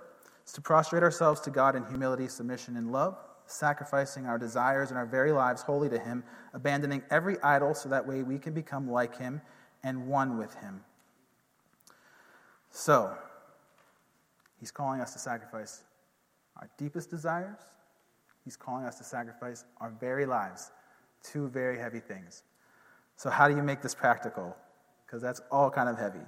is 0.48 0.54
to 0.54 0.62
prostrate 0.62 1.04
ourselves 1.04 1.42
to 1.42 1.50
God 1.50 1.76
in 1.76 1.86
humility, 1.88 2.30
submission, 2.30 2.78
and 2.78 2.90
love 2.94 3.18
sacrificing 3.48 4.28
our 4.28 4.38
desires 4.38 4.92
and 4.92 4.98
our 4.98 5.06
very 5.06 5.34
lives 5.34 5.62
wholly 5.62 5.90
to 5.90 6.00
Him, 6.00 6.24
abandoning 6.54 7.04
every 7.10 7.38
idol 7.42 7.74
so 7.74 7.90
that 7.90 8.08
way 8.08 8.24
we 8.24 8.38
can 8.38 8.54
become 8.54 8.90
like 8.90 9.18
Him 9.18 9.42
and 9.84 10.08
one 10.08 10.38
with 10.38 10.54
Him. 10.56 10.80
So, 12.72 13.14
He's 14.58 14.72
calling 14.72 15.02
us 15.02 15.12
to 15.14 15.20
sacrifice 15.20 15.84
our 16.56 16.70
deepest 16.78 17.10
desires. 17.10 17.60
He's 18.44 18.56
calling 18.56 18.86
us 18.86 18.98
to 18.98 19.04
sacrifice 19.04 19.66
our 19.80 19.92
very 20.00 20.26
lives. 20.26 20.72
Two 21.24 21.50
very 21.50 21.78
heavy 21.78 22.00
things. 22.00 22.44
So, 23.16 23.30
how 23.30 23.48
do 23.48 23.56
you 23.56 23.64
make 23.64 23.82
this 23.82 23.94
practical? 23.94 24.56
Because 25.06 25.22
that's 25.22 25.42
all 25.52 25.70
kind 25.70 25.90
of 25.90 25.98
heavy. 25.98 26.26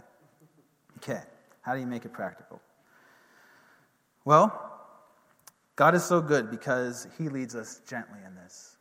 Okay, 0.98 1.22
how 1.62 1.74
do 1.74 1.80
you 1.80 1.88
make 1.88 2.06
it 2.06 2.14
practical? 2.14 2.62
Well, 4.26 4.72
God 5.76 5.96
is 5.96 6.04
so 6.04 6.22
good 6.22 6.52
because 6.52 7.08
he 7.18 7.30
leads 7.30 7.56
us 7.56 7.82
gently 7.88 8.20
in 8.26 8.36
this. 8.36 8.78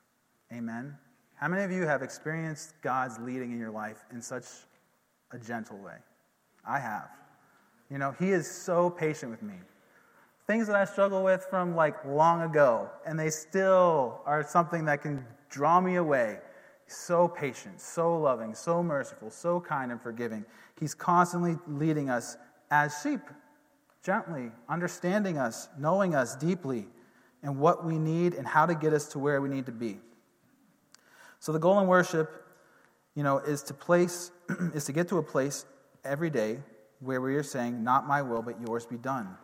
Amen. 0.53 0.97
How 1.35 1.49
many 1.49 1.63
of 1.63 1.71
you 1.71 1.87
have 1.87 2.03
experienced 2.03 2.75
God's 2.83 3.19
leading 3.19 3.53
in 3.53 3.59
your 3.59 3.71
life 3.71 4.05
in 4.13 4.21
such 4.21 4.45
a 5.31 5.39
gentle 5.39 5.79
way? 5.79 5.97
I 6.67 6.79
have. 6.79 7.09
You 7.91 7.99
know, 7.99 8.15
he 8.19 8.31
is 8.31 8.51
so 8.51 8.91
patient 8.91 9.31
with 9.31 9.43
me. 9.43 9.55
Things 10.51 10.67
that 10.67 10.75
I 10.75 10.85
struggle 10.85 11.23
with 11.23 11.47
from 11.49 11.77
like 11.77 12.05
long 12.05 12.43
ago, 12.43 12.91
and 13.07 13.17
they 13.17 13.31
still 13.31 14.21
are 14.27 14.43
something 14.43 14.85
that 14.87 15.01
can 15.01 15.25
draw 15.49 15.81
me 15.81 15.95
away. 15.95 16.39
So 16.89 17.29
patient, 17.29 17.81
so 17.81 18.19
loving, 18.19 18.57
so 18.57 18.83
merciful, 18.83 19.31
so 19.31 19.61
kind 19.61 19.93
and 19.93 20.03
forgiving. 20.03 20.45
He's 20.77 20.93
constantly 20.93 21.57
leading 21.69 22.11
us 22.11 22.37
as 22.69 23.01
sheep, 23.01 23.21
gently, 24.03 24.51
understanding 24.69 25.39
us, 25.39 25.69
knowing 25.79 26.17
us 26.17 26.35
deeply, 26.35 26.89
and 27.45 27.57
what 27.57 27.85
we 27.85 27.97
need 27.97 28.35
and 28.35 28.45
how 28.45 28.67
to 28.67 28.75
get 28.75 28.93
us 28.93 29.07
to 29.11 29.21
where 29.21 29.41
we 29.41 29.49
need 29.49 29.67
to 29.67 29.73
be. 29.73 30.01
So 31.39 31.53
the 31.53 31.61
goal 31.61 31.79
in 31.79 31.87
worship, 31.87 32.45
you 33.15 33.23
know, 33.23 33.39
is 33.39 33.63
to 33.63 33.73
place 33.73 34.33
is 34.75 34.85
to 34.87 34.93
get 34.93 35.07
to 35.11 35.19
a 35.19 35.23
place 35.23 35.65
every 36.05 36.29
day 36.29 36.59
where 36.99 37.21
we 37.21 37.37
are 37.37 37.45
saying, 37.45 37.85
Not 37.85 38.09
my 38.09 38.21
will, 38.21 38.43
but 38.43 38.61
yours 38.61 38.85
be 38.85 38.97
done. 38.97 39.37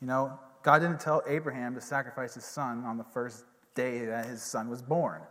You 0.00 0.06
know, 0.06 0.38
God 0.62 0.80
didn't 0.80 1.00
tell 1.00 1.22
Abraham 1.26 1.74
to 1.74 1.80
sacrifice 1.80 2.34
his 2.34 2.44
son 2.44 2.84
on 2.84 2.96
the 2.96 3.04
first 3.04 3.44
day 3.74 4.04
that 4.06 4.26
his 4.26 4.42
son 4.42 4.68
was 4.68 4.82
born. 4.82 5.22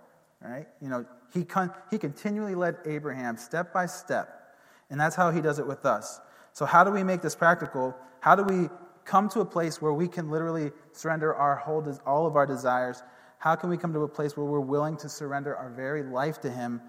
Right? 0.42 0.68
You 0.82 0.90
know, 0.90 1.06
he, 1.34 1.44
con- 1.44 1.74
he 1.90 1.98
continually 1.98 2.56
led 2.56 2.78
Abraham 2.86 3.38
step 3.38 3.74
by 3.74 3.86
step. 3.86 4.56
And 4.90 5.00
that's 5.00 5.16
how 5.16 5.32
he 5.32 5.42
does 5.42 5.60
it 5.60 5.68
with 5.68 5.86
us. 5.86 6.20
So, 6.54 6.66
how 6.66 6.84
do 6.84 6.92
we 6.92 7.04
make 7.04 7.22
this 7.22 7.36
practical? 7.36 7.96
How 8.20 8.36
do 8.36 8.44
we 8.44 8.70
come 9.04 9.30
to 9.30 9.42
a 9.42 9.46
place 9.46 9.82
where 9.82 9.94
we 9.94 10.08
can 10.08 10.30
literally 10.30 10.72
surrender 10.92 11.36
our 11.36 11.56
whole 11.56 11.82
des- 11.82 12.00
all 12.06 12.26
of 12.26 12.36
our 12.36 12.46
desires? 12.46 13.04
How 13.40 13.56
can 13.56 13.70
we 13.70 13.78
come 13.78 13.94
to 13.94 14.02
a 14.02 14.08
place 14.08 14.36
where 14.36 14.46
we're 14.46 14.60
willing 14.60 14.98
to 14.98 15.10
surrender 15.10 15.56
our 15.56 15.70
very 15.70 16.04
life 16.04 16.40
to 16.42 16.50
Him? 16.50 16.82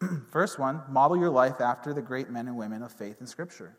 First 0.30 0.58
one, 0.58 0.82
model 0.88 1.16
your 1.16 1.30
life 1.30 1.60
after 1.60 1.92
the 1.92 2.02
great 2.02 2.30
men 2.30 2.46
and 2.46 2.56
women 2.56 2.82
of 2.82 2.92
faith 2.92 3.20
in 3.20 3.26
Scripture. 3.26 3.76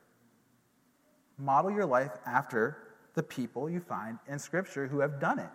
Model 1.37 1.71
your 1.71 1.85
life 1.85 2.11
after 2.25 2.86
the 3.17 3.23
people 3.23 3.67
you 3.67 3.79
find 3.79 4.19
in 4.27 4.37
Scripture 4.37 4.85
who 4.85 4.99
have 4.99 5.19
done 5.19 5.39
it. 5.39 5.49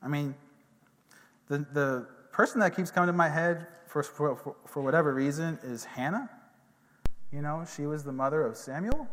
I 0.00 0.06
mean, 0.06 0.32
the, 1.48 1.66
the 1.72 2.06
person 2.30 2.60
that 2.60 2.76
keeps 2.76 2.92
coming 2.92 3.08
to 3.08 3.12
my 3.12 3.28
head 3.28 3.66
for, 3.88 4.04
for, 4.04 4.54
for 4.64 4.80
whatever 4.80 5.12
reason 5.12 5.58
is 5.64 5.84
Hannah. 5.84 6.30
You 7.32 7.42
know, 7.42 7.66
she 7.76 7.86
was 7.86 8.04
the 8.04 8.12
mother 8.12 8.42
of 8.42 8.56
Samuel. 8.56 9.08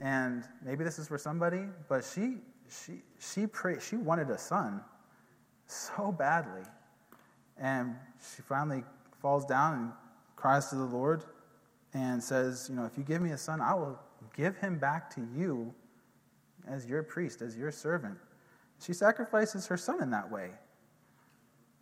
And 0.00 0.44
maybe 0.64 0.84
this 0.84 1.00
is 1.00 1.08
for 1.08 1.18
somebody, 1.18 1.64
but 1.88 2.04
she, 2.04 2.36
she, 2.70 3.02
she, 3.18 3.48
prayed, 3.48 3.82
she 3.82 3.96
wanted 3.96 4.30
a 4.30 4.38
son 4.38 4.80
so 5.66 6.12
badly. 6.12 6.62
And 7.60 7.96
she 8.36 8.42
finally 8.42 8.84
falls 9.20 9.44
down 9.44 9.74
and 9.74 9.92
cries 10.36 10.68
to 10.68 10.76
the 10.76 10.84
Lord 10.84 11.24
and 11.94 12.22
says, 12.22 12.68
You 12.70 12.76
know, 12.76 12.84
if 12.84 12.96
you 12.96 13.02
give 13.02 13.20
me 13.20 13.32
a 13.32 13.38
son, 13.38 13.60
I 13.60 13.74
will 13.74 13.98
give 14.38 14.56
him 14.56 14.78
back 14.78 15.12
to 15.16 15.26
you 15.36 15.74
as 16.66 16.86
your 16.86 17.02
priest, 17.02 17.42
as 17.42 17.56
your 17.56 17.72
servant. 17.72 18.16
She 18.80 18.92
sacrifices 18.92 19.66
her 19.66 19.76
son 19.76 20.00
in 20.00 20.10
that 20.10 20.30
way. 20.30 20.50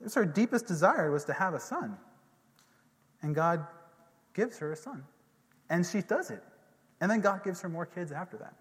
It 0.00 0.04
was 0.04 0.14
her 0.14 0.24
deepest 0.24 0.66
desire 0.66 1.10
was 1.10 1.24
to 1.26 1.34
have 1.34 1.54
a 1.54 1.60
son. 1.60 1.96
And 3.22 3.34
God 3.34 3.66
gives 4.34 4.58
her 4.58 4.72
a 4.72 4.76
son. 4.76 5.04
And 5.68 5.86
she 5.86 6.00
does 6.00 6.30
it. 6.30 6.42
And 7.00 7.10
then 7.10 7.20
God 7.20 7.44
gives 7.44 7.60
her 7.60 7.68
more 7.68 7.84
kids 7.84 8.10
after 8.10 8.38
that. 8.38 8.54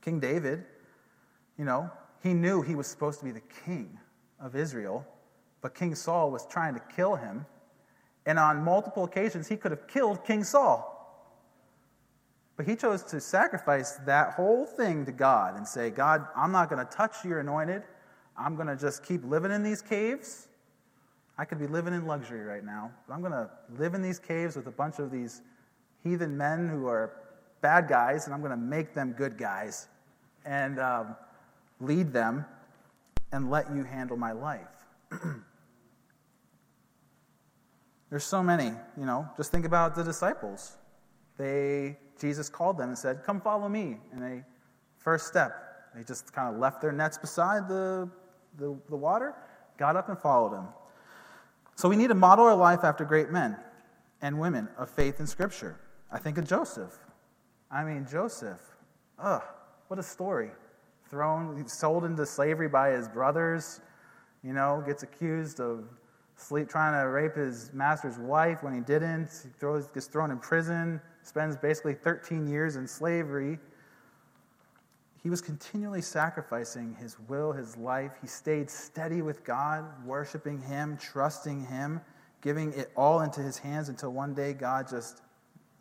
King 0.00 0.20
David, 0.20 0.64
you 1.58 1.64
know, 1.64 1.90
he 2.22 2.32
knew 2.34 2.62
he 2.62 2.76
was 2.76 2.86
supposed 2.86 3.18
to 3.20 3.24
be 3.24 3.32
the 3.32 3.42
king 3.64 3.98
of 4.40 4.54
Israel, 4.54 5.04
but 5.60 5.74
King 5.74 5.94
Saul 5.94 6.30
was 6.30 6.46
trying 6.46 6.74
to 6.74 6.82
kill 6.94 7.16
him. 7.16 7.44
And 8.26 8.38
on 8.38 8.62
multiple 8.62 9.04
occasions, 9.04 9.48
he 9.48 9.56
could 9.56 9.72
have 9.72 9.88
killed 9.88 10.24
King 10.24 10.44
Saul. 10.44 10.91
But 12.62 12.70
he 12.70 12.76
chose 12.76 13.02
to 13.04 13.20
sacrifice 13.20 13.94
that 14.06 14.34
whole 14.34 14.64
thing 14.64 15.04
to 15.06 15.10
God 15.10 15.56
and 15.56 15.66
say, 15.66 15.90
God, 15.90 16.28
I'm 16.36 16.52
not 16.52 16.70
going 16.70 16.78
to 16.78 16.92
touch 16.92 17.24
your 17.24 17.40
anointed. 17.40 17.82
I'm 18.36 18.54
going 18.54 18.68
to 18.68 18.76
just 18.76 19.04
keep 19.04 19.24
living 19.24 19.50
in 19.50 19.64
these 19.64 19.82
caves. 19.82 20.46
I 21.36 21.44
could 21.44 21.58
be 21.58 21.66
living 21.66 21.92
in 21.92 22.06
luxury 22.06 22.42
right 22.42 22.64
now, 22.64 22.92
but 23.08 23.14
I'm 23.14 23.20
going 23.20 23.32
to 23.32 23.50
live 23.76 23.94
in 23.94 24.02
these 24.02 24.20
caves 24.20 24.54
with 24.54 24.68
a 24.68 24.70
bunch 24.70 25.00
of 25.00 25.10
these 25.10 25.42
heathen 26.04 26.36
men 26.36 26.68
who 26.68 26.86
are 26.86 27.14
bad 27.62 27.88
guys, 27.88 28.26
and 28.26 28.34
I'm 28.34 28.38
going 28.40 28.52
to 28.52 28.56
make 28.56 28.94
them 28.94 29.10
good 29.10 29.36
guys 29.36 29.88
and 30.44 30.78
um, 30.78 31.16
lead 31.80 32.12
them 32.12 32.44
and 33.32 33.50
let 33.50 33.74
you 33.74 33.82
handle 33.82 34.16
my 34.16 34.30
life. 34.30 34.86
There's 38.08 38.22
so 38.22 38.40
many, 38.40 38.70
you 38.96 39.04
know, 39.04 39.28
just 39.36 39.50
think 39.50 39.64
about 39.66 39.96
the 39.96 40.04
disciples. 40.04 40.76
They 41.36 41.96
Jesus 42.22 42.48
called 42.48 42.78
them 42.78 42.88
and 42.88 42.96
said, 42.96 43.22
"Come 43.22 43.40
follow 43.40 43.68
me." 43.68 43.98
And 44.12 44.22
they 44.22 44.44
first 44.96 45.26
step, 45.26 45.52
they 45.94 46.04
just 46.04 46.32
kind 46.32 46.54
of 46.54 46.60
left 46.60 46.80
their 46.80 46.92
nets 46.92 47.18
beside 47.18 47.68
the, 47.68 48.08
the, 48.56 48.78
the 48.88 48.96
water, 48.96 49.34
got 49.76 49.96
up 49.96 50.08
and 50.08 50.18
followed 50.18 50.56
him. 50.56 50.68
So 51.74 51.88
we 51.88 51.96
need 51.96 52.08
to 52.08 52.14
model 52.14 52.46
our 52.46 52.54
life 52.54 52.84
after 52.84 53.04
great 53.04 53.30
men 53.30 53.56
and 54.20 54.38
women 54.38 54.68
of 54.78 54.88
faith 54.88 55.18
in 55.18 55.26
Scripture. 55.26 55.80
I 56.10 56.18
think 56.18 56.38
of 56.38 56.46
Joseph. 56.46 56.96
I 57.70 57.82
mean, 57.82 58.06
Joseph, 58.08 58.60
ugh, 59.18 59.42
what 59.88 59.98
a 59.98 60.02
story. 60.02 60.50
Thrown, 61.10 61.66
sold 61.66 62.04
into 62.04 62.24
slavery 62.24 62.68
by 62.68 62.90
his 62.90 63.08
brothers, 63.08 63.80
you 64.44 64.52
know, 64.52 64.82
gets 64.86 65.02
accused 65.02 65.60
of 65.60 65.84
sleep, 66.36 66.68
trying 66.68 67.00
to 67.02 67.08
rape 67.08 67.34
his 67.34 67.70
master's 67.72 68.18
wife 68.18 68.62
when 68.62 68.72
he 68.72 68.80
didn't. 68.80 69.28
He 69.42 69.50
throws, 69.58 69.88
gets 69.88 70.06
thrown 70.06 70.30
in 70.30 70.38
prison, 70.38 71.00
spends 71.22 71.56
basically 71.56 71.94
13 71.94 72.46
years 72.46 72.76
in 72.76 72.86
slavery. 72.86 73.58
He 75.22 75.30
was 75.30 75.40
continually 75.40 76.02
sacrificing 76.02 76.96
his 76.98 77.16
will, 77.28 77.52
his 77.52 77.76
life. 77.76 78.12
He 78.20 78.26
stayed 78.26 78.68
steady 78.68 79.22
with 79.22 79.44
God, 79.44 79.84
worshiping 80.04 80.60
Him, 80.60 80.96
trusting 80.96 81.66
Him, 81.66 82.00
giving 82.40 82.72
it 82.72 82.90
all 82.96 83.20
into 83.20 83.40
His 83.40 83.58
hands 83.58 83.88
until 83.88 84.12
one 84.12 84.34
day 84.34 84.52
God 84.52 84.88
just 84.88 85.22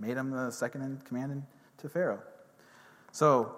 made 0.02 0.18
him 0.18 0.32
the 0.32 0.52
second 0.52 0.82
in 0.82 0.98
command 0.98 1.44
to 1.78 1.90
Pharaoh. 1.90 2.22
So, 3.12 3.56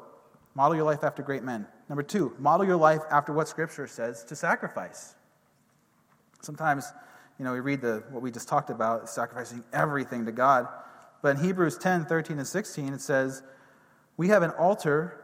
model 0.56 0.76
your 0.76 0.86
life 0.86 1.04
after 1.04 1.24
great 1.24 1.44
men. 1.44 1.66
Number 1.90 2.04
two, 2.04 2.36
model 2.38 2.66
your 2.66 2.76
life 2.76 3.02
after 3.10 3.34
what 3.34 3.48
Scripture 3.48 3.88
says 3.88 4.24
to 4.26 4.36
sacrifice. 4.36 5.16
Sometimes, 6.42 6.92
you 7.40 7.46
know, 7.46 7.54
we 7.54 7.62
read 7.62 7.82
the, 7.82 8.04
what 8.10 8.22
we 8.22 8.30
just 8.30 8.48
talked 8.48 8.70
about, 8.70 9.10
sacrificing 9.10 9.64
everything 9.72 10.26
to 10.26 10.32
God. 10.32 10.68
But 11.24 11.38
in 11.38 11.43
Hebrews 11.43 11.80
10 11.80 12.05
13 12.05 12.38
and 12.38 12.47
16, 12.47 12.93
it 12.93 13.01
says, 13.01 13.41
We 14.17 14.28
have 14.28 14.43
an 14.43 14.51
altar 14.51 15.19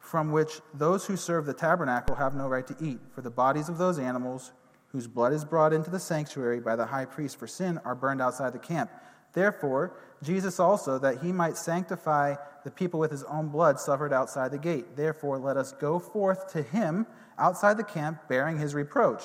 from 0.00 0.32
which 0.32 0.60
those 0.74 1.06
who 1.06 1.16
serve 1.16 1.44
the 1.46 1.52
tabernacle 1.52 2.16
have 2.16 2.34
no 2.34 2.48
right 2.48 2.66
to 2.66 2.76
eat, 2.80 2.98
for 3.14 3.20
the 3.20 3.30
bodies 3.30 3.68
of 3.68 3.78
those 3.78 3.98
animals 3.98 4.52
whose 4.88 5.06
blood 5.06 5.34
is 5.34 5.44
brought 5.44 5.74
into 5.74 5.90
the 5.90 6.00
sanctuary 6.00 6.58
by 6.58 6.74
the 6.74 6.86
high 6.86 7.04
priest 7.04 7.38
for 7.38 7.46
sin 7.46 7.78
are 7.84 7.94
burned 7.94 8.22
outside 8.22 8.54
the 8.54 8.58
camp. 8.58 8.90
Therefore, 9.34 9.96
Jesus 10.22 10.58
also, 10.58 10.98
that 10.98 11.22
he 11.22 11.32
might 11.32 11.56
sanctify 11.56 12.34
the 12.64 12.70
people 12.70 12.98
with 12.98 13.10
his 13.10 13.22
own 13.24 13.48
blood, 13.48 13.78
suffered 13.78 14.12
outside 14.12 14.50
the 14.50 14.58
gate. 14.58 14.96
Therefore, 14.96 15.38
let 15.38 15.56
us 15.56 15.72
go 15.72 15.98
forth 15.98 16.50
to 16.52 16.62
him 16.62 17.06
outside 17.38 17.76
the 17.76 17.84
camp, 17.84 18.26
bearing 18.26 18.58
his 18.58 18.74
reproach. 18.74 19.22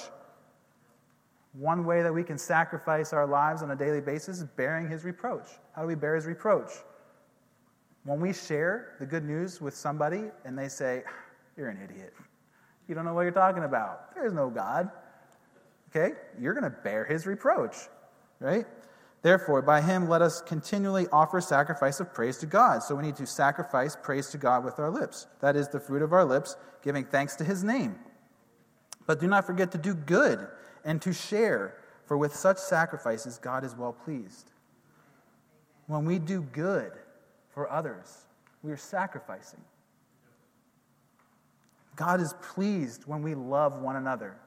One 1.58 1.86
way 1.86 2.01
that 2.01 2.14
we 2.14 2.24
can 2.24 2.38
sacrifice 2.38 3.14
our 3.14 3.26
lives 3.26 3.64
on 3.64 3.72
a 3.72 3.76
daily 3.76 4.01
basis 4.01 4.39
is 4.39 4.43
bearing 4.43 4.89
his 4.89 5.06
reproach. 5.06 5.47
How 5.74 5.84
do 5.84 5.88
we 5.88 5.95
bear 5.95 6.16
his 6.16 6.26
reproach? 6.26 6.72
When 8.03 8.20
we 8.20 8.34
share 8.34 8.95
the 8.99 9.06
good 9.06 9.24
news 9.24 9.62
with 9.62 9.74
somebody 9.74 10.26
and 10.43 10.58
they 10.58 10.68
say, 10.68 11.03
You're 11.56 11.70
an 11.70 11.80
idiot. 11.82 12.14
You 12.88 12.93
don't 12.93 13.06
know 13.06 13.14
what 13.14 13.22
you're 13.22 13.32
talking 13.32 13.64
about. 13.64 14.14
There 14.14 14.26
is 14.26 14.34
no 14.34 14.49
God. 14.49 14.91
Okay? 15.89 16.16
You're 16.39 16.53
going 16.53 16.66
to 16.66 16.78
bear 16.84 17.06
his 17.06 17.26
reproach, 17.26 17.76
right? 18.39 18.66
Therefore, 19.22 19.62
by 19.62 19.82
him 19.82 20.10
let 20.10 20.22
us 20.22 20.41
continually 20.41 21.08
offer 21.12 21.39
sacrifice 21.39 21.99
of 21.99 22.14
praise 22.14 22.38
to 22.39 22.45
God. 22.45 22.84
So 22.84 22.95
we 22.95 23.03
need 23.03 23.16
to 23.16 23.26
sacrifice 23.26 23.95
praise 23.95 24.28
to 24.32 24.38
God 24.38 24.66
with 24.66 24.78
our 24.78 24.91
lips. 24.91 25.26
That 25.39 25.56
is 25.56 25.70
the 25.70 25.80
fruit 25.80 26.01
of 26.01 26.12
our 26.12 26.26
lips, 26.26 26.58
giving 26.84 27.06
thanks 27.06 27.36
to 27.38 27.43
his 27.45 27.64
name. 27.64 27.95
But 29.08 29.20
do 29.20 29.28
not 29.28 29.45
forget 29.45 29.72
to 29.72 29.78
do 29.78 29.95
good 29.95 30.47
and 30.86 31.01
to 31.01 31.11
share, 31.11 31.75
for 32.05 32.17
with 32.17 32.33
such 32.33 32.57
sacrifices 32.57 33.38
God 33.38 33.65
is 33.65 33.75
well 33.75 33.91
pleased. 33.91 34.51
When 35.88 36.05
we 36.05 36.19
do 36.19 36.41
good 36.41 36.93
for 37.49 37.69
others, 37.69 38.25
we 38.63 38.71
are 38.71 38.77
sacrificing. 38.77 39.61
God 41.95 42.21
is 42.21 42.33
pleased 42.41 43.05
when 43.05 43.21
we 43.21 43.36
love 43.36 43.81
one 43.81 43.97
another. 43.97 44.38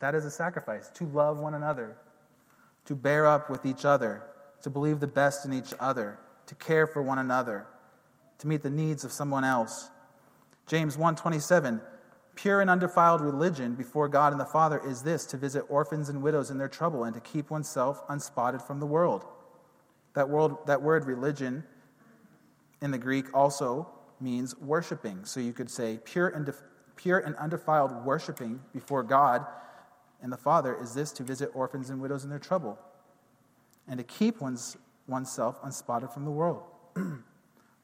That 0.00 0.14
is 0.14 0.26
a 0.26 0.30
sacrifice, 0.30 0.90
to 0.90 1.06
love 1.06 1.38
one 1.38 1.54
another 1.54 1.96
to 2.86 2.94
bear 2.94 3.26
up 3.26 3.50
with 3.50 3.64
each 3.64 3.84
other, 3.84 4.22
to 4.62 4.70
believe 4.70 5.00
the 5.00 5.06
best 5.06 5.44
in 5.44 5.52
each 5.52 5.72
other, 5.80 6.18
to 6.46 6.54
care 6.56 6.86
for 6.86 7.02
one 7.02 7.18
another, 7.18 7.66
to 8.38 8.46
meet 8.46 8.62
the 8.62 8.70
needs 8.70 9.04
of 9.04 9.12
someone 9.12 9.44
else. 9.44 9.90
James 10.66 10.96
1:27 10.96 11.80
Pure 12.34 12.60
and 12.60 12.70
undefiled 12.70 13.20
religion 13.20 13.74
before 13.74 14.08
God 14.08 14.32
and 14.32 14.40
the 14.40 14.44
Father 14.44 14.80
is 14.84 15.02
this 15.02 15.24
to 15.26 15.36
visit 15.36 15.64
orphans 15.68 16.08
and 16.08 16.22
widows 16.22 16.50
in 16.50 16.58
their 16.58 16.68
trouble 16.68 17.04
and 17.04 17.14
to 17.14 17.20
keep 17.20 17.50
oneself 17.50 18.02
unspotted 18.08 18.60
from 18.60 18.80
the 18.80 18.86
world. 18.86 19.24
That, 20.14 20.28
world, 20.28 20.66
that 20.66 20.82
word 20.82 21.04
religion 21.04 21.64
in 22.82 22.90
the 22.90 22.98
Greek 22.98 23.26
also 23.34 23.88
means 24.20 24.56
worshiping. 24.58 25.24
So 25.24 25.40
you 25.40 25.52
could 25.52 25.70
say 25.70 25.98
pure 26.04 26.28
and, 26.28 26.52
pure 26.96 27.18
and 27.18 27.36
undefiled 27.36 28.04
worshiping 28.04 28.60
before 28.72 29.02
God 29.02 29.46
and 30.24 30.32
the 30.32 30.38
Father 30.38 30.74
is 30.80 30.94
this 30.94 31.12
to 31.12 31.22
visit 31.22 31.50
orphans 31.52 31.90
and 31.90 32.00
widows 32.00 32.24
in 32.24 32.30
their 32.30 32.38
trouble, 32.38 32.78
and 33.86 33.98
to 33.98 34.04
keep 34.04 34.40
one's, 34.40 34.78
oneself 35.06 35.58
unspotted 35.62 36.10
from 36.10 36.24
the 36.24 36.30
world. 36.30 36.62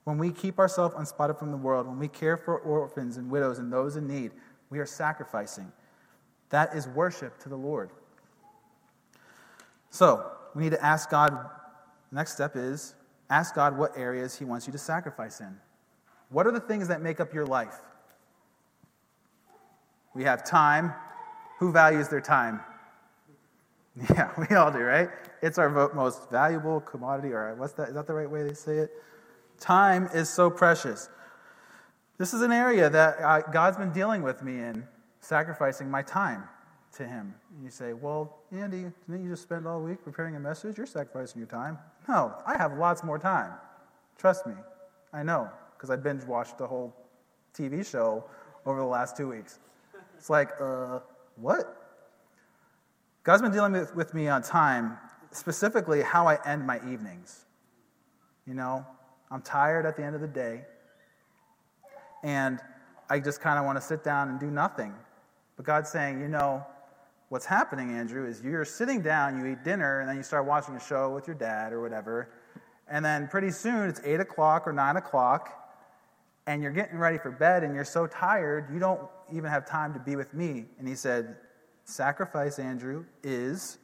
when 0.05 0.19
we 0.19 0.31
keep 0.31 0.59
ourselves 0.59 0.95
unspotted 0.97 1.39
from 1.39 1.51
the 1.51 1.57
world, 1.57 1.87
when 1.87 1.99
we 1.99 2.09
care 2.09 2.37
for 2.37 2.59
orphans 2.59 3.17
and 3.17 3.31
widows 3.31 3.59
and 3.59 3.73
those 3.73 3.97
in 3.97 4.07
need, 4.07 4.33
we 4.71 4.79
are 4.79 4.87
sacrificing. 4.87 5.71
That 6.51 6.75
is 6.75 6.89
worship 6.89 7.39
to 7.41 7.49
the 7.49 7.57
Lord. 7.57 7.91
So, 9.91 10.31
we 10.55 10.65
need 10.65 10.71
to 10.71 10.85
ask 10.85 11.11
God, 11.11 11.49
next 12.11 12.33
step 12.33 12.57
is 12.57 12.95
ask 13.29 13.55
God 13.55 13.77
what 13.77 13.97
areas 13.97 14.39
He 14.39 14.45
wants 14.45 14.67
you 14.67 14.73
to 14.73 14.79
sacrifice 14.79 15.41
in. 15.41 15.57
What 16.31 16.47
are 16.47 16.53
the 16.53 16.61
things 16.61 16.89
that 16.89 17.03
make 17.03 17.21
up 17.21 17.35
your 17.35 17.47
life? 17.47 17.77
We 20.15 20.25
have 20.25 20.45
time. 20.45 20.93
Who 21.59 21.73
values 21.73 22.09
their 22.09 22.21
time? 22.21 22.61
Yeah, 24.15 24.31
we 24.39 24.55
all 24.57 24.71
do, 24.71 24.79
right? 24.79 25.11
It's 25.43 25.59
our 25.59 25.69
most 25.69 26.31
valuable 26.31 26.81
commodity, 26.81 27.35
or 27.35 27.55
what's 27.57 27.73
that? 27.75 27.89
Is 27.89 27.95
that 27.95 28.07
the 28.07 28.15
right 28.15 28.31
way 28.31 28.45
they 28.45 28.55
say 28.55 28.79
it? 28.79 28.91
Time 29.61 30.09
is 30.15 30.29
so 30.29 30.51
precious. 30.51 31.11
This 32.17 32.35
is 32.35 32.43
an 32.43 32.51
area 32.51 32.91
that 32.91 33.53
God's 33.53 33.77
been 33.77 33.93
dealing 33.93 34.23
with 34.23 34.43
me 34.43 34.55
in, 34.55 34.87
sacrificing 35.21 35.91
my 35.91 36.03
time 36.03 36.45
to 36.97 37.07
Him. 37.07 37.35
And 37.55 37.65
you 37.65 37.71
say, 37.71 37.93
Well, 37.93 38.39
Andy, 38.51 38.87
didn't 39.09 39.25
you 39.25 39.31
just 39.31 39.43
spend 39.43 39.67
all 39.67 39.81
week 39.81 40.03
preparing 40.03 40.35
a 40.37 40.41
message? 40.41 40.79
You're 40.79 40.87
sacrificing 40.87 41.39
your 41.39 41.49
time. 41.49 41.79
No, 42.09 42.35
I 42.47 42.57
have 42.57 42.79
lots 42.79 43.05
more 43.05 43.19
time. 43.19 43.53
Trust 44.19 44.47
me, 44.47 44.55
I 45.13 45.23
know, 45.23 45.49
because 45.77 45.91
I 45.91 45.97
binge 45.97 46.25
watched 46.25 46.59
the 46.59 46.67
whole 46.67 46.95
TV 47.55 47.89
show 47.89 48.25
over 48.67 48.81
the 48.81 48.87
last 48.87 49.17
two 49.17 49.29
weeks. 49.29 49.59
It's 50.17 50.31
like, 50.31 50.51
uh, 50.61 51.01
what? 51.37 51.77
God's 53.23 53.43
been 53.43 53.53
dealing 53.53 53.73
with, 53.73 53.95
with 53.95 54.15
me 54.15 54.29
on 54.29 54.43
time, 54.43 54.99
specifically 55.31 56.03
how 56.03 56.27
I 56.27 56.39
end 56.47 56.67
my 56.67 56.77
evenings. 56.79 57.45
You 58.47 58.55
know, 58.55 58.87
I'm 59.31 59.43
tired 59.43 59.87
at 59.87 59.97
the 59.97 60.03
end 60.03 60.14
of 60.14 60.20
the 60.20 60.28
day, 60.28 60.62
and 62.22 62.59
I 63.09 63.20
just 63.20 63.41
kind 63.41 63.59
of 63.59 63.64
want 63.64 63.78
to 63.78 63.83
sit 63.83 64.03
down 64.03 64.28
and 64.28 64.41
do 64.41 64.51
nothing. 64.51 64.95
But 65.57 65.66
God's 65.66 65.91
saying, 65.91 66.20
you 66.20 66.28
know, 66.28 66.66
what's 67.28 67.47
happening, 67.47 67.91
Andrew, 67.91 68.26
is 68.26 68.43
you're 68.43 68.64
sitting 68.64 69.03
down, 69.03 69.39
you 69.39 69.47
eat 69.53 69.62
dinner, 69.62 70.01
and 70.01 70.09
then 70.09 70.16
you 70.16 70.22
start 70.22 70.47
watching 70.47 70.74
a 70.74 70.81
show 70.81 71.14
with 71.14 71.26
your 71.26 71.37
dad 71.37 71.72
or 71.72 71.81
whatever, 71.81 72.31
and 72.89 73.05
then 73.05 73.28
pretty 73.28 73.51
soon 73.51 73.89
it's 73.89 74.01
8 74.05 74.20
o'clock 74.20 74.66
or 74.66 74.72
9 74.72 74.97
o'clock, 74.97 75.57
and 76.47 76.62
you're 76.62 76.72
getting 76.72 76.99
ready 76.99 77.18
for 77.18 77.31
bed, 77.31 77.62
and 77.62 77.74
you're 77.74 77.85
so 77.85 78.07
tired, 78.07 78.66
you 78.72 78.81
don't 78.81 79.01
even 79.33 79.49
have 79.51 79.64
time 79.64 79.95
to 79.95 80.01
be 80.01 80.16
with 80.16 80.35
me. 80.35 80.64
And 80.78 80.89
he 80.89 80.97
said, 80.97 81.37
Sacrifice, 81.85 82.59
Andrew, 82.59 83.05
is, 83.22 83.78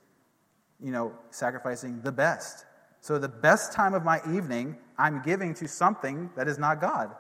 you 0.80 0.90
know, 0.90 1.12
sacrificing 1.30 2.01
the 2.03 2.12
best. 2.12 2.64
So 3.07 3.20
the 3.20 3.28
best 3.28 3.72
time 3.72 3.94
of 3.94 4.02
my 4.02 4.20
evening, 4.34 4.76
I'm 4.98 5.22
giving 5.22 5.54
to 5.54 5.68
something 5.68 6.28
that 6.34 6.48
is 6.48 6.59
not 6.59 6.80
God. 6.80 7.14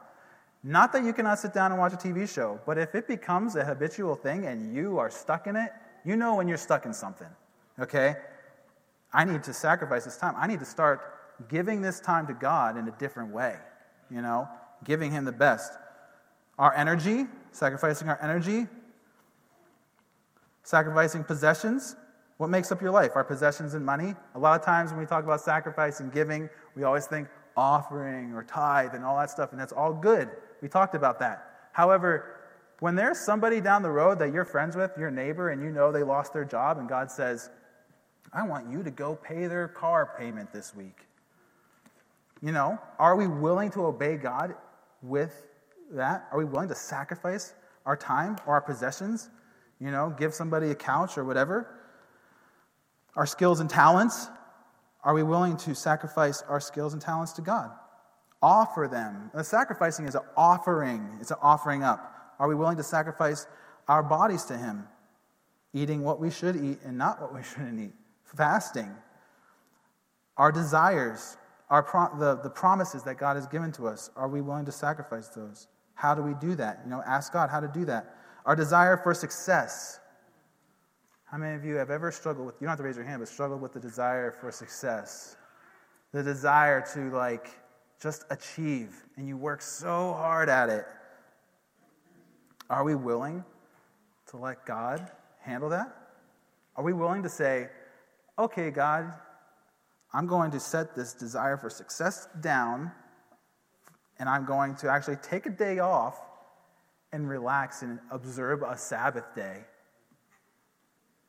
Not 0.64 0.92
that 0.92 1.04
you 1.04 1.12
cannot 1.12 1.38
sit 1.38 1.54
down 1.54 1.70
and 1.70 1.78
watch 1.78 1.92
a 1.92 1.96
TV 1.96 2.28
show, 2.28 2.58
but 2.66 2.76
if 2.76 2.96
it 2.96 3.06
becomes 3.06 3.54
a 3.54 3.64
habitual 3.64 4.16
thing 4.16 4.46
and 4.46 4.74
you 4.74 4.98
are 4.98 5.08
stuck 5.08 5.46
in 5.46 5.54
it, 5.54 5.70
you 6.04 6.16
know 6.16 6.34
when 6.34 6.48
you're 6.48 6.56
stuck 6.56 6.86
in 6.86 6.92
something. 6.92 7.28
Okay? 7.78 8.16
I 9.12 9.24
need 9.24 9.44
to 9.44 9.52
sacrifice 9.54 10.04
this 10.04 10.16
time. 10.16 10.34
I 10.36 10.48
need 10.48 10.58
to 10.58 10.64
start 10.64 11.48
giving 11.48 11.82
this 11.82 12.00
time 12.00 12.26
to 12.26 12.34
God 12.34 12.76
in 12.76 12.88
a 12.88 12.92
different 12.98 13.32
way, 13.32 13.54
you 14.10 14.22
know, 14.22 14.48
giving 14.82 15.12
Him 15.12 15.24
the 15.24 15.30
best. 15.30 15.72
Our 16.58 16.74
energy, 16.74 17.26
sacrificing 17.52 18.08
our 18.08 18.18
energy, 18.20 18.66
sacrificing 20.64 21.22
possessions. 21.22 21.94
What 22.38 22.50
makes 22.50 22.70
up 22.70 22.82
your 22.82 22.90
life? 22.90 23.12
Our 23.14 23.24
possessions 23.24 23.74
and 23.74 23.84
money. 23.84 24.14
A 24.34 24.38
lot 24.38 24.58
of 24.58 24.64
times 24.64 24.90
when 24.90 25.00
we 25.00 25.06
talk 25.06 25.24
about 25.24 25.40
sacrifice 25.40 26.00
and 26.00 26.12
giving, 26.12 26.50
we 26.74 26.82
always 26.82 27.06
think 27.06 27.28
offering 27.56 28.34
or 28.34 28.42
tithe 28.42 28.94
and 28.94 29.04
all 29.04 29.16
that 29.16 29.30
stuff, 29.30 29.52
and 29.52 29.60
that's 29.60 29.72
all 29.72 29.92
good. 29.92 30.28
We 30.60 30.68
talked 30.68 30.94
about 30.94 31.18
that. 31.20 31.68
However, 31.72 32.36
when 32.80 32.94
there's 32.94 33.18
somebody 33.18 33.60
down 33.60 33.82
the 33.82 33.90
road 33.90 34.18
that 34.18 34.32
you're 34.32 34.44
friends 34.44 34.76
with, 34.76 34.90
your 34.98 35.10
neighbor, 35.10 35.50
and 35.50 35.62
you 35.62 35.70
know 35.70 35.90
they 35.90 36.02
lost 36.02 36.34
their 36.34 36.44
job, 36.44 36.78
and 36.78 36.88
God 36.88 37.10
says, 37.10 37.48
I 38.32 38.42
want 38.42 38.70
you 38.70 38.82
to 38.82 38.90
go 38.90 39.14
pay 39.16 39.46
their 39.46 39.68
car 39.68 40.14
payment 40.18 40.52
this 40.52 40.74
week. 40.74 41.06
You 42.42 42.52
know, 42.52 42.78
are 42.98 43.16
we 43.16 43.26
willing 43.26 43.70
to 43.70 43.86
obey 43.86 44.16
God 44.16 44.54
with 45.02 45.46
that? 45.92 46.28
Are 46.30 46.38
we 46.38 46.44
willing 46.44 46.68
to 46.68 46.74
sacrifice 46.74 47.54
our 47.86 47.96
time 47.96 48.36
or 48.46 48.54
our 48.54 48.60
possessions? 48.60 49.30
You 49.80 49.90
know, 49.90 50.14
give 50.18 50.34
somebody 50.34 50.70
a 50.70 50.74
couch 50.74 51.16
or 51.16 51.24
whatever? 51.24 51.66
Our 53.16 53.26
skills 53.26 53.60
and 53.60 53.68
talents? 53.68 54.28
Are 55.02 55.14
we 55.14 55.22
willing 55.22 55.56
to 55.58 55.74
sacrifice 55.74 56.42
our 56.42 56.60
skills 56.60 56.92
and 56.92 57.00
talents 57.00 57.32
to 57.34 57.42
God? 57.42 57.70
Offer 58.42 58.88
them. 58.90 59.30
The 59.34 59.42
sacrificing 59.42 60.06
is 60.06 60.14
an 60.14 60.22
offering, 60.36 61.16
it's 61.20 61.30
an 61.30 61.38
offering 61.40 61.82
up. 61.82 62.34
Are 62.38 62.48
we 62.48 62.54
willing 62.54 62.76
to 62.76 62.82
sacrifice 62.82 63.46
our 63.88 64.02
bodies 64.02 64.44
to 64.44 64.58
Him? 64.58 64.86
Eating 65.72 66.02
what 66.02 66.20
we 66.20 66.30
should 66.30 66.56
eat 66.56 66.78
and 66.84 66.98
not 66.98 67.20
what 67.20 67.34
we 67.34 67.42
shouldn't 67.54 67.80
eat. 67.80 67.94
Fasting. 68.36 68.90
Our 70.36 70.52
desires, 70.52 71.38
our 71.70 71.82
pro- 71.82 72.18
the, 72.18 72.42
the 72.42 72.50
promises 72.50 73.02
that 73.04 73.16
God 73.16 73.36
has 73.36 73.46
given 73.46 73.72
to 73.72 73.88
us, 73.88 74.10
are 74.16 74.28
we 74.28 74.42
willing 74.42 74.66
to 74.66 74.72
sacrifice 74.72 75.28
those? 75.28 75.68
How 75.94 76.14
do 76.14 76.22
we 76.22 76.34
do 76.34 76.54
that? 76.56 76.80
You 76.84 76.90
know, 76.90 77.02
ask 77.06 77.32
God 77.32 77.48
how 77.48 77.60
to 77.60 77.68
do 77.68 77.86
that. 77.86 78.14
Our 78.44 78.54
desire 78.54 78.96
for 78.98 79.14
success. 79.14 79.98
How 81.36 81.42
many 81.42 81.54
of 81.54 81.66
you 81.66 81.74
have 81.74 81.90
ever 81.90 82.10
struggled 82.10 82.46
with, 82.46 82.54
you 82.62 82.66
don't 82.66 82.70
have 82.70 82.78
to 82.78 82.82
raise 82.82 82.96
your 82.96 83.04
hand, 83.04 83.20
but 83.20 83.28
struggled 83.28 83.60
with 83.60 83.74
the 83.74 83.78
desire 83.78 84.32
for 84.32 84.50
success? 84.50 85.36
The 86.12 86.22
desire 86.22 86.82
to, 86.94 87.10
like, 87.14 87.50
just 88.00 88.24
achieve, 88.30 89.04
and 89.18 89.28
you 89.28 89.36
work 89.36 89.60
so 89.60 90.14
hard 90.14 90.48
at 90.48 90.70
it. 90.70 90.86
Are 92.70 92.84
we 92.84 92.94
willing 92.94 93.44
to 94.28 94.38
let 94.38 94.64
God 94.64 95.10
handle 95.38 95.68
that? 95.68 95.94
Are 96.74 96.82
we 96.82 96.94
willing 96.94 97.22
to 97.22 97.28
say, 97.28 97.68
okay, 98.38 98.70
God, 98.70 99.12
I'm 100.14 100.26
going 100.26 100.50
to 100.52 100.58
set 100.58 100.96
this 100.96 101.12
desire 101.12 101.58
for 101.58 101.68
success 101.68 102.28
down, 102.40 102.90
and 104.18 104.26
I'm 104.26 104.46
going 104.46 104.74
to 104.76 104.90
actually 104.90 105.16
take 105.16 105.44
a 105.44 105.50
day 105.50 105.80
off 105.80 106.18
and 107.12 107.28
relax 107.28 107.82
and 107.82 107.98
observe 108.10 108.62
a 108.62 108.78
Sabbath 108.78 109.34
day? 109.34 109.66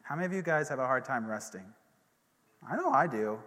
How 0.07 0.15
many 0.15 0.25
of 0.25 0.31
you 0.31 0.41
guys 0.41 0.69
have 0.69 0.79
a 0.79 0.85
hard 0.85 1.03
time 1.03 1.27
resting? 1.27 1.65
I 2.65 2.77
know 2.77 2.91
I 2.91 3.07
do. 3.07 3.39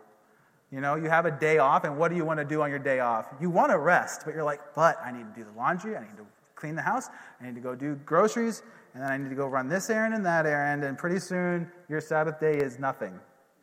You 0.71 0.83
know, 0.83 0.95
you 0.95 1.09
have 1.09 1.25
a 1.25 1.31
day 1.31 1.57
off, 1.57 1.85
and 1.85 1.97
what 1.97 2.11
do 2.11 2.17
you 2.17 2.25
want 2.25 2.39
to 2.39 2.45
do 2.45 2.61
on 2.61 2.69
your 2.69 2.79
day 2.79 3.01
off? 3.01 3.27
You 3.41 3.49
want 3.49 3.73
to 3.73 3.79
rest, 3.79 4.23
but 4.27 4.35
you're 4.35 4.45
like, 4.45 4.61
but 4.75 4.99
I 5.03 5.11
need 5.11 5.25
to 5.35 5.41
do 5.41 5.45
the 5.51 5.59
laundry, 5.59 5.97
I 5.97 6.01
need 6.01 6.19
to 6.19 6.27
clean 6.55 6.75
the 6.75 6.83
house, 6.83 7.09
I 7.41 7.47
need 7.47 7.55
to 7.55 7.63
go 7.63 7.75
do 7.75 7.95
groceries, 8.05 8.63
and 8.93 9.03
then 9.03 9.11
I 9.11 9.17
need 9.17 9.31
to 9.31 9.35
go 9.35 9.47
run 9.47 9.69
this 9.69 9.89
errand 9.89 10.13
and 10.13 10.25
that 10.27 10.45
errand, 10.45 10.85
and 10.85 10.99
pretty 10.99 11.19
soon 11.19 11.67
your 11.89 12.03
Sabbath 12.03 12.39
day 12.39 12.59
is 12.59 12.79
nothing, 12.79 13.19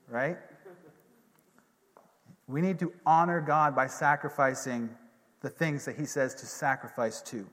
right? 0.09 0.37
We 2.47 2.61
need 2.61 2.79
to 2.79 2.91
honor 3.05 3.41
God 3.41 3.75
by 3.75 3.85
sacrificing 3.85 4.89
the 5.41 5.49
things 5.49 5.85
that 5.85 5.97
He 5.97 6.05
says 6.05 6.33
to 6.35 6.47
sacrifice 6.47 7.21
to. 7.23 7.47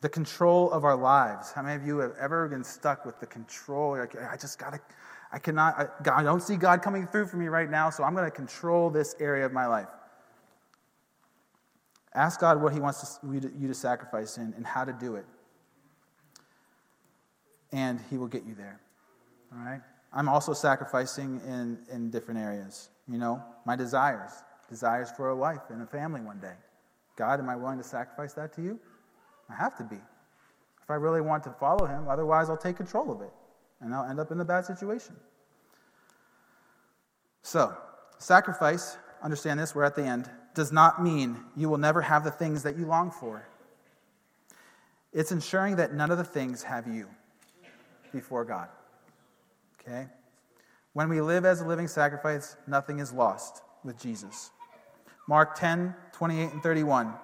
The 0.00 0.08
control 0.08 0.70
of 0.70 0.84
our 0.84 0.96
lives. 0.96 1.52
How 1.52 1.62
many 1.62 1.76
of 1.76 1.86
you 1.86 1.98
have 1.98 2.12
ever 2.20 2.48
been 2.48 2.64
stuck 2.64 3.06
with 3.06 3.18
the 3.18 3.26
control? 3.26 3.96
Like, 3.96 4.14
I 4.16 4.36
just 4.36 4.58
got 4.58 4.74
to, 4.74 4.80
I 5.32 5.38
cannot, 5.38 5.78
I, 5.78 5.88
God, 6.02 6.20
I 6.20 6.22
don't 6.22 6.42
see 6.42 6.56
God 6.56 6.82
coming 6.82 7.06
through 7.06 7.26
for 7.26 7.36
me 7.36 7.48
right 7.48 7.70
now, 7.70 7.90
so 7.90 8.04
I'm 8.04 8.14
going 8.14 8.26
to 8.26 8.30
control 8.30 8.90
this 8.90 9.14
area 9.18 9.46
of 9.46 9.52
my 9.52 9.66
life. 9.66 9.88
Ask 12.14 12.40
God 12.40 12.62
what 12.62 12.72
He 12.72 12.80
wants 12.80 13.18
to, 13.18 13.26
you 13.26 13.68
to 13.68 13.74
sacrifice 13.74 14.38
in 14.38 14.54
and 14.56 14.66
how 14.66 14.84
to 14.84 14.92
do 14.92 15.16
it. 15.16 15.26
And 17.72 18.00
He 18.10 18.16
will 18.16 18.28
get 18.28 18.44
you 18.44 18.54
there. 18.54 18.80
All 19.52 19.64
right? 19.64 19.80
I'm 20.12 20.28
also 20.28 20.52
sacrificing 20.54 21.40
in, 21.46 21.78
in 21.92 22.10
different 22.10 22.40
areas. 22.40 22.88
You 23.08 23.18
know, 23.18 23.42
my 23.66 23.76
desires, 23.76 24.30
desires 24.68 25.10
for 25.16 25.28
a 25.28 25.36
wife 25.36 25.60
and 25.68 25.82
a 25.82 25.86
family 25.86 26.20
one 26.20 26.40
day. 26.40 26.54
God, 27.16 27.38
am 27.38 27.48
I 27.48 27.56
willing 27.56 27.78
to 27.78 27.84
sacrifice 27.84 28.32
that 28.34 28.52
to 28.54 28.62
you? 28.62 28.80
I 29.48 29.54
have 29.54 29.76
to 29.78 29.84
be. 29.84 29.96
If 29.96 30.90
I 30.90 30.94
really 30.94 31.20
want 31.20 31.44
to 31.44 31.50
follow 31.50 31.86
Him, 31.86 32.08
otherwise 32.08 32.48
I'll 32.48 32.56
take 32.56 32.76
control 32.76 33.10
of 33.10 33.20
it 33.20 33.32
and 33.80 33.94
I'll 33.94 34.08
end 34.08 34.20
up 34.20 34.30
in 34.30 34.40
a 34.40 34.44
bad 34.44 34.64
situation. 34.64 35.16
So, 37.42 37.76
sacrifice, 38.18 38.96
understand 39.22 39.60
this, 39.60 39.74
we're 39.74 39.84
at 39.84 39.94
the 39.94 40.04
end, 40.04 40.30
does 40.54 40.72
not 40.72 41.02
mean 41.02 41.38
you 41.56 41.68
will 41.68 41.78
never 41.78 42.00
have 42.00 42.24
the 42.24 42.30
things 42.30 42.62
that 42.62 42.76
you 42.76 42.86
long 42.86 43.10
for. 43.10 43.46
It's 45.12 45.32
ensuring 45.32 45.76
that 45.76 45.94
none 45.94 46.10
of 46.10 46.18
the 46.18 46.24
things 46.24 46.62
have 46.62 46.86
you 46.86 47.08
before 48.12 48.44
God. 48.44 48.68
Okay? 49.80 50.08
When 50.92 51.08
we 51.08 51.20
live 51.20 51.44
as 51.44 51.60
a 51.60 51.66
living 51.66 51.88
sacrifice, 51.88 52.56
nothing 52.66 52.98
is 52.98 53.12
lost 53.12 53.62
with 53.84 54.00
Jesus. 54.00 54.50
Mark 55.28 55.58
10, 55.58 55.94
28 56.12 56.52
and 56.52 56.62
31 56.62 57.14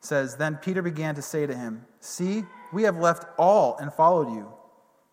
says, 0.00 0.36
Then 0.36 0.56
Peter 0.56 0.82
began 0.82 1.14
to 1.14 1.22
say 1.22 1.46
to 1.46 1.56
him, 1.56 1.84
See, 2.00 2.44
We 2.72 2.84
have 2.84 2.98
left 2.98 3.24
all 3.38 3.76
and 3.78 3.92
followed 3.92 4.32
you. 4.34 4.52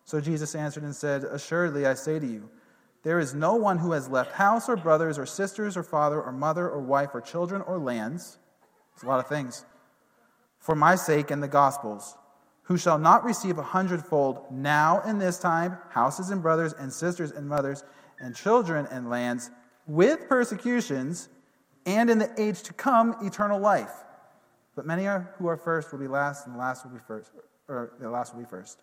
So 0.04 0.20
Jesus 0.20 0.54
answered 0.54 0.82
and 0.82 0.94
said, 0.94 1.24
Assuredly, 1.24 1.86
I 1.86 1.94
say 1.94 2.18
to 2.18 2.26
you, 2.26 2.50
there 3.04 3.18
is 3.18 3.34
no 3.34 3.54
one 3.54 3.78
who 3.78 3.92
has 3.92 4.08
left 4.08 4.32
house 4.32 4.68
or 4.68 4.76
brothers 4.76 5.18
or 5.18 5.26
sisters 5.26 5.76
or 5.76 5.82
father 5.82 6.20
or 6.20 6.32
mother 6.32 6.68
or 6.68 6.80
wife 6.80 7.10
or 7.14 7.20
children 7.20 7.60
or 7.62 7.78
lands. 7.78 8.38
It's 8.94 9.02
a 9.02 9.06
lot 9.06 9.20
of 9.20 9.28
things. 9.28 9.64
For 10.58 10.74
my 10.74 10.94
sake 10.96 11.30
and 11.30 11.42
the 11.42 11.48
gospel's, 11.48 12.16
who 12.62 12.78
shall 12.78 12.98
not 12.98 13.22
receive 13.22 13.58
a 13.58 13.62
hundredfold 13.62 14.46
now 14.50 15.02
in 15.02 15.18
this 15.18 15.38
time 15.38 15.76
houses 15.90 16.30
and 16.30 16.40
brothers 16.40 16.72
and 16.72 16.90
sisters 16.90 17.30
and 17.30 17.46
mothers 17.46 17.84
and 18.18 18.34
children 18.34 18.86
and 18.90 19.10
lands 19.10 19.50
with 19.86 20.28
persecutions, 20.28 21.28
and 21.84 22.08
in 22.08 22.18
the 22.18 22.30
age 22.40 22.62
to 22.62 22.72
come 22.72 23.14
eternal 23.20 23.60
life. 23.60 23.92
But 24.74 24.86
many 24.86 25.06
are, 25.06 25.34
who 25.38 25.46
are 25.46 25.56
first 25.56 25.92
will 25.92 26.00
be 26.00 26.08
last, 26.08 26.46
and 26.46 26.54
the 26.54 26.58
last 26.58 26.84
will 26.84 26.92
be 26.92 27.00
first, 27.06 27.30
or 27.68 27.92
the 28.00 28.10
last 28.10 28.34
will 28.34 28.42
be 28.42 28.48
first. 28.48 28.80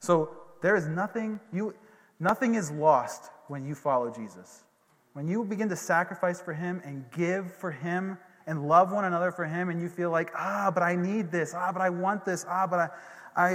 So 0.00 0.30
there 0.60 0.76
is 0.76 0.86
nothing 0.86 1.40
you 1.52 1.74
nothing 2.20 2.54
is 2.54 2.70
lost 2.70 3.30
when 3.48 3.64
you 3.64 3.74
follow 3.74 4.10
Jesus. 4.10 4.64
When 5.12 5.28
you 5.28 5.44
begin 5.44 5.68
to 5.68 5.76
sacrifice 5.76 6.40
for 6.40 6.52
him 6.52 6.80
and 6.84 7.04
give 7.12 7.54
for 7.54 7.70
him 7.70 8.18
and 8.46 8.68
love 8.68 8.92
one 8.92 9.04
another 9.04 9.30
for 9.30 9.44
him 9.44 9.68
and 9.68 9.80
you 9.80 9.88
feel 9.88 10.10
like, 10.10 10.30
ah, 10.34 10.70
but 10.72 10.82
I 10.82 10.96
need 10.96 11.30
this, 11.30 11.54
ah, 11.54 11.70
but 11.72 11.80
I 11.80 11.90
want 11.90 12.24
this, 12.24 12.44
ah, 12.48 12.66
but 12.66 12.92
I, 13.36 13.44
I, 13.44 13.54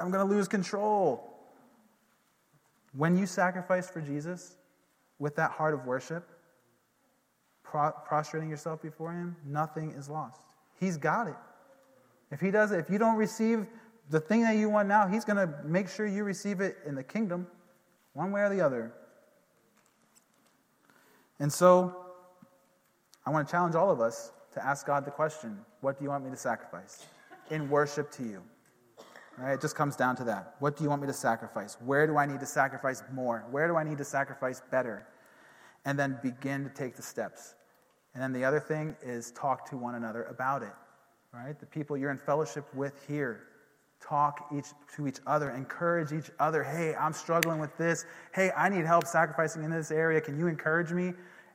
I'm 0.00 0.10
going 0.10 0.26
to 0.26 0.34
lose 0.34 0.48
control. 0.48 1.32
When 2.92 3.16
you 3.16 3.26
sacrifice 3.26 3.88
for 3.88 4.00
Jesus 4.00 4.56
with 5.18 5.36
that 5.36 5.52
heart 5.52 5.74
of 5.74 5.86
worship, 5.86 6.28
prostrating 7.62 8.50
yourself 8.50 8.82
before 8.82 9.12
him, 9.12 9.36
nothing 9.44 9.92
is 9.92 10.08
lost. 10.08 10.40
He's 10.78 10.96
got 10.96 11.28
it. 11.28 11.36
If 12.30 12.40
he 12.40 12.50
does 12.50 12.72
it, 12.72 12.78
if 12.78 12.90
you 12.90 12.98
don't 12.98 13.16
receive 13.16 13.66
the 14.10 14.20
thing 14.20 14.42
that 14.42 14.56
you 14.56 14.68
want 14.68 14.88
now, 14.88 15.06
he's 15.06 15.24
going 15.24 15.36
to 15.36 15.52
make 15.64 15.88
sure 15.88 16.06
you 16.06 16.24
receive 16.24 16.60
it 16.60 16.78
in 16.86 16.94
the 16.94 17.02
kingdom, 17.02 17.46
one 18.12 18.32
way 18.32 18.42
or 18.42 18.48
the 18.48 18.60
other. 18.60 18.92
And 21.38 21.52
so, 21.52 22.06
I 23.24 23.30
want 23.30 23.46
to 23.46 23.50
challenge 23.50 23.74
all 23.74 23.90
of 23.90 24.00
us 24.00 24.32
to 24.54 24.64
ask 24.64 24.86
God 24.86 25.04
the 25.04 25.10
question 25.10 25.58
What 25.80 25.98
do 25.98 26.04
you 26.04 26.10
want 26.10 26.24
me 26.24 26.30
to 26.30 26.36
sacrifice 26.36 27.06
in 27.50 27.68
worship 27.68 28.10
to 28.12 28.22
you? 28.22 28.42
Right? 29.36 29.52
It 29.52 29.60
just 29.60 29.74
comes 29.74 29.96
down 29.96 30.16
to 30.16 30.24
that. 30.24 30.54
What 30.60 30.76
do 30.76 30.84
you 30.84 30.88
want 30.88 31.02
me 31.02 31.08
to 31.08 31.12
sacrifice? 31.12 31.76
Where 31.84 32.06
do 32.06 32.16
I 32.16 32.24
need 32.24 32.40
to 32.40 32.46
sacrifice 32.46 33.02
more? 33.12 33.44
Where 33.50 33.68
do 33.68 33.76
I 33.76 33.84
need 33.84 33.98
to 33.98 34.04
sacrifice 34.04 34.62
better? 34.70 35.06
And 35.84 35.98
then 35.98 36.18
begin 36.22 36.64
to 36.64 36.70
take 36.70 36.96
the 36.96 37.02
steps. 37.02 37.55
And 38.16 38.22
then 38.22 38.32
the 38.32 38.46
other 38.46 38.60
thing 38.60 38.96
is 39.02 39.30
talk 39.32 39.68
to 39.68 39.76
one 39.76 39.94
another 39.94 40.22
about 40.24 40.62
it. 40.62 40.72
Right? 41.34 41.60
The 41.60 41.66
people 41.66 41.98
you're 41.98 42.10
in 42.10 42.16
fellowship 42.16 42.64
with 42.74 42.94
here, 43.06 43.42
talk 44.00 44.48
each 44.56 44.68
to 44.94 45.06
each 45.06 45.18
other, 45.26 45.50
encourage 45.50 46.14
each 46.14 46.30
other. 46.40 46.62
Hey, 46.64 46.94
I'm 46.94 47.12
struggling 47.12 47.58
with 47.58 47.76
this. 47.76 48.06
Hey, 48.34 48.50
I 48.56 48.70
need 48.70 48.86
help 48.86 49.06
sacrificing 49.06 49.64
in 49.64 49.70
this 49.70 49.90
area. 49.90 50.22
Can 50.22 50.38
you 50.38 50.46
encourage 50.46 50.92
me? 50.92 51.12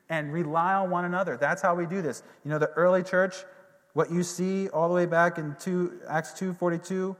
And 0.09 0.31
rely 0.31 0.75
on 0.75 0.91
one 0.91 1.05
another. 1.05 1.35
That's 1.35 1.63
how 1.63 1.73
we 1.73 1.87
do 1.87 2.03
this. 2.03 2.21
You 2.45 2.51
know, 2.51 2.59
the 2.59 2.69
early 2.73 3.01
church, 3.01 3.37
what 3.93 4.11
you 4.11 4.21
see 4.21 4.69
all 4.69 4.87
the 4.87 4.93
way 4.93 5.07
back 5.07 5.39
in 5.39 5.55
2, 5.59 6.01
Acts 6.07 6.33
2:42, 6.33 7.15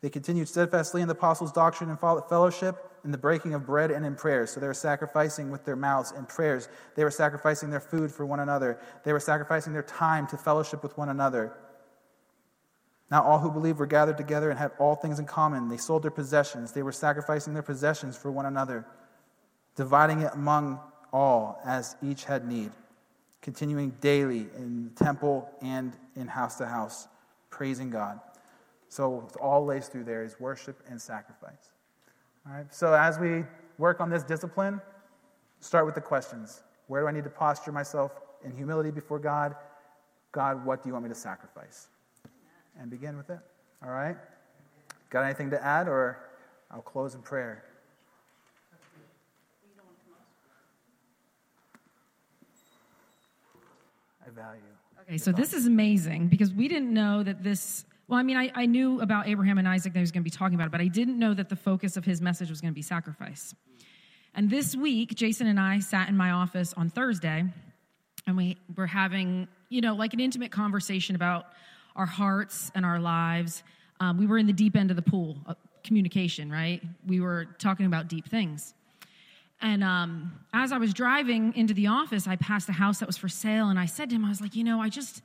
They 0.00 0.08
continued 0.08 0.48
steadfastly 0.48 1.02
in 1.02 1.08
the 1.08 1.14
apostles' 1.14 1.52
doctrine 1.52 1.90
and 1.90 1.98
fellowship, 1.98 2.90
in 3.04 3.10
the 3.10 3.18
breaking 3.18 3.54
of 3.54 3.66
bread 3.66 3.90
and 3.90 4.04
in 4.04 4.14
prayers. 4.14 4.50
So 4.50 4.60
they 4.60 4.66
were 4.66 4.74
sacrificing 4.74 5.50
with 5.50 5.64
their 5.64 5.76
mouths 5.76 6.12
in 6.16 6.24
prayers. 6.24 6.68
They 6.94 7.04
were 7.04 7.10
sacrificing 7.10 7.70
their 7.70 7.80
food 7.80 8.10
for 8.10 8.24
one 8.24 8.40
another. 8.40 8.78
They 9.04 9.12
were 9.12 9.20
sacrificing 9.20 9.72
their 9.72 9.82
time 9.82 10.26
to 10.28 10.38
fellowship 10.38 10.82
with 10.82 10.96
one 10.96 11.10
another. 11.10 11.52
Now, 13.10 13.24
all 13.24 13.38
who 13.40 13.50
believed 13.50 13.78
were 13.78 13.86
gathered 13.86 14.16
together 14.16 14.50
and 14.50 14.58
had 14.58 14.70
all 14.78 14.94
things 14.94 15.18
in 15.18 15.26
common. 15.26 15.68
They 15.68 15.76
sold 15.76 16.04
their 16.04 16.10
possessions. 16.10 16.72
They 16.72 16.82
were 16.82 16.92
sacrificing 16.92 17.54
their 17.54 17.62
possessions 17.62 18.16
for 18.16 18.30
one 18.30 18.46
another, 18.46 18.86
dividing 19.76 20.20
it 20.20 20.32
among 20.32 20.80
all 21.12 21.60
as 21.64 21.96
each 22.02 22.24
had 22.24 22.46
need, 22.46 22.70
continuing 23.42 23.90
daily 24.00 24.46
in 24.56 24.84
the 24.94 25.04
temple 25.04 25.50
and 25.60 25.92
in 26.14 26.28
house 26.28 26.56
to 26.56 26.66
house, 26.66 27.08
praising 27.50 27.90
God. 27.90 28.20
So, 28.90 29.28
all 29.40 29.64
lays 29.64 29.86
through 29.86 30.02
there 30.02 30.24
is 30.24 30.40
worship 30.40 30.82
and 30.88 31.00
sacrifice. 31.00 31.70
All 32.44 32.52
right, 32.52 32.74
so 32.74 32.92
as 32.92 33.20
we 33.20 33.44
work 33.78 34.00
on 34.00 34.10
this 34.10 34.24
discipline, 34.24 34.80
start 35.60 35.86
with 35.86 35.94
the 35.94 36.00
questions. 36.00 36.64
Where 36.88 37.02
do 37.02 37.06
I 37.06 37.12
need 37.12 37.22
to 37.22 37.30
posture 37.30 37.70
myself 37.70 38.20
in 38.44 38.50
humility 38.50 38.90
before 38.90 39.20
God? 39.20 39.54
God, 40.32 40.66
what 40.66 40.82
do 40.82 40.88
you 40.88 40.92
want 40.92 41.04
me 41.04 41.08
to 41.08 41.14
sacrifice? 41.14 41.86
And 42.80 42.90
begin 42.90 43.16
with 43.16 43.30
it. 43.30 43.38
All 43.84 43.92
right? 43.92 44.16
Got 45.08 45.22
anything 45.22 45.50
to 45.50 45.64
add, 45.64 45.86
or 45.86 46.28
I'll 46.68 46.82
close 46.82 47.14
in 47.14 47.22
prayer? 47.22 47.64
I 54.26 54.30
value. 54.30 54.60
Okay, 55.02 55.16
so 55.16 55.30
this 55.30 55.52
is 55.52 55.66
amazing 55.66 56.26
because 56.26 56.52
we 56.52 56.66
didn't 56.66 56.92
know 56.92 57.22
that 57.22 57.44
this 57.44 57.84
well, 58.10 58.18
I 58.18 58.24
mean, 58.24 58.36
I, 58.36 58.50
I 58.56 58.66
knew 58.66 59.00
about 59.00 59.28
Abraham 59.28 59.56
and 59.58 59.68
Isaac 59.68 59.92
that 59.92 60.00
he 60.00 60.02
was 60.02 60.10
going 60.10 60.24
to 60.24 60.28
be 60.28 60.36
talking 60.36 60.56
about 60.56 60.66
it, 60.66 60.72
but 60.72 60.80
I 60.80 60.88
didn't 60.88 61.16
know 61.16 61.32
that 61.32 61.48
the 61.48 61.54
focus 61.54 61.96
of 61.96 62.04
his 62.04 62.20
message 62.20 62.50
was 62.50 62.60
going 62.60 62.72
to 62.72 62.74
be 62.74 62.82
sacrifice. 62.82 63.54
And 64.34 64.50
this 64.50 64.74
week, 64.74 65.14
Jason 65.14 65.46
and 65.46 65.60
I 65.60 65.78
sat 65.78 66.08
in 66.08 66.16
my 66.16 66.32
office 66.32 66.74
on 66.76 66.90
Thursday, 66.90 67.44
and 68.26 68.36
we 68.36 68.56
were 68.76 68.88
having, 68.88 69.46
you 69.68 69.80
know, 69.80 69.94
like 69.94 70.12
an 70.12 70.18
intimate 70.18 70.50
conversation 70.50 71.14
about 71.14 71.46
our 71.94 72.04
hearts 72.04 72.72
and 72.74 72.84
our 72.84 72.98
lives. 72.98 73.62
Um, 74.00 74.18
we 74.18 74.26
were 74.26 74.38
in 74.38 74.46
the 74.48 74.52
deep 74.52 74.74
end 74.74 74.90
of 74.90 74.96
the 74.96 75.02
pool, 75.02 75.36
uh, 75.46 75.54
communication, 75.84 76.50
right? 76.50 76.82
We 77.06 77.20
were 77.20 77.46
talking 77.60 77.86
about 77.86 78.08
deep 78.08 78.28
things. 78.28 78.74
And 79.62 79.84
um, 79.84 80.32
as 80.52 80.72
I 80.72 80.78
was 80.78 80.92
driving 80.92 81.54
into 81.54 81.74
the 81.74 81.86
office, 81.86 82.26
I 82.26 82.34
passed 82.34 82.68
a 82.68 82.72
house 82.72 82.98
that 82.98 83.06
was 83.06 83.16
for 83.16 83.28
sale, 83.28 83.68
and 83.68 83.78
I 83.78 83.86
said 83.86 84.10
to 84.10 84.16
him, 84.16 84.24
I 84.24 84.30
was 84.30 84.40
like, 84.40 84.56
you 84.56 84.64
know, 84.64 84.80
I 84.80 84.88
just, 84.88 85.22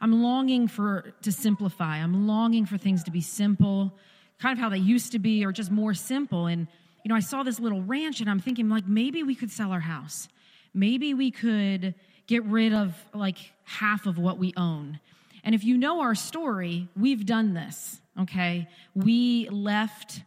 I'm 0.00 0.22
longing 0.22 0.68
for 0.68 1.12
to 1.22 1.32
simplify. 1.32 1.98
I'm 1.98 2.26
longing 2.26 2.66
for 2.66 2.78
things 2.78 3.04
to 3.04 3.10
be 3.10 3.20
simple, 3.20 3.92
kind 4.38 4.52
of 4.52 4.58
how 4.58 4.68
they 4.68 4.78
used 4.78 5.12
to 5.12 5.18
be, 5.18 5.44
or 5.44 5.52
just 5.52 5.70
more 5.70 5.94
simple. 5.94 6.46
And 6.46 6.68
you 7.04 7.08
know, 7.08 7.14
I 7.14 7.20
saw 7.20 7.42
this 7.42 7.58
little 7.58 7.82
ranch, 7.82 8.20
and 8.20 8.30
I'm 8.30 8.40
thinking 8.40 8.68
like 8.68 8.86
maybe 8.86 9.22
we 9.22 9.34
could 9.34 9.50
sell 9.50 9.72
our 9.72 9.80
house. 9.80 10.28
Maybe 10.74 11.14
we 11.14 11.30
could 11.30 11.94
get 12.26 12.44
rid 12.44 12.72
of 12.72 12.94
like 13.14 13.38
half 13.64 14.06
of 14.06 14.18
what 14.18 14.38
we 14.38 14.52
own. 14.56 15.00
And 15.42 15.54
if 15.54 15.64
you 15.64 15.78
know 15.78 16.00
our 16.00 16.14
story, 16.14 16.88
we've 16.96 17.24
done 17.24 17.54
this. 17.54 18.00
Okay, 18.20 18.68
we 18.94 19.48
left 19.48 20.22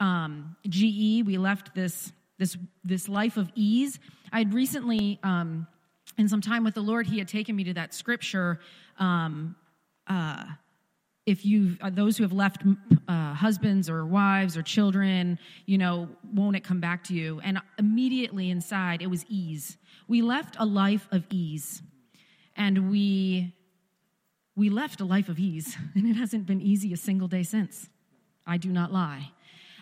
um, 0.00 0.56
GE. 0.68 1.24
We 1.26 1.38
left 1.38 1.74
this 1.74 2.12
this 2.38 2.56
this 2.84 3.08
life 3.08 3.36
of 3.36 3.50
ease. 3.54 3.98
I 4.32 4.38
had 4.38 4.54
recently. 4.54 5.20
Um, 5.22 5.66
in 6.18 6.28
some 6.28 6.40
time 6.40 6.64
with 6.64 6.74
the 6.74 6.82
Lord, 6.82 7.06
He 7.06 7.18
had 7.18 7.28
taken 7.28 7.56
me 7.56 7.64
to 7.64 7.74
that 7.74 7.94
scripture 7.94 8.60
um, 8.98 9.56
uh, 10.06 10.44
if 11.26 11.46
you 11.46 11.76
uh, 11.80 11.90
those 11.90 12.16
who 12.16 12.24
have 12.24 12.32
left 12.32 12.62
uh, 13.06 13.34
husbands 13.34 13.88
or 13.88 14.04
wives 14.04 14.56
or 14.56 14.62
children 14.62 15.38
you 15.66 15.78
know 15.78 16.08
won't 16.34 16.56
it 16.56 16.64
come 16.64 16.80
back 16.80 17.04
to 17.04 17.14
you? 17.14 17.40
And 17.44 17.60
immediately 17.78 18.50
inside 18.50 19.02
it 19.02 19.06
was 19.08 19.24
ease. 19.28 19.76
We 20.08 20.22
left 20.22 20.56
a 20.58 20.64
life 20.64 21.06
of 21.12 21.24
ease. 21.30 21.82
And 22.56 22.90
we 22.90 23.54
we 24.56 24.68
left 24.68 25.00
a 25.00 25.04
life 25.04 25.28
of 25.28 25.38
ease. 25.38 25.76
And 25.94 26.06
it 26.06 26.14
hasn't 26.14 26.46
been 26.46 26.60
easy 26.60 26.92
a 26.92 26.96
single 26.96 27.28
day 27.28 27.42
since. 27.42 27.88
I 28.46 28.56
do 28.56 28.70
not 28.70 28.92
lie. 28.92 29.30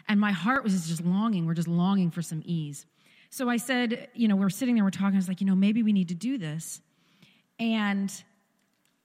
And 0.09 0.21
my 0.21 0.33
heart 0.33 0.63
was 0.63 0.89
just 0.89 1.05
longing. 1.05 1.47
We're 1.47 1.55
just 1.55 1.69
longing 1.69 2.11
for 2.11 2.23
some 2.23 2.43
ease 2.45 2.85
so 3.31 3.49
i 3.49 3.57
said 3.57 4.09
you 4.15 4.29
know 4.29 4.37
we're 4.37 4.51
sitting 4.51 4.75
there 4.75 4.85
we're 4.85 4.91
talking 4.91 5.15
i 5.15 5.17
was 5.17 5.29
like 5.29 5.41
you 5.41 5.47
know 5.47 5.55
maybe 5.55 5.83
we 5.83 5.93
need 5.93 6.09
to 6.09 6.15
do 6.15 6.37
this 6.37 6.81
and 7.59 8.25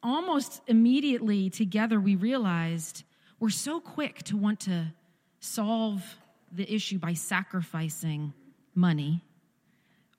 almost 0.03 0.61
immediately 0.67 1.49
together 1.49 1.99
we 1.99 2.15
realized 2.15 3.03
we're 3.39 3.49
so 3.49 3.79
quick 3.79 4.23
to 4.23 4.37
want 4.37 4.59
to 4.59 4.93
solve 5.39 6.17
the 6.51 6.71
issue 6.73 6.97
by 6.97 7.13
sacrificing 7.13 8.33
money 8.73 9.21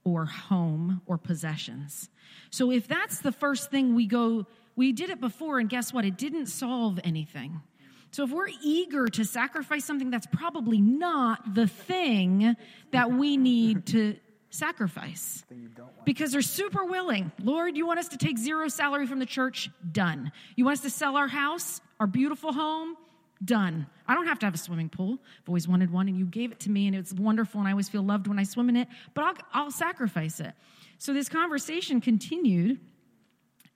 or 0.04 0.24
home 0.24 1.02
or 1.06 1.18
possessions. 1.18 2.08
So 2.50 2.70
if 2.70 2.86
that's 2.86 3.20
the 3.20 3.32
first 3.32 3.70
thing 3.70 3.94
we 3.94 4.06
go, 4.06 4.46
we 4.76 4.92
did 4.92 5.10
it 5.10 5.20
before, 5.20 5.58
and 5.58 5.68
guess 5.68 5.92
what? 5.92 6.04
It 6.04 6.16
didn't 6.16 6.46
solve 6.46 7.00
anything. 7.02 7.60
So 8.16 8.24
if 8.24 8.30
we're 8.30 8.48
eager 8.62 9.08
to 9.08 9.26
sacrifice 9.26 9.84
something, 9.84 10.08
that's 10.08 10.26
probably 10.28 10.80
not 10.80 11.54
the 11.54 11.66
thing 11.66 12.56
that 12.90 13.12
we 13.12 13.36
need 13.36 13.84
to 13.88 14.16
sacrifice 14.48 15.44
because 16.06 16.32
they're 16.32 16.40
super 16.40 16.86
willing. 16.86 17.30
Lord, 17.42 17.76
you 17.76 17.86
want 17.86 17.98
us 17.98 18.08
to 18.08 18.16
take 18.16 18.38
zero 18.38 18.68
salary 18.68 19.06
from 19.06 19.18
the 19.18 19.26
church? 19.26 19.68
Done. 19.92 20.32
You 20.54 20.64
want 20.64 20.78
us 20.78 20.82
to 20.84 20.88
sell 20.88 21.14
our 21.18 21.28
house, 21.28 21.82
our 22.00 22.06
beautiful 22.06 22.54
home? 22.54 22.96
Done. 23.44 23.86
I 24.08 24.14
don't 24.14 24.26
have 24.26 24.38
to 24.38 24.46
have 24.46 24.54
a 24.54 24.58
swimming 24.58 24.88
pool. 24.88 25.18
I've 25.42 25.48
always 25.50 25.68
wanted 25.68 25.92
one, 25.92 26.08
and 26.08 26.16
you 26.16 26.24
gave 26.24 26.52
it 26.52 26.60
to 26.60 26.70
me, 26.70 26.86
and 26.86 26.96
it's 26.96 27.12
wonderful, 27.12 27.60
and 27.60 27.68
I 27.68 27.72
always 27.72 27.90
feel 27.90 28.02
loved 28.02 28.28
when 28.28 28.38
I 28.38 28.44
swim 28.44 28.70
in 28.70 28.76
it, 28.76 28.88
but 29.12 29.24
I'll, 29.24 29.34
I'll 29.52 29.70
sacrifice 29.70 30.40
it. 30.40 30.54
So 30.96 31.12
this 31.12 31.28
conversation 31.28 32.00
continued, 32.00 32.80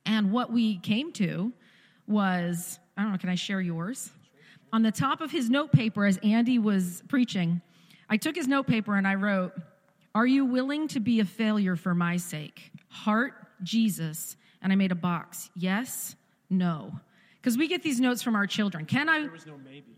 and 0.07 0.33
what 0.33 0.51
we 0.51 0.79
came 0.79 1.13
to 1.13 1.53
was 2.07 2.79
I 2.97 3.03
don't 3.03 3.13
know, 3.13 3.19
can 3.19 3.29
I 3.29 3.35
share 3.35 3.61
yours? 3.61 4.11
On 4.73 4.83
the 4.83 4.93
top 4.93 5.21
of 5.21 5.31
his 5.31 5.51
note 5.51 5.73
paper, 5.73 6.07
as 6.07 6.19
Andy 6.19 6.59
was 6.59 7.03
preaching, 7.09 7.61
I 8.09 8.17
took 8.17 8.37
his 8.37 8.47
note 8.47 8.67
paper 8.67 8.97
and 8.97 9.07
I 9.07 9.15
wrote, 9.15 9.53
Are 10.15 10.27
you 10.27 10.45
willing 10.45 10.89
to 10.89 11.01
be 11.01 11.21
a 11.21 11.25
failure 11.25 11.77
for 11.77 11.95
my 11.95 12.17
sake? 12.17 12.71
Heart, 12.89 13.35
Jesus. 13.63 14.37
And 14.63 14.73
I 14.73 14.77
made 14.77 14.93
a 14.93 14.97
box. 14.97 15.51
Yes, 15.57 16.15
no. 16.49 16.93
Because 17.41 17.57
we 17.57 17.69
get 17.69 17.83
these 17.83 18.01
notes 18.01 18.23
from 18.23 18.37
our 18.37 18.47
children. 18.47 18.85
Can 18.85 19.09
I? 19.09 19.23
There 19.23 19.31
was 19.31 19.47
no 19.47 19.59
maybe. 19.65 19.97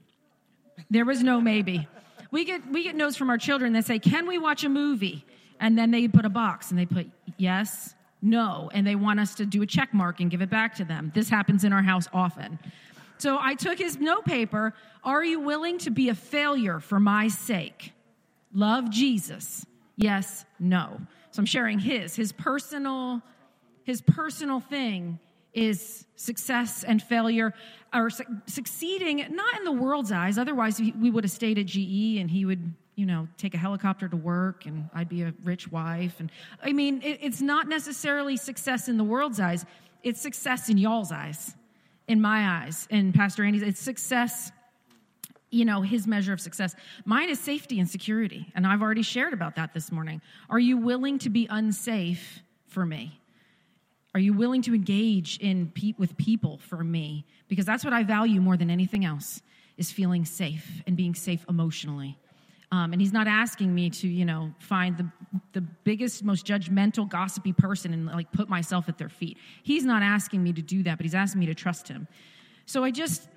There 0.90 1.04
was 1.04 1.22
no 1.22 1.40
maybe. 1.40 1.88
We 2.30 2.44
get 2.44 2.70
we 2.70 2.84
get 2.84 2.94
notes 2.94 3.16
from 3.16 3.28
our 3.30 3.38
children 3.38 3.72
that 3.72 3.84
say, 3.84 3.98
"Can 3.98 4.26
we 4.26 4.38
watch 4.38 4.62
a 4.62 4.68
movie?" 4.68 5.26
And 5.58 5.76
then 5.76 5.90
they 5.90 6.06
put 6.08 6.24
a 6.24 6.30
box 6.30 6.70
and 6.70 6.78
they 6.78 6.86
put 6.86 7.10
yes, 7.36 7.94
no, 8.20 8.70
and 8.72 8.86
they 8.86 8.94
want 8.94 9.18
us 9.18 9.34
to 9.36 9.44
do 9.44 9.62
a 9.62 9.66
check 9.66 9.92
mark 9.92 10.20
and 10.20 10.30
give 10.30 10.40
it 10.40 10.50
back 10.50 10.76
to 10.76 10.84
them. 10.84 11.10
This 11.14 11.28
happens 11.28 11.64
in 11.64 11.72
our 11.72 11.82
house 11.82 12.06
often. 12.12 12.58
So 13.22 13.38
I 13.40 13.54
took 13.54 13.78
his 13.78 14.00
note 14.00 14.24
paper. 14.24 14.74
Are 15.04 15.24
you 15.24 15.38
willing 15.38 15.78
to 15.78 15.90
be 15.90 16.08
a 16.08 16.14
failure 16.14 16.80
for 16.80 16.98
my 16.98 17.28
sake? 17.28 17.92
Love 18.52 18.90
Jesus. 18.90 19.64
Yes, 19.94 20.44
no. 20.58 21.00
So 21.30 21.38
I'm 21.38 21.46
sharing 21.46 21.78
his 21.78 22.16
his 22.16 22.32
personal 22.32 23.22
his 23.84 24.00
personal 24.00 24.58
thing 24.58 25.20
is 25.54 26.04
success 26.16 26.82
and 26.82 27.00
failure 27.00 27.54
or 27.94 28.10
su- 28.10 28.24
succeeding 28.46 29.24
not 29.30 29.56
in 29.56 29.64
the 29.64 29.72
world's 29.72 30.10
eyes 30.10 30.36
otherwise 30.38 30.80
we 30.80 31.10
would 31.10 31.24
have 31.24 31.30
stayed 31.30 31.58
at 31.58 31.66
GE 31.66 32.16
and 32.18 32.30
he 32.30 32.44
would 32.44 32.74
you 32.96 33.06
know 33.06 33.28
take 33.36 33.54
a 33.54 33.58
helicopter 33.58 34.08
to 34.08 34.16
work 34.16 34.66
and 34.66 34.88
I'd 34.94 35.10
be 35.10 35.22
a 35.22 35.34
rich 35.44 35.70
wife 35.70 36.20
and 36.20 36.32
I 36.62 36.72
mean 36.72 37.02
it, 37.02 37.18
it's 37.20 37.42
not 37.42 37.68
necessarily 37.68 38.36
success 38.36 38.88
in 38.88 38.96
the 38.96 39.04
world's 39.04 39.38
eyes 39.38 39.64
it's 40.02 40.20
success 40.20 40.68
in 40.70 40.78
y'all's 40.78 41.12
eyes 41.12 41.54
in 42.08 42.20
my 42.20 42.62
eyes 42.64 42.86
in 42.90 43.12
Pastor 43.12 43.44
Andy's 43.44 43.62
it's 43.62 43.80
success 43.80 44.52
you 45.50 45.64
know 45.64 45.82
his 45.82 46.06
measure 46.06 46.32
of 46.32 46.40
success 46.40 46.74
mine 47.04 47.30
is 47.30 47.38
safety 47.38 47.78
and 47.78 47.88
security 47.88 48.50
and 48.54 48.66
I've 48.66 48.82
already 48.82 49.02
shared 49.02 49.32
about 49.32 49.56
that 49.56 49.74
this 49.74 49.92
morning 49.92 50.20
are 50.50 50.58
you 50.58 50.76
willing 50.78 51.18
to 51.20 51.30
be 51.30 51.46
unsafe 51.50 52.42
for 52.66 52.84
me 52.84 53.20
are 54.14 54.20
you 54.20 54.34
willing 54.34 54.62
to 54.62 54.74
engage 54.74 55.38
in 55.38 55.70
pe- 55.74 55.94
with 55.96 56.16
people 56.16 56.58
for 56.58 56.84
me? 56.84 57.24
Because 57.48 57.64
that's 57.64 57.84
what 57.84 57.94
I 57.94 58.02
value 58.02 58.40
more 58.40 58.56
than 58.56 58.70
anything 58.70 59.04
else 59.04 59.40
is 59.78 59.90
feeling 59.90 60.24
safe 60.24 60.82
and 60.86 60.96
being 60.96 61.14
safe 61.14 61.44
emotionally. 61.48 62.18
Um, 62.72 62.92
and 62.92 63.02
he's 63.02 63.12
not 63.12 63.28
asking 63.28 63.74
me 63.74 63.90
to, 63.90 64.08
you 64.08 64.24
know, 64.24 64.52
find 64.58 64.96
the 64.96 65.06
the 65.52 65.60
biggest, 65.60 66.24
most 66.24 66.46
judgmental, 66.46 67.08
gossipy 67.08 67.52
person 67.52 67.92
and 67.92 68.06
like 68.06 68.30
put 68.32 68.48
myself 68.48 68.88
at 68.88 68.98
their 68.98 69.08
feet. 69.08 69.38
He's 69.62 69.84
not 69.84 70.02
asking 70.02 70.42
me 70.42 70.52
to 70.54 70.62
do 70.62 70.82
that, 70.82 70.98
but 70.98 71.04
he's 71.04 71.14
asking 71.14 71.40
me 71.40 71.46
to 71.46 71.54
trust 71.54 71.86
him. 71.88 72.08
So 72.66 72.82
I 72.82 72.90
just 72.90 73.28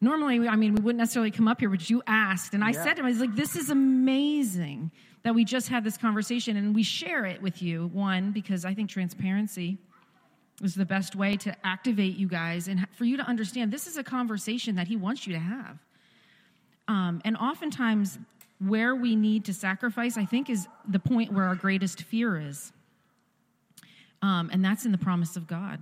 normally, 0.00 0.48
I 0.48 0.56
mean, 0.56 0.74
we 0.74 0.82
wouldn't 0.82 0.98
necessarily 0.98 1.30
come 1.30 1.46
up 1.46 1.60
here, 1.60 1.70
but 1.70 1.88
you 1.88 2.02
asked, 2.06 2.54
and 2.54 2.64
I 2.64 2.70
Yeah. 2.70 2.82
said 2.82 2.94
to 2.94 3.00
him, 3.00 3.06
I 3.06 3.10
was 3.10 3.20
like, 3.20 3.36
"This 3.36 3.54
is 3.54 3.70
amazing 3.70 4.90
that 5.22 5.34
we 5.34 5.44
just 5.44 5.68
had 5.68 5.84
this 5.84 5.96
conversation 5.96 6.56
and 6.56 6.74
we 6.74 6.82
share 6.82 7.24
it 7.24 7.40
with 7.40 7.62
you." 7.62 7.86
One, 7.88 8.32
because 8.32 8.64
I 8.64 8.74
think 8.74 8.90
transparency 8.90 9.78
is 10.60 10.74
the 10.74 10.86
best 10.86 11.14
way 11.14 11.36
to 11.36 11.66
activate 11.66 12.16
you 12.16 12.26
guys 12.26 12.66
and 12.68 12.86
for 12.92 13.04
you 13.04 13.16
to 13.16 13.22
understand 13.24 13.72
this 13.72 13.86
is 13.86 13.96
a 13.96 14.04
conversation 14.04 14.74
that 14.74 14.88
he 14.88 14.96
wants 14.96 15.26
you 15.26 15.32
to 15.34 15.40
have. 15.40 15.78
Um, 16.88 17.20
and 17.24 17.36
oftentimes, 17.36 18.18
where 18.66 18.94
we 18.94 19.16
need 19.16 19.44
to 19.46 19.54
sacrifice, 19.54 20.16
I 20.16 20.24
think, 20.24 20.48
is 20.48 20.68
the 20.86 20.98
point 20.98 21.32
where 21.32 21.44
our 21.44 21.54
greatest 21.54 22.02
fear 22.02 22.38
is. 22.38 22.72
Um, 24.20 24.50
and 24.52 24.64
that's 24.64 24.84
in 24.84 24.92
the 24.92 24.98
promise 24.98 25.36
of 25.36 25.46
God. 25.46 25.80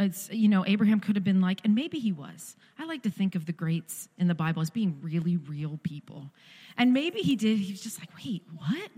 It's, 0.00 0.28
you 0.30 0.48
know, 0.48 0.64
Abraham 0.66 0.98
could 0.98 1.14
have 1.14 1.24
been 1.24 1.40
like, 1.40 1.60
and 1.64 1.74
maybe 1.74 2.00
he 2.00 2.10
was. 2.10 2.56
I 2.78 2.84
like 2.84 3.02
to 3.04 3.10
think 3.10 3.36
of 3.36 3.46
the 3.46 3.52
greats 3.52 4.08
in 4.18 4.26
the 4.26 4.34
Bible 4.34 4.60
as 4.60 4.70
being 4.70 4.98
really 5.00 5.36
real 5.36 5.78
people. 5.84 6.30
And 6.76 6.92
maybe 6.92 7.20
he 7.20 7.36
did. 7.36 7.58
He 7.58 7.72
was 7.72 7.80
just 7.80 8.00
like, 8.00 8.08
wait, 8.16 8.42
what? 8.56 8.90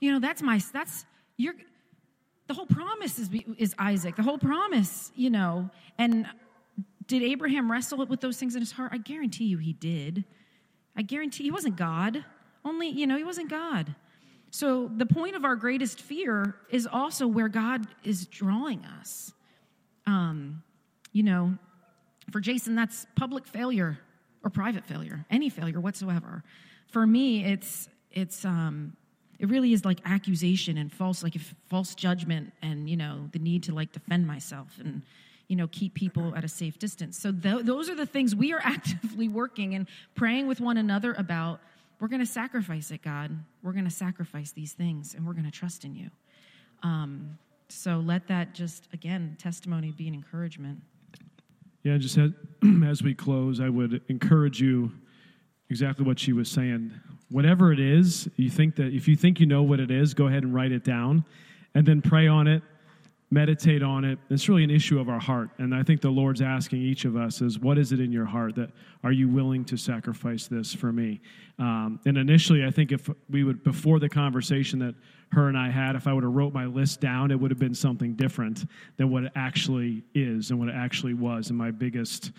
You 0.00 0.12
know, 0.12 0.20
that's 0.20 0.42
my, 0.42 0.60
that's, 0.72 1.06
you're, 1.38 1.54
the 2.48 2.54
whole 2.54 2.66
promise 2.66 3.18
is, 3.18 3.30
is 3.56 3.74
Isaac. 3.78 4.16
The 4.16 4.22
whole 4.22 4.36
promise, 4.36 5.10
you 5.16 5.30
know. 5.30 5.70
And 5.96 6.26
did 7.06 7.22
Abraham 7.22 7.72
wrestle 7.72 8.04
with 8.04 8.20
those 8.20 8.36
things 8.36 8.54
in 8.54 8.60
his 8.60 8.72
heart? 8.72 8.92
I 8.92 8.98
guarantee 8.98 9.44
you 9.44 9.56
he 9.56 9.72
did. 9.72 10.24
I 10.94 11.00
guarantee 11.00 11.44
he 11.44 11.50
wasn't 11.50 11.76
God. 11.76 12.26
Only, 12.64 12.88
you 12.88 13.06
know, 13.06 13.16
he 13.16 13.24
wasn't 13.24 13.50
God. 13.50 13.94
So 14.50 14.90
the 14.94 15.06
point 15.06 15.34
of 15.34 15.44
our 15.44 15.56
greatest 15.56 16.00
fear 16.00 16.54
is 16.70 16.86
also 16.86 17.26
where 17.26 17.48
God 17.48 17.86
is 18.04 18.26
drawing 18.26 18.84
us. 19.00 19.32
Um, 20.06 20.62
you 21.12 21.22
know, 21.22 21.54
for 22.30 22.40
Jason, 22.40 22.74
that's 22.74 23.06
public 23.16 23.46
failure 23.46 23.98
or 24.44 24.50
private 24.50 24.84
failure, 24.84 25.24
any 25.30 25.48
failure 25.48 25.80
whatsoever. 25.80 26.44
For 26.88 27.06
me, 27.06 27.44
it's 27.44 27.88
it's 28.10 28.44
um, 28.44 28.94
it 29.42 29.48
really 29.48 29.72
is 29.72 29.84
like 29.84 29.98
accusation 30.04 30.78
and 30.78 30.90
false 30.90 31.22
like 31.22 31.34
false 31.68 31.94
judgment 31.94 32.52
and 32.62 32.88
you 32.88 32.96
know 32.96 33.28
the 33.32 33.38
need 33.38 33.64
to 33.64 33.74
like 33.74 33.92
defend 33.92 34.26
myself 34.26 34.78
and 34.78 35.02
you 35.48 35.56
know 35.56 35.66
keep 35.68 35.94
people 35.94 36.34
at 36.36 36.44
a 36.44 36.48
safe 36.48 36.78
distance 36.78 37.18
so 37.18 37.32
th- 37.32 37.64
those 37.64 37.90
are 37.90 37.96
the 37.96 38.06
things 38.06 38.36
we 38.36 38.52
are 38.52 38.60
actively 38.64 39.28
working 39.28 39.74
and 39.74 39.88
praying 40.14 40.46
with 40.46 40.60
one 40.60 40.76
another 40.76 41.12
about 41.18 41.60
we're 42.02 42.08
going 42.08 42.18
to 42.20 42.26
sacrifice 42.26 42.90
it 42.90 43.00
god. 43.00 43.30
We're 43.62 43.70
going 43.70 43.84
to 43.84 43.90
sacrifice 43.90 44.50
these 44.50 44.72
things 44.72 45.14
and 45.14 45.24
we're 45.24 45.34
going 45.34 45.44
to 45.44 45.52
trust 45.52 45.84
in 45.84 45.94
you. 45.94 46.10
Um, 46.82 47.38
so 47.68 48.02
let 48.04 48.26
that 48.26 48.54
just 48.54 48.88
again 48.92 49.36
testimony 49.40 49.92
be 49.92 50.08
an 50.08 50.14
encouragement. 50.14 50.80
Yeah, 51.84 51.98
just 51.98 52.18
as, 52.18 52.32
as 52.84 53.04
we 53.04 53.14
close, 53.14 53.60
I 53.60 53.68
would 53.68 54.02
encourage 54.08 54.60
you 54.60 54.90
exactly 55.70 56.04
what 56.04 56.18
she 56.18 56.32
was 56.32 56.50
saying. 56.50 56.90
Whatever 57.30 57.72
it 57.72 57.78
is, 57.78 58.28
you 58.34 58.50
think 58.50 58.74
that 58.76 58.92
if 58.92 59.06
you 59.06 59.14
think 59.14 59.38
you 59.38 59.46
know 59.46 59.62
what 59.62 59.78
it 59.78 59.92
is, 59.92 60.12
go 60.12 60.26
ahead 60.26 60.42
and 60.42 60.52
write 60.52 60.72
it 60.72 60.82
down 60.82 61.24
and 61.72 61.86
then 61.86 62.02
pray 62.02 62.26
on 62.26 62.48
it, 62.48 62.64
meditate 63.32 63.82
on 63.82 64.04
it. 64.04 64.18
It's 64.28 64.46
really 64.48 64.62
an 64.62 64.70
issue 64.70 65.00
of 65.00 65.08
our 65.08 65.18
heart. 65.18 65.48
And 65.56 65.74
I 65.74 65.82
think 65.82 66.02
the 66.02 66.10
Lord's 66.10 66.42
asking 66.42 66.82
each 66.82 67.06
of 67.06 67.16
us 67.16 67.40
is 67.40 67.58
what 67.58 67.78
is 67.78 67.90
it 67.90 67.98
in 67.98 68.12
your 68.12 68.26
heart 68.26 68.54
that 68.56 68.70
are 69.02 69.10
you 69.10 69.26
willing 69.26 69.64
to 69.64 69.76
sacrifice 69.78 70.46
this 70.48 70.74
for 70.74 70.92
me? 70.92 71.20
Um, 71.58 71.98
and 72.04 72.18
initially, 72.18 72.62
I 72.62 72.70
think 72.70 72.92
if 72.92 73.08
we 73.30 73.42
would, 73.42 73.64
before 73.64 73.98
the 73.98 74.08
conversation 74.08 74.78
that 74.80 74.94
her 75.32 75.48
and 75.48 75.56
I 75.56 75.70
had, 75.70 75.96
if 75.96 76.06
I 76.06 76.12
would 76.12 76.24
have 76.24 76.32
wrote 76.34 76.52
my 76.52 76.66
list 76.66 77.00
down, 77.00 77.30
it 77.30 77.40
would 77.40 77.50
have 77.50 77.58
been 77.58 77.74
something 77.74 78.14
different 78.16 78.66
than 78.98 79.10
what 79.10 79.24
it 79.24 79.32
actually 79.34 80.04
is 80.14 80.50
and 80.50 80.60
what 80.60 80.68
it 80.68 80.74
actually 80.74 81.14
was. 81.14 81.48
And 81.48 81.56
my 81.56 81.70
biggest, 81.70 82.32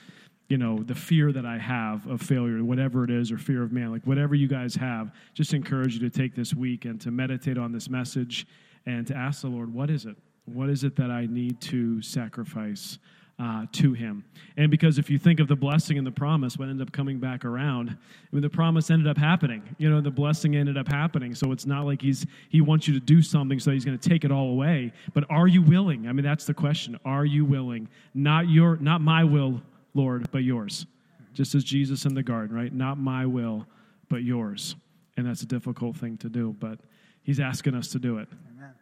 you 0.48 0.60
know, 0.60 0.78
the 0.78 0.94
fear 0.94 1.32
that 1.32 1.46
I 1.46 1.58
have 1.58 2.06
of 2.06 2.22
failure, 2.22 2.64
whatever 2.64 3.04
it 3.04 3.10
is, 3.10 3.32
or 3.32 3.40
fear 3.40 3.64
of 3.64 3.72
man, 3.72 3.92
like 3.92 4.06
whatever 4.06 4.36
you 4.36 4.48
guys 4.48 4.76
have, 4.76 5.12
just 5.34 5.56
encourage 5.56 5.96
you 5.96 6.08
to 6.08 6.12
take 6.12 6.36
this 6.36 6.54
week 6.54 6.86
and 6.86 7.02
to 7.02 7.10
meditate 7.10 7.58
on 7.58 7.72
this 7.72 7.90
message 7.90 8.46
and 8.86 9.08
to 9.08 9.16
ask 9.16 9.42
the 9.42 9.48
Lord, 9.48 9.74
what 9.74 9.90
is 9.90 10.06
it? 10.06 10.18
What 10.46 10.70
is 10.70 10.84
it 10.84 10.96
that 10.98 11.10
I 11.10 11.26
need 11.26 11.62
to 11.62 12.02
sacrifice 12.02 13.00
uh, 13.40 13.66
to 13.72 13.94
Him? 13.94 14.26
And 14.58 14.70
because 14.70 14.98
if 14.98 15.10
you 15.10 15.18
think 15.18 15.40
of 15.40 15.48
the 15.48 15.56
blessing 15.56 15.98
and 15.98 16.06
the 16.06 16.12
promise, 16.12 16.58
what 16.58 16.68
ended 16.68 16.86
up 16.86 16.94
coming 16.94 17.20
back 17.20 17.46
around, 17.46 17.90
I 17.90 17.96
mean, 18.32 18.42
the 18.42 18.50
promise 18.50 18.90
ended 18.92 19.08
up 19.08 19.18
happening. 19.18 19.64
You 19.78 19.90
know, 19.90 20.02
the 20.02 20.12
blessing 20.12 20.56
ended 20.56 20.78
up 20.78 20.88
happening. 20.88 21.34
So 21.34 21.52
it's 21.52 21.66
not 21.66 21.86
like 21.86 22.02
He's 22.02 22.26
He 22.50 22.62
wants 22.62 22.88
you 22.88 22.94
to 22.94 23.00
do 23.00 23.22
something 23.22 23.60
so 23.60 23.72
He's 23.72 23.86
going 23.86 23.98
to 23.98 24.10
take 24.10 24.26
it 24.26 24.32
all 24.32 24.50
away. 24.50 24.92
But 25.14 25.26
are 25.30 25.48
you 25.48 25.62
willing? 25.62 26.08
I 26.08 26.12
mean, 26.12 26.26
that's 26.26 26.46
the 26.46 26.54
question. 26.54 27.00
Are 27.06 27.26
you 27.26 27.46
willing? 27.46 27.88
Not 28.14 28.50
your, 28.50 28.76
not 28.78 29.02
my 29.02 29.24
will, 29.24 29.62
Lord, 29.94 30.30
but 30.32 30.44
yours. 30.44 30.86
Just 31.34 31.56
as 31.56 31.64
Jesus 31.64 32.06
in 32.06 32.14
the 32.14 32.24
garden, 32.24 32.56
right? 32.56 32.72
Not 32.72 33.00
my 33.00 33.26
will, 33.26 33.66
but 34.10 34.24
yours. 34.24 34.76
And 35.18 35.26
that's 35.26 35.42
a 35.42 35.48
difficult 35.48 35.96
thing 35.96 36.18
to 36.18 36.30
do, 36.30 36.56
but 36.60 36.80
He's 37.24 37.40
asking 37.40 37.76
us 37.76 37.88
to 37.90 38.00
do 38.00 38.18
it. 38.18 38.28
Amen. 38.56 38.74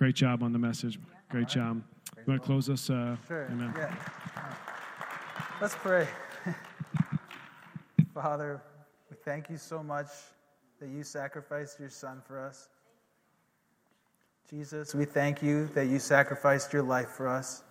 Great 0.00 0.14
job 0.14 0.42
on 0.42 0.50
the 0.50 0.58
message. 0.58 0.98
Great 1.28 1.46
job. 1.46 1.82
You 2.16 2.22
want 2.26 2.40
to 2.40 2.46
close 2.46 2.70
us? 2.70 2.88
Uh, 2.88 3.18
Sure. 3.28 3.44
Amen. 3.52 3.70
Yeah. 3.76 3.94
Let's 5.60 5.74
pray. 5.74 6.08
Father, 8.14 8.62
we 9.10 9.16
thank 9.26 9.50
you 9.50 9.58
so 9.58 9.82
much 9.82 10.06
that 10.80 10.88
you 10.88 11.04
sacrificed 11.04 11.78
your 11.78 11.90
son 11.90 12.22
for 12.26 12.40
us. 12.42 12.70
Jesus, 14.48 14.94
we 14.94 15.04
thank 15.04 15.42
you 15.42 15.66
that 15.74 15.88
you 15.88 15.98
sacrificed 15.98 16.72
your 16.72 16.82
life 16.82 17.10
for 17.10 17.28
us. 17.28 17.62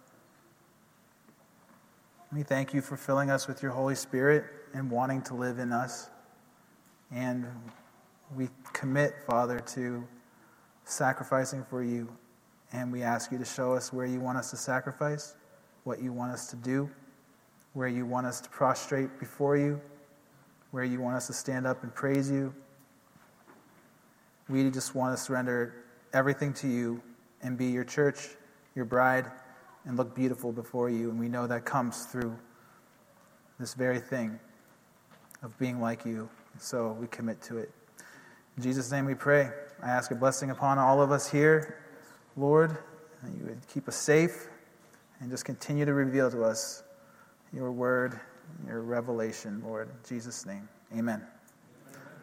We 2.31 2.43
thank 2.43 2.75
you 2.75 2.81
for 2.81 2.95
filling 2.95 3.31
us 3.31 3.47
with 3.47 3.63
your 3.63 3.71
Holy 3.71 3.95
Spirit 3.95 4.45
and 4.75 4.91
wanting 4.91 5.23
to 5.23 5.33
live 5.33 5.57
in 5.57 5.71
us. 5.71 6.11
And 7.11 7.47
we 8.35 8.49
commit, 8.71 9.15
Father, 9.25 9.59
to 9.59 10.07
sacrificing 10.89 11.63
for 11.63 11.83
you. 11.83 12.09
And 12.71 12.91
we 12.91 13.01
ask 13.03 13.31
you 13.31 13.37
to 13.37 13.45
show 13.45 13.73
us 13.73 13.91
where 13.91 14.05
you 14.05 14.19
want 14.19 14.37
us 14.37 14.51
to 14.51 14.57
sacrifice, 14.57 15.35
what 15.83 16.01
you 16.01 16.13
want 16.13 16.31
us 16.31 16.47
to 16.47 16.55
do, 16.55 16.89
where 17.73 17.87
you 17.87 18.05
want 18.05 18.27
us 18.27 18.41
to 18.41 18.49
prostrate 18.49 19.19
before 19.19 19.57
you, 19.57 19.79
where 20.71 20.83
you 20.83 21.01
want 21.01 21.15
us 21.15 21.27
to 21.27 21.33
stand 21.33 21.65
up 21.65 21.83
and 21.83 21.93
praise 21.93 22.29
you. 22.29 22.53
We 24.47 24.69
just 24.69 24.95
want 24.95 25.15
to 25.15 25.21
surrender 25.21 25.85
everything 26.13 26.53
to 26.53 26.67
you 26.67 27.01
and 27.41 27.57
be 27.57 27.65
your 27.65 27.83
church, 27.83 28.29
your 28.75 28.85
bride, 28.85 29.25
and 29.85 29.97
look 29.97 30.15
beautiful 30.15 30.51
before 30.51 30.89
you. 30.89 31.09
And 31.09 31.19
we 31.19 31.29
know 31.29 31.47
that 31.47 31.65
comes 31.65 32.05
through 32.05 32.35
this 33.59 33.73
very 33.73 33.99
thing 33.99 34.39
of 35.43 35.57
being 35.57 35.79
like 35.79 36.05
you. 36.05 36.29
So 36.57 36.97
we 36.99 37.07
commit 37.07 37.41
to 37.43 37.57
it. 37.57 37.71
In 38.57 38.63
Jesus' 38.63 38.91
name 38.91 39.05
we 39.05 39.15
pray. 39.15 39.51
I 39.81 39.89
ask 39.89 40.11
a 40.11 40.15
blessing 40.15 40.51
upon 40.51 40.77
all 40.77 41.01
of 41.01 41.11
us 41.11 41.29
here, 41.31 41.77
Lord, 42.35 42.77
that 43.23 43.31
you 43.31 43.45
would 43.45 43.65
keep 43.67 43.87
us 43.87 43.95
safe 43.95 44.49
and 45.19 45.29
just 45.29 45.45
continue 45.45 45.85
to 45.85 45.93
reveal 45.93 46.29
to 46.31 46.43
us 46.43 46.83
your 47.53 47.71
word, 47.71 48.19
your 48.67 48.81
revelation, 48.81 49.61
Lord. 49.65 49.89
In 49.89 49.95
Jesus' 50.07 50.45
name, 50.45 50.67
amen. 50.97 51.25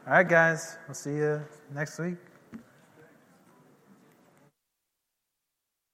All 0.06 0.12
right, 0.12 0.28
guys, 0.28 0.76
we'll 0.86 0.94
see 0.94 1.16
you 1.16 1.42
next 1.74 1.98
week. 1.98 2.16